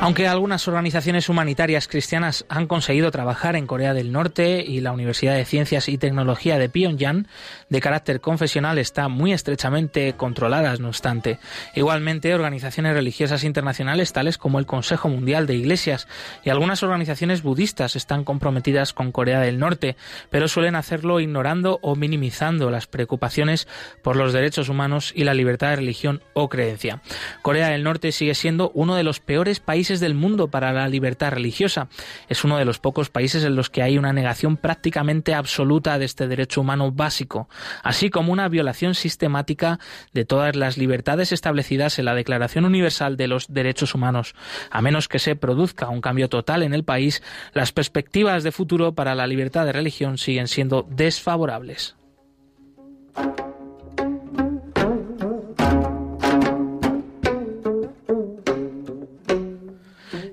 Aunque 0.03 0.26
algunas 0.26 0.66
organizaciones 0.66 1.28
humanitarias 1.28 1.86
cristianas 1.86 2.46
han 2.48 2.66
conseguido 2.66 3.11
trabajar 3.11 3.55
en 3.55 3.66
Corea 3.66 3.92
del 3.92 4.12
Norte 4.12 4.64
y 4.66 4.80
la 4.80 4.92
Universidad 4.92 5.34
de 5.34 5.44
Ciencias 5.44 5.90
y 5.90 5.98
Tecnología 5.98 6.59
de 6.59 6.70
Pyongyang, 6.70 7.26
de 7.68 7.80
carácter 7.82 8.22
confesional, 8.22 8.78
está 8.78 9.09
muy 9.09 9.34
estrechamente 9.34 10.14
controladas, 10.14 10.80
no 10.80 10.88
obstante. 10.88 11.38
Igualmente, 11.74 12.34
organizaciones 12.34 12.94
religiosas 12.94 13.44
internacionales 13.44 14.14
tales 14.14 14.38
como 14.38 14.59
el 14.59 14.64
Consejo 14.64 15.11
Mundial 15.11 15.46
de 15.46 15.57
Iglesias 15.57 16.09
y 16.44 16.48
algunas 16.48 16.82
organizaciones 16.82 17.42
budistas 17.42 17.94
están 17.94 18.24
comprometidas 18.24 18.94
con 18.94 19.12
Corea 19.12 19.40
del 19.40 19.59
Norte, 19.59 19.96
pero 20.30 20.48
suelen 20.48 20.76
hacerlo 20.76 21.20
ignorando 21.20 21.78
o 21.82 21.94
minimizando 21.94 22.70
las 22.70 22.86
preocupaciones 22.86 23.68
por 24.03 24.16
los 24.16 24.32
derechos 24.32 24.70
humanos 24.70 25.12
y 25.14 25.24
la 25.24 25.34
libertad 25.34 25.68
de 25.68 25.76
religión 25.76 26.22
o 26.32 26.48
creencia. 26.48 27.03
Corea 27.42 27.68
del 27.68 27.84
Norte 27.84 28.12
sigue 28.12 28.34
siendo 28.34 28.70
uno 28.72 28.94
de 28.94 29.03
los 29.03 29.20
peores 29.20 29.61
países 29.61 29.89
del 29.99 30.14
mundo 30.14 30.49
para 30.49 30.72
la 30.72 30.86
libertad 30.88 31.32
religiosa. 31.32 31.88
Es 32.28 32.45
uno 32.45 32.59
de 32.59 32.64
los 32.64 32.78
pocos 32.78 33.11
países 33.11 33.43
en 33.43 33.57
los 33.57 33.70
que 33.70 33.82
hay 33.82 33.99
una 33.99 34.12
negación 34.12 34.57
prácticamente 34.57 35.34
absoluta 35.34 35.99
de 35.99 36.05
este 36.05 36.28
derecho 36.28 36.61
humano 36.61 36.93
básico, 36.93 37.49
así 37.82 38.11
como 38.11 38.32
una 38.32 38.49
violación 38.49 38.95
sistemática 38.95 39.80
de 40.12 40.24
todas 40.24 40.55
las 40.55 40.78
libertades 40.78 41.32
establecidas 41.32 41.99
en 41.99 42.05
la 42.05 42.14
Declaración 42.14 42.64
Universal 42.64 43.16
de 43.16 43.26
los 43.26 43.53
Derechos 43.53 43.95
Humanos. 43.95 44.34
A 44.70 44.82
menos 44.82 45.09
que 45.09 45.18
se 45.18 45.34
produzca 45.34 45.88
un 45.88 46.01
cambio 46.01 46.28
total 46.28 46.62
en 46.62 46.74
el 46.74 46.84
país, 46.84 47.22
las 47.53 47.72
perspectivas 47.72 48.45
de 48.45 48.53
futuro 48.53 48.95
para 48.95 49.14
la 49.14 49.26
libertad 49.26 49.66
de 49.66 49.72
religión 49.72 50.18
siguen 50.18 50.47
siendo 50.47 50.86
desfavorables. 50.88 51.97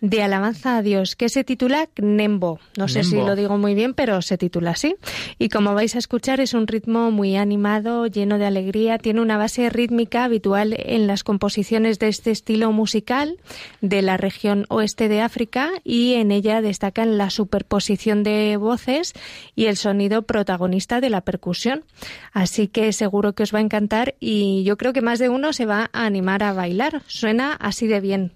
de 0.00 0.22
alabanza 0.22 0.76
a 0.76 0.82
Dios, 0.82 1.16
que 1.16 1.28
se 1.28 1.44
titula 1.44 1.88
Nembo. 1.96 2.60
No 2.76 2.88
sé 2.88 3.04
si 3.04 3.16
lo 3.16 3.36
digo 3.36 3.58
muy 3.58 3.74
bien, 3.74 3.94
pero 3.94 4.22
se 4.22 4.38
titula 4.38 4.72
así. 4.72 4.96
Y 5.38 5.48
como 5.48 5.74
vais 5.74 5.94
a 5.96 5.98
escuchar, 5.98 6.40
es 6.40 6.54
un 6.54 6.66
ritmo 6.66 7.10
muy 7.10 7.36
animado, 7.36 8.06
lleno 8.06 8.38
de 8.38 8.46
alegría, 8.46 8.98
tiene 8.98 9.20
una 9.20 9.36
base 9.36 9.68
rítmica 9.70 10.24
habitual 10.24 10.74
en 10.78 11.06
las 11.06 11.24
composiciones 11.24 11.98
de 11.98 12.08
este 12.08 12.30
estilo 12.30 12.72
musical 12.72 13.38
de 13.80 14.02
la 14.02 14.16
región 14.16 14.66
oeste 14.68 15.08
de 15.08 15.20
África 15.20 15.70
y 15.84 16.14
en 16.14 16.30
ella 16.30 16.57
destacan 16.60 17.18
la 17.18 17.30
superposición 17.30 18.22
de 18.22 18.56
voces 18.56 19.12
y 19.54 19.66
el 19.66 19.76
sonido 19.76 20.22
protagonista 20.22 21.00
de 21.00 21.10
la 21.10 21.20
percusión. 21.20 21.84
Así 22.32 22.68
que 22.68 22.92
seguro 22.92 23.34
que 23.34 23.42
os 23.42 23.54
va 23.54 23.58
a 23.58 23.62
encantar 23.62 24.14
y 24.20 24.64
yo 24.64 24.76
creo 24.76 24.92
que 24.92 25.02
más 25.02 25.18
de 25.18 25.28
uno 25.28 25.52
se 25.52 25.66
va 25.66 25.90
a 25.92 26.06
animar 26.06 26.42
a 26.42 26.52
bailar. 26.52 27.02
Suena 27.06 27.52
así 27.54 27.86
de 27.86 28.00
bien. 28.00 28.32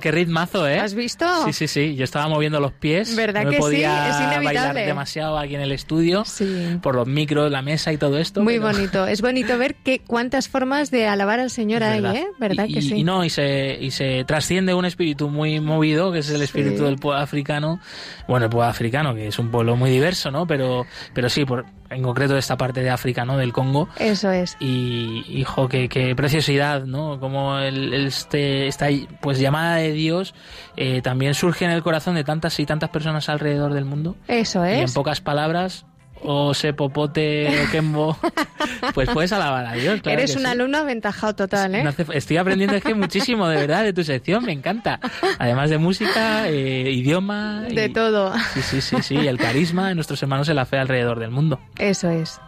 Qué 0.00 0.10
ritmazo, 0.10 0.66
¿eh? 0.68 0.78
¿Has 0.78 0.94
visto? 0.94 1.26
Sí, 1.46 1.52
sí, 1.52 1.68
sí. 1.68 1.94
Yo 1.94 2.04
estaba 2.04 2.28
moviendo 2.28 2.60
los 2.60 2.72
pies. 2.72 3.14
¿Verdad 3.14 3.44
no 3.44 3.50
que 3.50 3.58
podía 3.58 4.04
sí? 4.04 4.10
Es 4.10 4.16
inevitable. 4.16 4.44
bailar 4.44 4.74
demasiado 4.74 5.38
aquí 5.38 5.54
en 5.54 5.60
el 5.60 5.72
estudio 5.72 6.24
sí. 6.24 6.78
por 6.82 6.94
los 6.94 7.06
micros, 7.06 7.50
la 7.50 7.62
mesa 7.62 7.92
y 7.92 7.96
todo 7.96 8.18
esto. 8.18 8.42
Muy 8.42 8.58
pero... 8.58 8.72
bonito. 8.72 9.06
Es 9.06 9.22
bonito 9.22 9.56
ver 9.58 9.76
que 9.76 10.00
cuántas 10.00 10.48
formas 10.48 10.90
de 10.90 11.06
alabar 11.06 11.40
al 11.40 11.50
Señor 11.50 11.82
hay, 11.82 12.04
¿eh? 12.04 12.26
¿Verdad 12.38 12.66
y, 12.68 12.74
que 12.74 12.82
sí? 12.82 12.96
Y 12.96 13.04
no, 13.04 13.24
y 13.24 13.30
se, 13.30 13.78
y 13.80 13.90
se 13.90 14.24
trasciende 14.24 14.74
un 14.74 14.84
espíritu 14.84 15.28
muy 15.28 15.60
movido, 15.60 16.12
que 16.12 16.20
es 16.20 16.30
el 16.30 16.42
espíritu 16.42 16.78
sí. 16.78 16.84
del 16.84 16.96
pueblo 16.96 17.20
africano. 17.20 17.80
Bueno, 18.26 18.46
el 18.46 18.50
pueblo 18.50 18.68
africano, 18.68 19.14
que 19.14 19.28
es 19.28 19.38
un 19.38 19.50
pueblo 19.50 19.76
muy 19.76 19.90
diverso, 19.90 20.30
¿no? 20.30 20.46
Pero, 20.46 20.86
pero 21.14 21.28
sí, 21.28 21.44
por, 21.44 21.66
en 21.90 22.02
concreto 22.02 22.34
de 22.34 22.40
esta 22.40 22.56
parte 22.56 22.82
de 22.82 22.90
África, 22.90 23.24
¿no? 23.24 23.36
Del 23.36 23.52
Congo. 23.52 23.88
Eso 23.98 24.30
es. 24.30 24.56
Y, 24.60 25.24
hijo, 25.28 25.68
qué, 25.68 25.88
qué 25.88 26.14
preciosidad, 26.14 26.84
¿no? 26.84 27.18
Como 27.20 27.58
el, 27.58 27.92
este, 27.92 28.68
esta 28.68 28.88
pues 29.20 29.38
llamada 29.38 29.76
de 29.76 29.92
Dios 29.92 30.34
eh, 30.76 31.02
también 31.02 31.34
surge 31.34 31.64
en 31.64 31.72
el 31.72 31.82
corazón 31.82 32.14
de 32.14 32.24
tantas 32.24 32.58
y 32.60 32.66
tantas 32.66 32.90
personas 32.90 33.28
alrededor 33.28 33.74
del 33.74 33.84
mundo. 33.84 34.16
Eso 34.28 34.64
es. 34.64 34.78
Y 34.78 34.82
en 34.82 34.92
pocas 34.92 35.20
palabras, 35.20 35.84
o 36.22 36.54
sepopote 36.54 37.48
o 37.48 37.70
kembo, 37.70 38.16
pues 38.94 39.08
puedes 39.10 39.32
alabar 39.32 39.66
a 39.66 39.72
Dios. 39.72 40.00
Claro 40.00 40.18
Eres 40.18 40.36
un 40.36 40.42
sí. 40.42 40.48
alumno 40.48 40.78
aventajado 40.78 41.34
total, 41.34 41.74
¿eh? 41.74 41.94
Estoy 42.12 42.36
aprendiendo 42.36 42.76
es 42.76 42.82
que 42.82 42.94
muchísimo, 42.94 43.48
de 43.48 43.56
verdad, 43.56 43.84
de 43.84 43.92
tu 43.92 44.04
sección, 44.04 44.44
me 44.44 44.52
encanta. 44.52 45.00
Además 45.38 45.70
de 45.70 45.78
música, 45.78 46.48
eh, 46.48 46.90
idioma... 46.90 47.62
De 47.62 47.86
y, 47.86 47.92
todo. 47.92 48.32
Sí, 48.54 48.62
sí, 48.62 48.80
sí, 48.80 48.96
sí, 49.02 49.16
el 49.16 49.38
carisma 49.38 49.88
de 49.88 49.94
nuestros 49.94 50.22
hermanos 50.22 50.48
en 50.48 50.56
la 50.56 50.66
fe 50.66 50.78
alrededor 50.78 51.18
del 51.18 51.30
mundo. 51.30 51.60
Eso 51.78 52.10
es. 52.10 52.40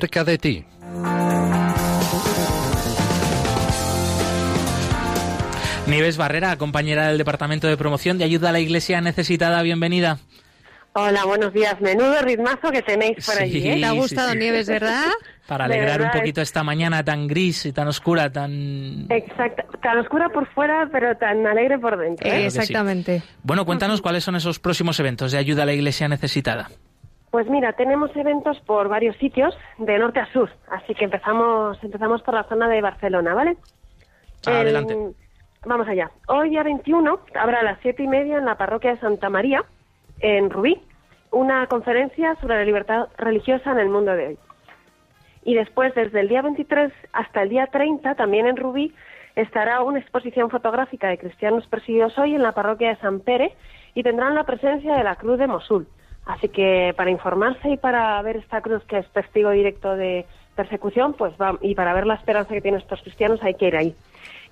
Cerca 0.00 0.22
de 0.22 0.38
ti. 0.38 0.64
Nieves 5.88 6.16
Barrera, 6.16 6.56
compañera 6.56 7.08
del 7.08 7.18
Departamento 7.18 7.66
de 7.66 7.76
Promoción 7.76 8.16
de 8.18 8.24
Ayuda 8.24 8.50
a 8.50 8.52
la 8.52 8.60
Iglesia 8.60 9.00
Necesitada, 9.00 9.60
bienvenida. 9.62 10.18
Hola, 10.92 11.24
buenos 11.24 11.52
días. 11.52 11.80
Menudo 11.80 12.20
ritmazo 12.22 12.70
que 12.70 12.82
tenéis 12.82 13.24
por 13.26 13.34
Sí, 13.36 13.42
allí. 13.42 13.68
¿eh? 13.68 13.76
¿Te 13.80 13.84
ha 13.86 13.90
gustado 13.92 14.28
sí, 14.28 14.34
sí. 14.34 14.38
Nieves, 14.38 14.68
verdad? 14.68 15.04
Para 15.48 15.64
alegrar 15.64 16.00
un 16.00 16.06
verdad, 16.06 16.20
poquito 16.20 16.40
esta 16.42 16.62
mañana 16.62 17.02
tan 17.04 17.26
gris 17.26 17.66
y 17.66 17.72
tan 17.72 17.88
oscura, 17.88 18.30
tan... 18.30 19.06
Exacto. 19.08 19.62
Tan 19.82 19.98
oscura 19.98 20.28
por 20.28 20.46
fuera, 20.54 20.88
pero 20.92 21.16
tan 21.16 21.44
alegre 21.46 21.78
por 21.78 21.98
dentro. 21.98 22.24
¿eh? 22.26 22.30
Claro. 22.30 22.44
Exactamente. 22.44 23.22
Bueno, 23.42 23.64
cuéntanos 23.64 24.00
cuáles 24.00 24.22
son 24.22 24.36
esos 24.36 24.60
próximos 24.60 25.00
eventos 25.00 25.32
de 25.32 25.38
Ayuda 25.38 25.64
a 25.64 25.66
la 25.66 25.72
Iglesia 25.72 26.06
Necesitada. 26.08 26.68
Pues 27.38 27.48
mira, 27.48 27.72
tenemos 27.74 28.10
eventos 28.16 28.58
por 28.62 28.88
varios 28.88 29.14
sitios, 29.18 29.56
de 29.78 29.96
norte 29.96 30.18
a 30.18 30.26
sur. 30.32 30.50
Así 30.72 30.92
que 30.92 31.04
empezamos, 31.04 31.78
empezamos 31.84 32.20
por 32.22 32.34
la 32.34 32.42
zona 32.42 32.68
de 32.68 32.80
Barcelona, 32.80 33.32
¿vale? 33.32 33.56
Adelante. 34.44 34.94
El- 34.94 35.14
vamos 35.64 35.86
allá. 35.86 36.10
Hoy, 36.26 36.50
día 36.50 36.64
21, 36.64 37.20
habrá 37.36 37.60
a 37.60 37.62
las 37.62 37.78
siete 37.80 38.02
y 38.02 38.08
media 38.08 38.38
en 38.38 38.44
la 38.44 38.56
parroquia 38.56 38.90
de 38.94 38.98
Santa 38.98 39.30
María, 39.30 39.62
en 40.18 40.50
Rubí, 40.50 40.82
una 41.30 41.64
conferencia 41.68 42.34
sobre 42.40 42.56
la 42.56 42.64
libertad 42.64 43.06
religiosa 43.18 43.70
en 43.70 43.78
el 43.78 43.88
mundo 43.88 44.16
de 44.16 44.26
hoy. 44.26 44.38
Y 45.44 45.54
después, 45.54 45.94
desde 45.94 46.18
el 46.18 46.28
día 46.28 46.42
23 46.42 46.92
hasta 47.12 47.42
el 47.42 47.50
día 47.50 47.68
30, 47.68 48.16
también 48.16 48.48
en 48.48 48.56
Rubí, 48.56 48.92
estará 49.36 49.82
una 49.82 50.00
exposición 50.00 50.50
fotográfica 50.50 51.06
de 51.06 51.18
cristianos 51.18 51.64
perseguidos 51.68 52.18
hoy 52.18 52.34
en 52.34 52.42
la 52.42 52.50
parroquia 52.50 52.88
de 52.88 52.96
San 52.96 53.20
Pere 53.20 53.54
y 53.94 54.02
tendrán 54.02 54.34
la 54.34 54.42
presencia 54.42 54.96
de 54.96 55.04
la 55.04 55.14
Cruz 55.14 55.38
de 55.38 55.46
Mosul. 55.46 55.86
Así 56.28 56.50
que 56.50 56.92
para 56.94 57.10
informarse 57.10 57.70
y 57.70 57.78
para 57.78 58.20
ver 58.20 58.36
esta 58.36 58.60
cruz 58.60 58.84
que 58.84 58.98
es 58.98 59.08
testigo 59.12 59.50
directo 59.50 59.96
de 59.96 60.26
persecución, 60.54 61.14
pues 61.14 61.32
va, 61.40 61.56
y 61.62 61.74
para 61.74 61.94
ver 61.94 62.06
la 62.06 62.14
esperanza 62.16 62.52
que 62.52 62.60
tienen 62.60 62.82
estos 62.82 63.00
cristianos 63.00 63.42
hay 63.42 63.54
que 63.54 63.68
ir 63.68 63.76
ahí. 63.76 63.96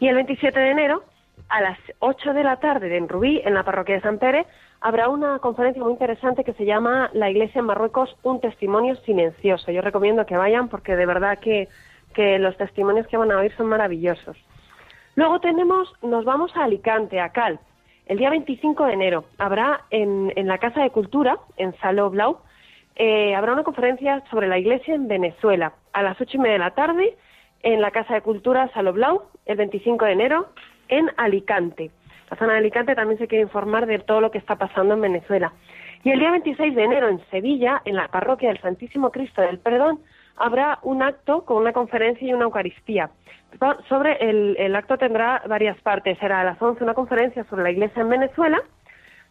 Y 0.00 0.08
el 0.08 0.14
27 0.14 0.58
de 0.58 0.70
enero, 0.70 1.02
a 1.50 1.60
las 1.60 1.78
8 1.98 2.32
de 2.32 2.44
la 2.44 2.56
tarde 2.56 2.96
en 2.96 3.10
Rubí, 3.10 3.42
en 3.44 3.52
la 3.52 3.62
parroquia 3.62 3.96
de 3.96 4.00
San 4.00 4.18
Pere, 4.18 4.46
habrá 4.80 5.10
una 5.10 5.38
conferencia 5.38 5.82
muy 5.82 5.92
interesante 5.92 6.44
que 6.44 6.54
se 6.54 6.64
llama 6.64 7.10
La 7.12 7.28
Iglesia 7.30 7.58
en 7.58 7.66
Marruecos, 7.66 8.16
un 8.22 8.40
testimonio 8.40 8.96
silencioso. 9.04 9.70
Yo 9.70 9.82
recomiendo 9.82 10.24
que 10.24 10.38
vayan 10.38 10.70
porque 10.70 10.96
de 10.96 11.04
verdad 11.04 11.38
que, 11.40 11.68
que 12.14 12.38
los 12.38 12.56
testimonios 12.56 13.06
que 13.06 13.18
van 13.18 13.32
a 13.32 13.38
oír 13.38 13.54
son 13.54 13.66
maravillosos. 13.66 14.38
Luego 15.14 15.40
tenemos, 15.40 15.92
nos 16.00 16.24
vamos 16.24 16.56
a 16.56 16.64
Alicante, 16.64 17.20
a 17.20 17.28
Cal. 17.32 17.60
El 18.06 18.18
día 18.18 18.30
25 18.30 18.86
de 18.86 18.92
enero 18.92 19.24
habrá 19.36 19.84
en, 19.90 20.32
la 20.46 20.58
Casa 20.58 20.80
de 20.80 20.90
Cultura, 20.90 21.38
en 21.56 21.76
Saló 21.78 22.08
Blau, 22.08 22.38
eh, 22.94 23.34
habrá 23.34 23.52
una 23.52 23.64
conferencia 23.64 24.22
sobre 24.30 24.46
la 24.46 24.58
iglesia 24.58 24.94
en 24.94 25.08
Venezuela 25.08 25.72
a 25.92 26.02
las 26.02 26.20
ocho 26.20 26.36
y 26.36 26.40
media 26.40 26.52
de 26.52 26.58
la 26.60 26.70
tarde 26.70 27.16
en 27.64 27.80
la 27.80 27.90
Casa 27.90 28.14
de 28.14 28.20
Cultura 28.20 28.70
Saló 28.72 28.92
Blau, 28.92 29.24
el 29.44 29.56
25 29.56 30.04
de 30.04 30.12
enero 30.12 30.48
en 30.88 31.10
Alicante. 31.16 31.90
La 32.30 32.36
zona 32.36 32.52
de 32.52 32.58
Alicante 32.60 32.94
también 32.94 33.18
se 33.18 33.26
quiere 33.26 33.42
informar 33.42 33.86
de 33.86 33.98
todo 33.98 34.20
lo 34.20 34.30
que 34.30 34.38
está 34.38 34.54
pasando 34.54 34.94
en 34.94 35.00
Venezuela. 35.00 35.52
Y 36.04 36.10
el 36.10 36.20
día 36.20 36.30
26 36.30 36.76
de 36.76 36.84
enero 36.84 37.08
en 37.08 37.20
Sevilla, 37.30 37.82
en 37.84 37.96
la 37.96 38.06
parroquia 38.06 38.50
del 38.50 38.60
Santísimo 38.60 39.10
Cristo 39.10 39.42
del 39.42 39.58
Perdón, 39.58 39.98
habrá 40.36 40.78
un 40.82 41.02
acto 41.02 41.44
con 41.44 41.58
una 41.58 41.72
conferencia 41.72 42.26
y 42.26 42.32
una 42.32 42.44
Eucaristía. 42.44 43.10
So- 43.58 43.82
Sobre 43.88 44.16
el, 44.28 44.56
el 44.58 44.76
acto 44.76 44.98
tendrá 44.98 45.42
varias 45.48 45.80
partes. 45.82 46.18
Será 46.18 46.40
a 46.40 46.44
las 46.44 46.60
11 46.60 46.82
una 46.84 46.94
conferencia 46.94 47.44
sobre 47.44 47.62
la 47.62 47.70
Iglesia 47.70 48.02
en 48.02 48.08
Venezuela 48.08 48.62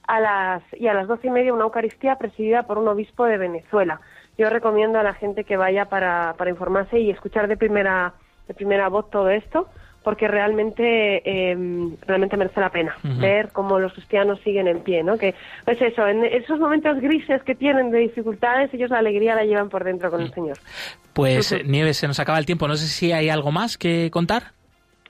a 0.07 0.19
las, 0.19 0.63
y 0.73 0.87
a 0.87 0.93
las 0.93 1.07
doce 1.07 1.27
y 1.27 1.31
media 1.31 1.53
una 1.53 1.63
Eucaristía 1.63 2.15
presidida 2.17 2.63
por 2.63 2.77
un 2.77 2.87
obispo 2.87 3.25
de 3.25 3.37
Venezuela. 3.37 3.99
Yo 4.37 4.49
recomiendo 4.49 4.99
a 4.99 5.03
la 5.03 5.13
gente 5.13 5.43
que 5.43 5.57
vaya 5.57 5.85
para, 5.85 6.35
para 6.37 6.49
informarse 6.49 6.99
y 6.99 7.09
escuchar 7.09 7.47
de 7.47 7.57
primera, 7.57 8.13
de 8.47 8.53
primera 8.53 8.89
voz 8.89 9.09
todo 9.09 9.29
esto, 9.29 9.67
porque 10.05 10.27
realmente, 10.27 11.21
eh, 11.25 11.57
realmente 12.05 12.37
merece 12.37 12.61
la 12.61 12.69
pena 12.69 12.95
ver 13.03 13.49
cómo 13.51 13.79
los 13.79 13.91
cristianos 13.91 14.39
siguen 14.43 14.67
en 14.67 14.79
pie, 14.81 15.03
¿no? 15.03 15.17
Que, 15.17 15.33
pues 15.65 15.81
eso, 15.81 16.07
en 16.07 16.23
esos 16.23 16.59
momentos 16.59 17.01
grises 17.01 17.41
que 17.43 17.55
tienen 17.55 17.89
de 17.89 17.97
dificultades, 17.97 18.73
ellos 18.73 18.91
la 18.91 18.99
alegría 18.99 19.35
la 19.35 19.43
llevan 19.43 19.69
por 19.69 19.83
dentro 19.83 20.11
con 20.11 20.21
el 20.21 20.31
Señor. 20.33 20.57
Pues 21.13 21.51
Ujú. 21.51 21.61
eh, 21.61 21.63
Nieves, 21.65 21.97
se 21.97 22.07
nos 22.07 22.19
acaba 22.19 22.37
el 22.37 22.45
tiempo. 22.45 22.67
No 22.67 22.77
sé 22.77 22.87
si 22.87 23.11
hay 23.11 23.29
algo 23.29 23.51
más 23.51 23.77
que 23.77 24.11
contar. 24.11 24.53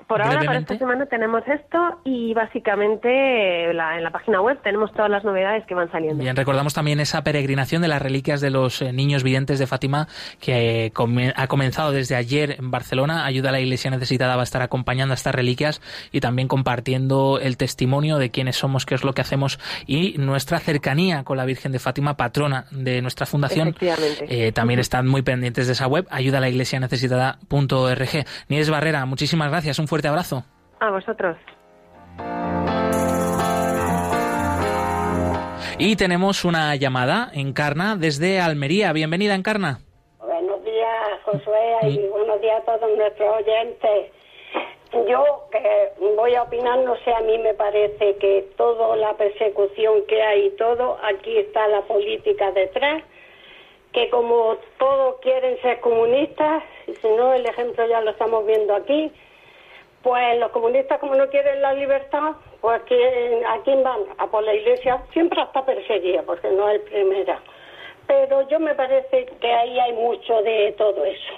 Por 0.08 0.22
ahora, 0.22 0.44
para 0.44 0.60
esta 0.60 0.78
semana 0.78 1.06
tenemos 1.08 1.42
esto 1.48 2.00
y 2.04 2.34
básicamente 2.36 3.70
eh, 3.70 3.74
la- 3.74 3.98
en 3.98 4.04
la 4.04 4.12
página 4.12 4.40
web 4.42 4.60
tenemos 4.64 4.92
todas 4.94 5.10
las 5.10 5.24
novedades 5.24 5.66
que 5.66 5.74
van 5.74 5.92
saliendo. 5.92 6.22
Bien, 6.24 6.36
recordamos 6.36 6.74
también 6.74 7.00
esa 7.00 7.24
peregrinación 7.24 7.82
de 7.82 7.88
las 7.88 8.02
reliquias 8.02 8.40
de 8.42 8.52
los 8.52 8.82
eh, 8.82 8.94
niños 8.94 9.24
videntes 9.24 9.58
de 9.58 9.66
Fátima 9.68 10.08
que 10.40 10.86
eh, 10.88 10.94
ha 11.36 11.48
comenzado 11.48 11.92
desde 11.92 12.16
ayer 12.16 12.56
en 12.60 12.70
Barcelona. 12.72 13.26
Ayuda 13.26 13.50
a 13.50 13.52
la 13.52 13.60
Iglesia 13.60 13.90
Necesitada 13.90 14.36
va 14.36 14.42
a 14.42 14.44
estar 14.44 14.62
acompañando 14.62 15.14
a 15.14 15.16
estas 15.16 15.34
reliquias 15.34 15.82
y 16.12 16.20
también 16.20 16.48
compartiendo 16.48 17.40
el 17.42 17.58
testimonio 17.58 18.18
de 18.18 18.30
quiénes 18.30 18.58
somos, 18.58 18.86
qué 18.86 18.96
es 18.96 19.04
lo 19.04 19.14
que 19.14 19.22
hacemos 19.22 19.60
y 19.88 20.16
nuestra 20.20 20.60
cercanía 20.60 21.24
con 21.24 21.38
la 21.38 21.46
Virgen 21.46 21.72
de 21.72 21.80
Fátima, 21.80 22.16
patrona 22.16 22.66
de 22.72 23.02
nuestra 23.02 23.26
fundación. 23.26 23.70
Efectivamente. 23.70 24.26
Eh, 24.48 24.52
también 24.52 24.80
están 24.80 25.08
muy 25.08 25.22
pendientes 25.24 25.68
de 25.68 25.74
esa 25.74 25.88
web, 25.88 26.06
ayuda 26.12 26.38
a 26.38 26.42
la 26.42 26.50
iglesia 26.50 26.80
necesitada.org. 26.80 28.26
Nieves 28.50 28.70
Barrera, 28.70 29.06
muchísimas 29.06 29.50
gracias, 29.50 29.80
un 29.80 29.88
fuerte 29.96 30.10
abrazo. 30.10 30.44
A 30.82 30.92
vosotros. 30.92 31.38
Y 35.78 35.96
tenemos 35.96 36.44
una 36.44 36.76
llamada, 36.76 37.30
Encarna, 37.34 37.96
desde 37.96 38.42
Almería. 38.42 38.92
Bienvenida, 38.92 39.36
Encarna. 39.36 39.80
Buenos 40.20 40.62
días, 40.66 41.22
Josué, 41.24 41.78
y 41.84 42.08
buenos 42.10 42.42
días 42.42 42.60
a 42.60 42.66
todos 42.66 42.98
nuestros 42.98 43.36
oyentes. 43.38 44.12
Yo 44.92 45.24
que 45.50 45.92
voy 46.18 46.36
a 46.36 46.44
opinar, 46.44 46.80
no 46.80 46.98
sé, 46.98 47.14
a 47.14 47.22
mí 47.22 47.38
me 47.38 47.54
parece 47.54 48.18
que 48.18 48.50
toda 48.58 48.98
la 48.98 49.14
persecución 49.14 50.04
que 50.10 50.22
hay 50.22 50.48
y 50.48 50.50
todo, 50.58 50.98
aquí 51.04 51.38
está 51.38 51.70
la 51.70 51.84
política 51.84 52.52
detrás, 52.52 53.02
que 53.94 54.10
como 54.10 54.58
todos 54.78 55.22
quieren 55.22 55.58
ser 55.62 55.80
comunistas, 55.80 56.64
y 56.86 56.96
si 56.96 57.08
no, 57.08 57.34
el 57.34 57.46
ejemplo 57.46 57.88
ya 57.88 58.02
lo 58.02 58.12
estamos 58.12 58.46
viendo 58.46 58.76
aquí, 58.76 59.10
Pues 60.06 60.40
los 60.40 60.52
comunistas, 60.52 61.00
como 61.00 61.16
no 61.16 61.28
quieren 61.30 61.64
la 61.64 61.74
libertad, 61.74 62.34
pues 62.62 62.80
¿a 62.80 63.64
quién 63.64 63.82
van? 63.82 64.02
A 64.20 64.28
por 64.28 64.44
la 64.44 64.54
iglesia. 64.54 65.02
Siempre 65.12 65.42
está 65.42 65.66
perseguida, 65.66 66.22
porque 66.22 66.48
no 66.52 66.70
es 66.70 66.80
primera. 66.82 67.40
Pero 68.06 68.48
yo 68.48 68.60
me 68.60 68.76
parece 68.76 69.26
que 69.42 69.52
ahí 69.52 69.80
hay 69.80 69.94
mucho 69.94 70.44
de 70.44 70.76
todo 70.78 71.04
eso. 71.06 71.34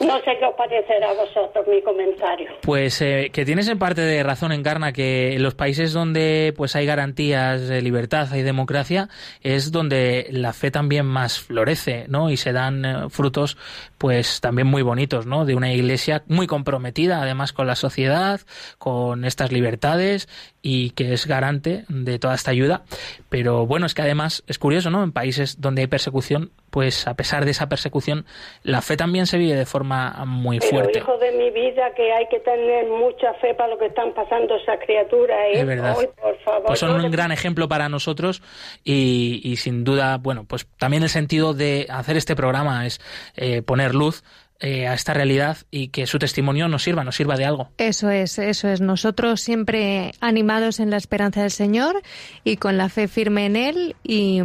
No 0.00 0.18
sé 0.20 0.38
qué 0.38 0.46
os 0.46 0.54
parecerá 0.54 1.10
a 1.10 1.12
vosotros 1.12 1.66
mi 1.68 1.82
comentario. 1.82 2.48
Pues 2.62 3.02
eh, 3.02 3.28
que 3.30 3.44
tienes 3.44 3.68
en 3.68 3.78
parte 3.78 4.00
de 4.00 4.22
razón, 4.22 4.52
Encarna, 4.52 4.94
que 4.94 5.34
en 5.34 5.42
los 5.42 5.54
países 5.54 5.92
donde 5.92 6.54
pues 6.56 6.74
hay 6.74 6.86
garantías 6.86 7.68
de 7.68 7.82
libertad, 7.82 8.26
hay 8.32 8.40
democracia, 8.40 9.10
es 9.42 9.70
donde 9.72 10.28
la 10.30 10.54
fe 10.54 10.70
también 10.70 11.04
más 11.04 11.40
florece, 11.40 12.06
¿no? 12.08 12.30
Y 12.30 12.38
se 12.38 12.52
dan 12.52 12.84
eh, 12.86 13.10
frutos 13.10 13.58
pues 14.00 14.40
también 14.40 14.66
muy 14.66 14.80
bonitos, 14.80 15.26
¿no? 15.26 15.44
De 15.44 15.54
una 15.54 15.74
iglesia 15.74 16.22
muy 16.26 16.46
comprometida 16.46 17.20
además 17.20 17.52
con 17.52 17.66
la 17.66 17.74
sociedad, 17.74 18.40
con 18.78 19.26
estas 19.26 19.52
libertades 19.52 20.26
y 20.62 20.92
que 20.92 21.12
es 21.12 21.26
garante 21.26 21.84
de 21.88 22.18
toda 22.18 22.34
esta 22.34 22.50
ayuda. 22.50 22.84
Pero 23.28 23.66
bueno, 23.66 23.84
es 23.84 23.92
que 23.92 24.00
además 24.00 24.42
es 24.46 24.58
curioso, 24.58 24.88
¿no? 24.88 25.04
En 25.04 25.12
países 25.12 25.60
donde 25.60 25.82
hay 25.82 25.86
persecución, 25.86 26.50
pues 26.70 27.06
a 27.06 27.14
pesar 27.14 27.44
de 27.44 27.50
esa 27.50 27.68
persecución, 27.68 28.24
la 28.62 28.80
fe 28.80 28.96
también 28.96 29.26
se 29.26 29.36
vive 29.36 29.54
de 29.54 29.66
forma 29.66 30.24
muy 30.24 30.60
Pero, 30.60 30.70
fuerte. 30.70 31.00
hijo 31.00 31.18
de 31.18 31.32
mi 31.32 31.50
vida, 31.50 31.92
que 31.94 32.10
hay 32.10 32.26
que 32.28 32.40
tener 32.40 32.88
mucha 32.88 33.34
fe 33.34 33.54
para 33.54 33.68
lo 33.68 33.78
que 33.78 33.86
están 33.86 34.14
pasando 34.14 34.56
esas 34.56 34.78
criaturas. 34.82 35.36
¿eh? 35.52 35.60
Es 35.60 35.66
verdad. 35.66 35.94
por 35.94 36.38
favor, 36.38 36.64
pues 36.68 36.78
son 36.78 37.04
un 37.04 37.10
gran 37.10 37.32
ejemplo 37.32 37.68
para 37.68 37.90
nosotros 37.90 38.42
y, 38.82 39.42
y, 39.44 39.56
sin 39.56 39.84
duda, 39.84 40.16
bueno, 40.16 40.46
pues 40.48 40.66
también 40.78 41.02
el 41.02 41.10
sentido 41.10 41.52
de 41.52 41.86
hacer 41.90 42.16
este 42.16 42.34
programa 42.34 42.86
es 42.86 42.98
eh, 43.36 43.60
poner 43.60 43.89
luz 43.92 44.22
eh, 44.62 44.86
a 44.86 44.92
esta 44.92 45.14
realidad 45.14 45.56
y 45.70 45.88
que 45.88 46.06
su 46.06 46.18
testimonio 46.18 46.68
nos 46.68 46.82
sirva, 46.82 47.02
nos 47.02 47.16
sirva 47.16 47.36
de 47.36 47.46
algo. 47.46 47.70
Eso 47.78 48.10
es, 48.10 48.38
eso 48.38 48.68
es. 48.68 48.82
Nosotros 48.82 49.40
siempre 49.40 50.12
animados 50.20 50.80
en 50.80 50.90
la 50.90 50.98
esperanza 50.98 51.40
del 51.40 51.50
Señor 51.50 52.02
y 52.44 52.56
con 52.58 52.76
la 52.76 52.90
fe 52.90 53.08
firme 53.08 53.46
en 53.46 53.56
Él 53.56 53.96
y, 54.02 54.42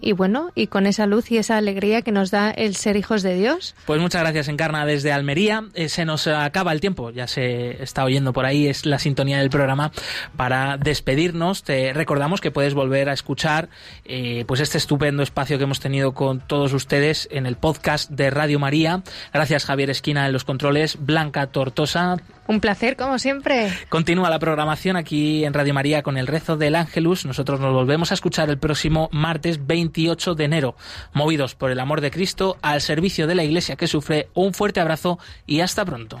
y, 0.00 0.12
bueno, 0.12 0.52
y 0.54 0.68
con 0.68 0.86
esa 0.86 1.06
luz 1.06 1.32
y 1.32 1.38
esa 1.38 1.56
alegría 1.56 2.02
que 2.02 2.12
nos 2.12 2.30
da 2.30 2.52
el 2.52 2.76
ser 2.76 2.96
hijos 2.96 3.24
de 3.24 3.34
Dios. 3.34 3.74
Pues 3.84 4.00
muchas 4.00 4.22
gracias, 4.22 4.46
Encarna, 4.46 4.86
desde 4.86 5.10
Almería. 5.10 5.64
Eh, 5.74 5.88
se 5.88 6.04
nos 6.04 6.28
acaba 6.28 6.72
el 6.72 6.80
tiempo, 6.80 7.10
ya 7.10 7.26
se 7.26 7.82
está 7.82 8.04
oyendo 8.04 8.32
por 8.32 8.46
ahí, 8.46 8.68
es 8.68 8.86
la 8.86 9.00
sintonía 9.00 9.40
del 9.40 9.50
programa. 9.50 9.90
Para 10.36 10.76
despedirnos, 10.76 11.64
te 11.64 11.92
recordamos 11.92 12.40
que 12.40 12.52
puedes 12.52 12.74
volver 12.74 13.08
a 13.08 13.12
escuchar 13.12 13.70
eh, 14.04 14.44
pues 14.46 14.60
este 14.60 14.78
estupendo 14.78 15.24
espacio 15.24 15.58
que 15.58 15.64
hemos 15.64 15.80
tenido 15.80 16.14
con 16.14 16.38
todos 16.38 16.72
ustedes 16.74 17.26
en 17.32 17.44
el 17.46 17.56
podcast 17.56 18.08
de 18.12 18.30
Radio 18.30 18.60
María. 18.60 19.02
Gracias 19.32 19.47
Gracias 19.48 19.64
Javier 19.64 19.88
Esquina 19.88 20.26
en 20.26 20.34
los 20.34 20.44
controles, 20.44 20.98
Blanca 21.00 21.46
Tortosa. 21.46 22.18
Un 22.48 22.60
placer, 22.60 22.96
como 22.96 23.18
siempre. 23.18 23.72
Continúa 23.88 24.28
la 24.28 24.38
programación 24.38 24.94
aquí 24.96 25.42
en 25.46 25.54
Radio 25.54 25.72
María 25.72 26.02
con 26.02 26.18
el 26.18 26.26
rezo 26.26 26.58
del 26.58 26.74
Ángelus. 26.74 27.24
Nosotros 27.24 27.58
nos 27.58 27.72
volvemos 27.72 28.10
a 28.10 28.14
escuchar 28.14 28.50
el 28.50 28.58
próximo 28.58 29.08
martes 29.10 29.66
28 29.66 30.34
de 30.34 30.44
enero. 30.44 30.76
Movidos 31.14 31.54
por 31.54 31.70
el 31.70 31.80
amor 31.80 32.02
de 32.02 32.10
Cristo, 32.10 32.58
al 32.60 32.82
servicio 32.82 33.26
de 33.26 33.36
la 33.36 33.44
Iglesia 33.44 33.76
que 33.76 33.86
sufre, 33.86 34.28
un 34.34 34.52
fuerte 34.52 34.80
abrazo 34.80 35.18
y 35.46 35.60
hasta 35.60 35.82
pronto. 35.86 36.20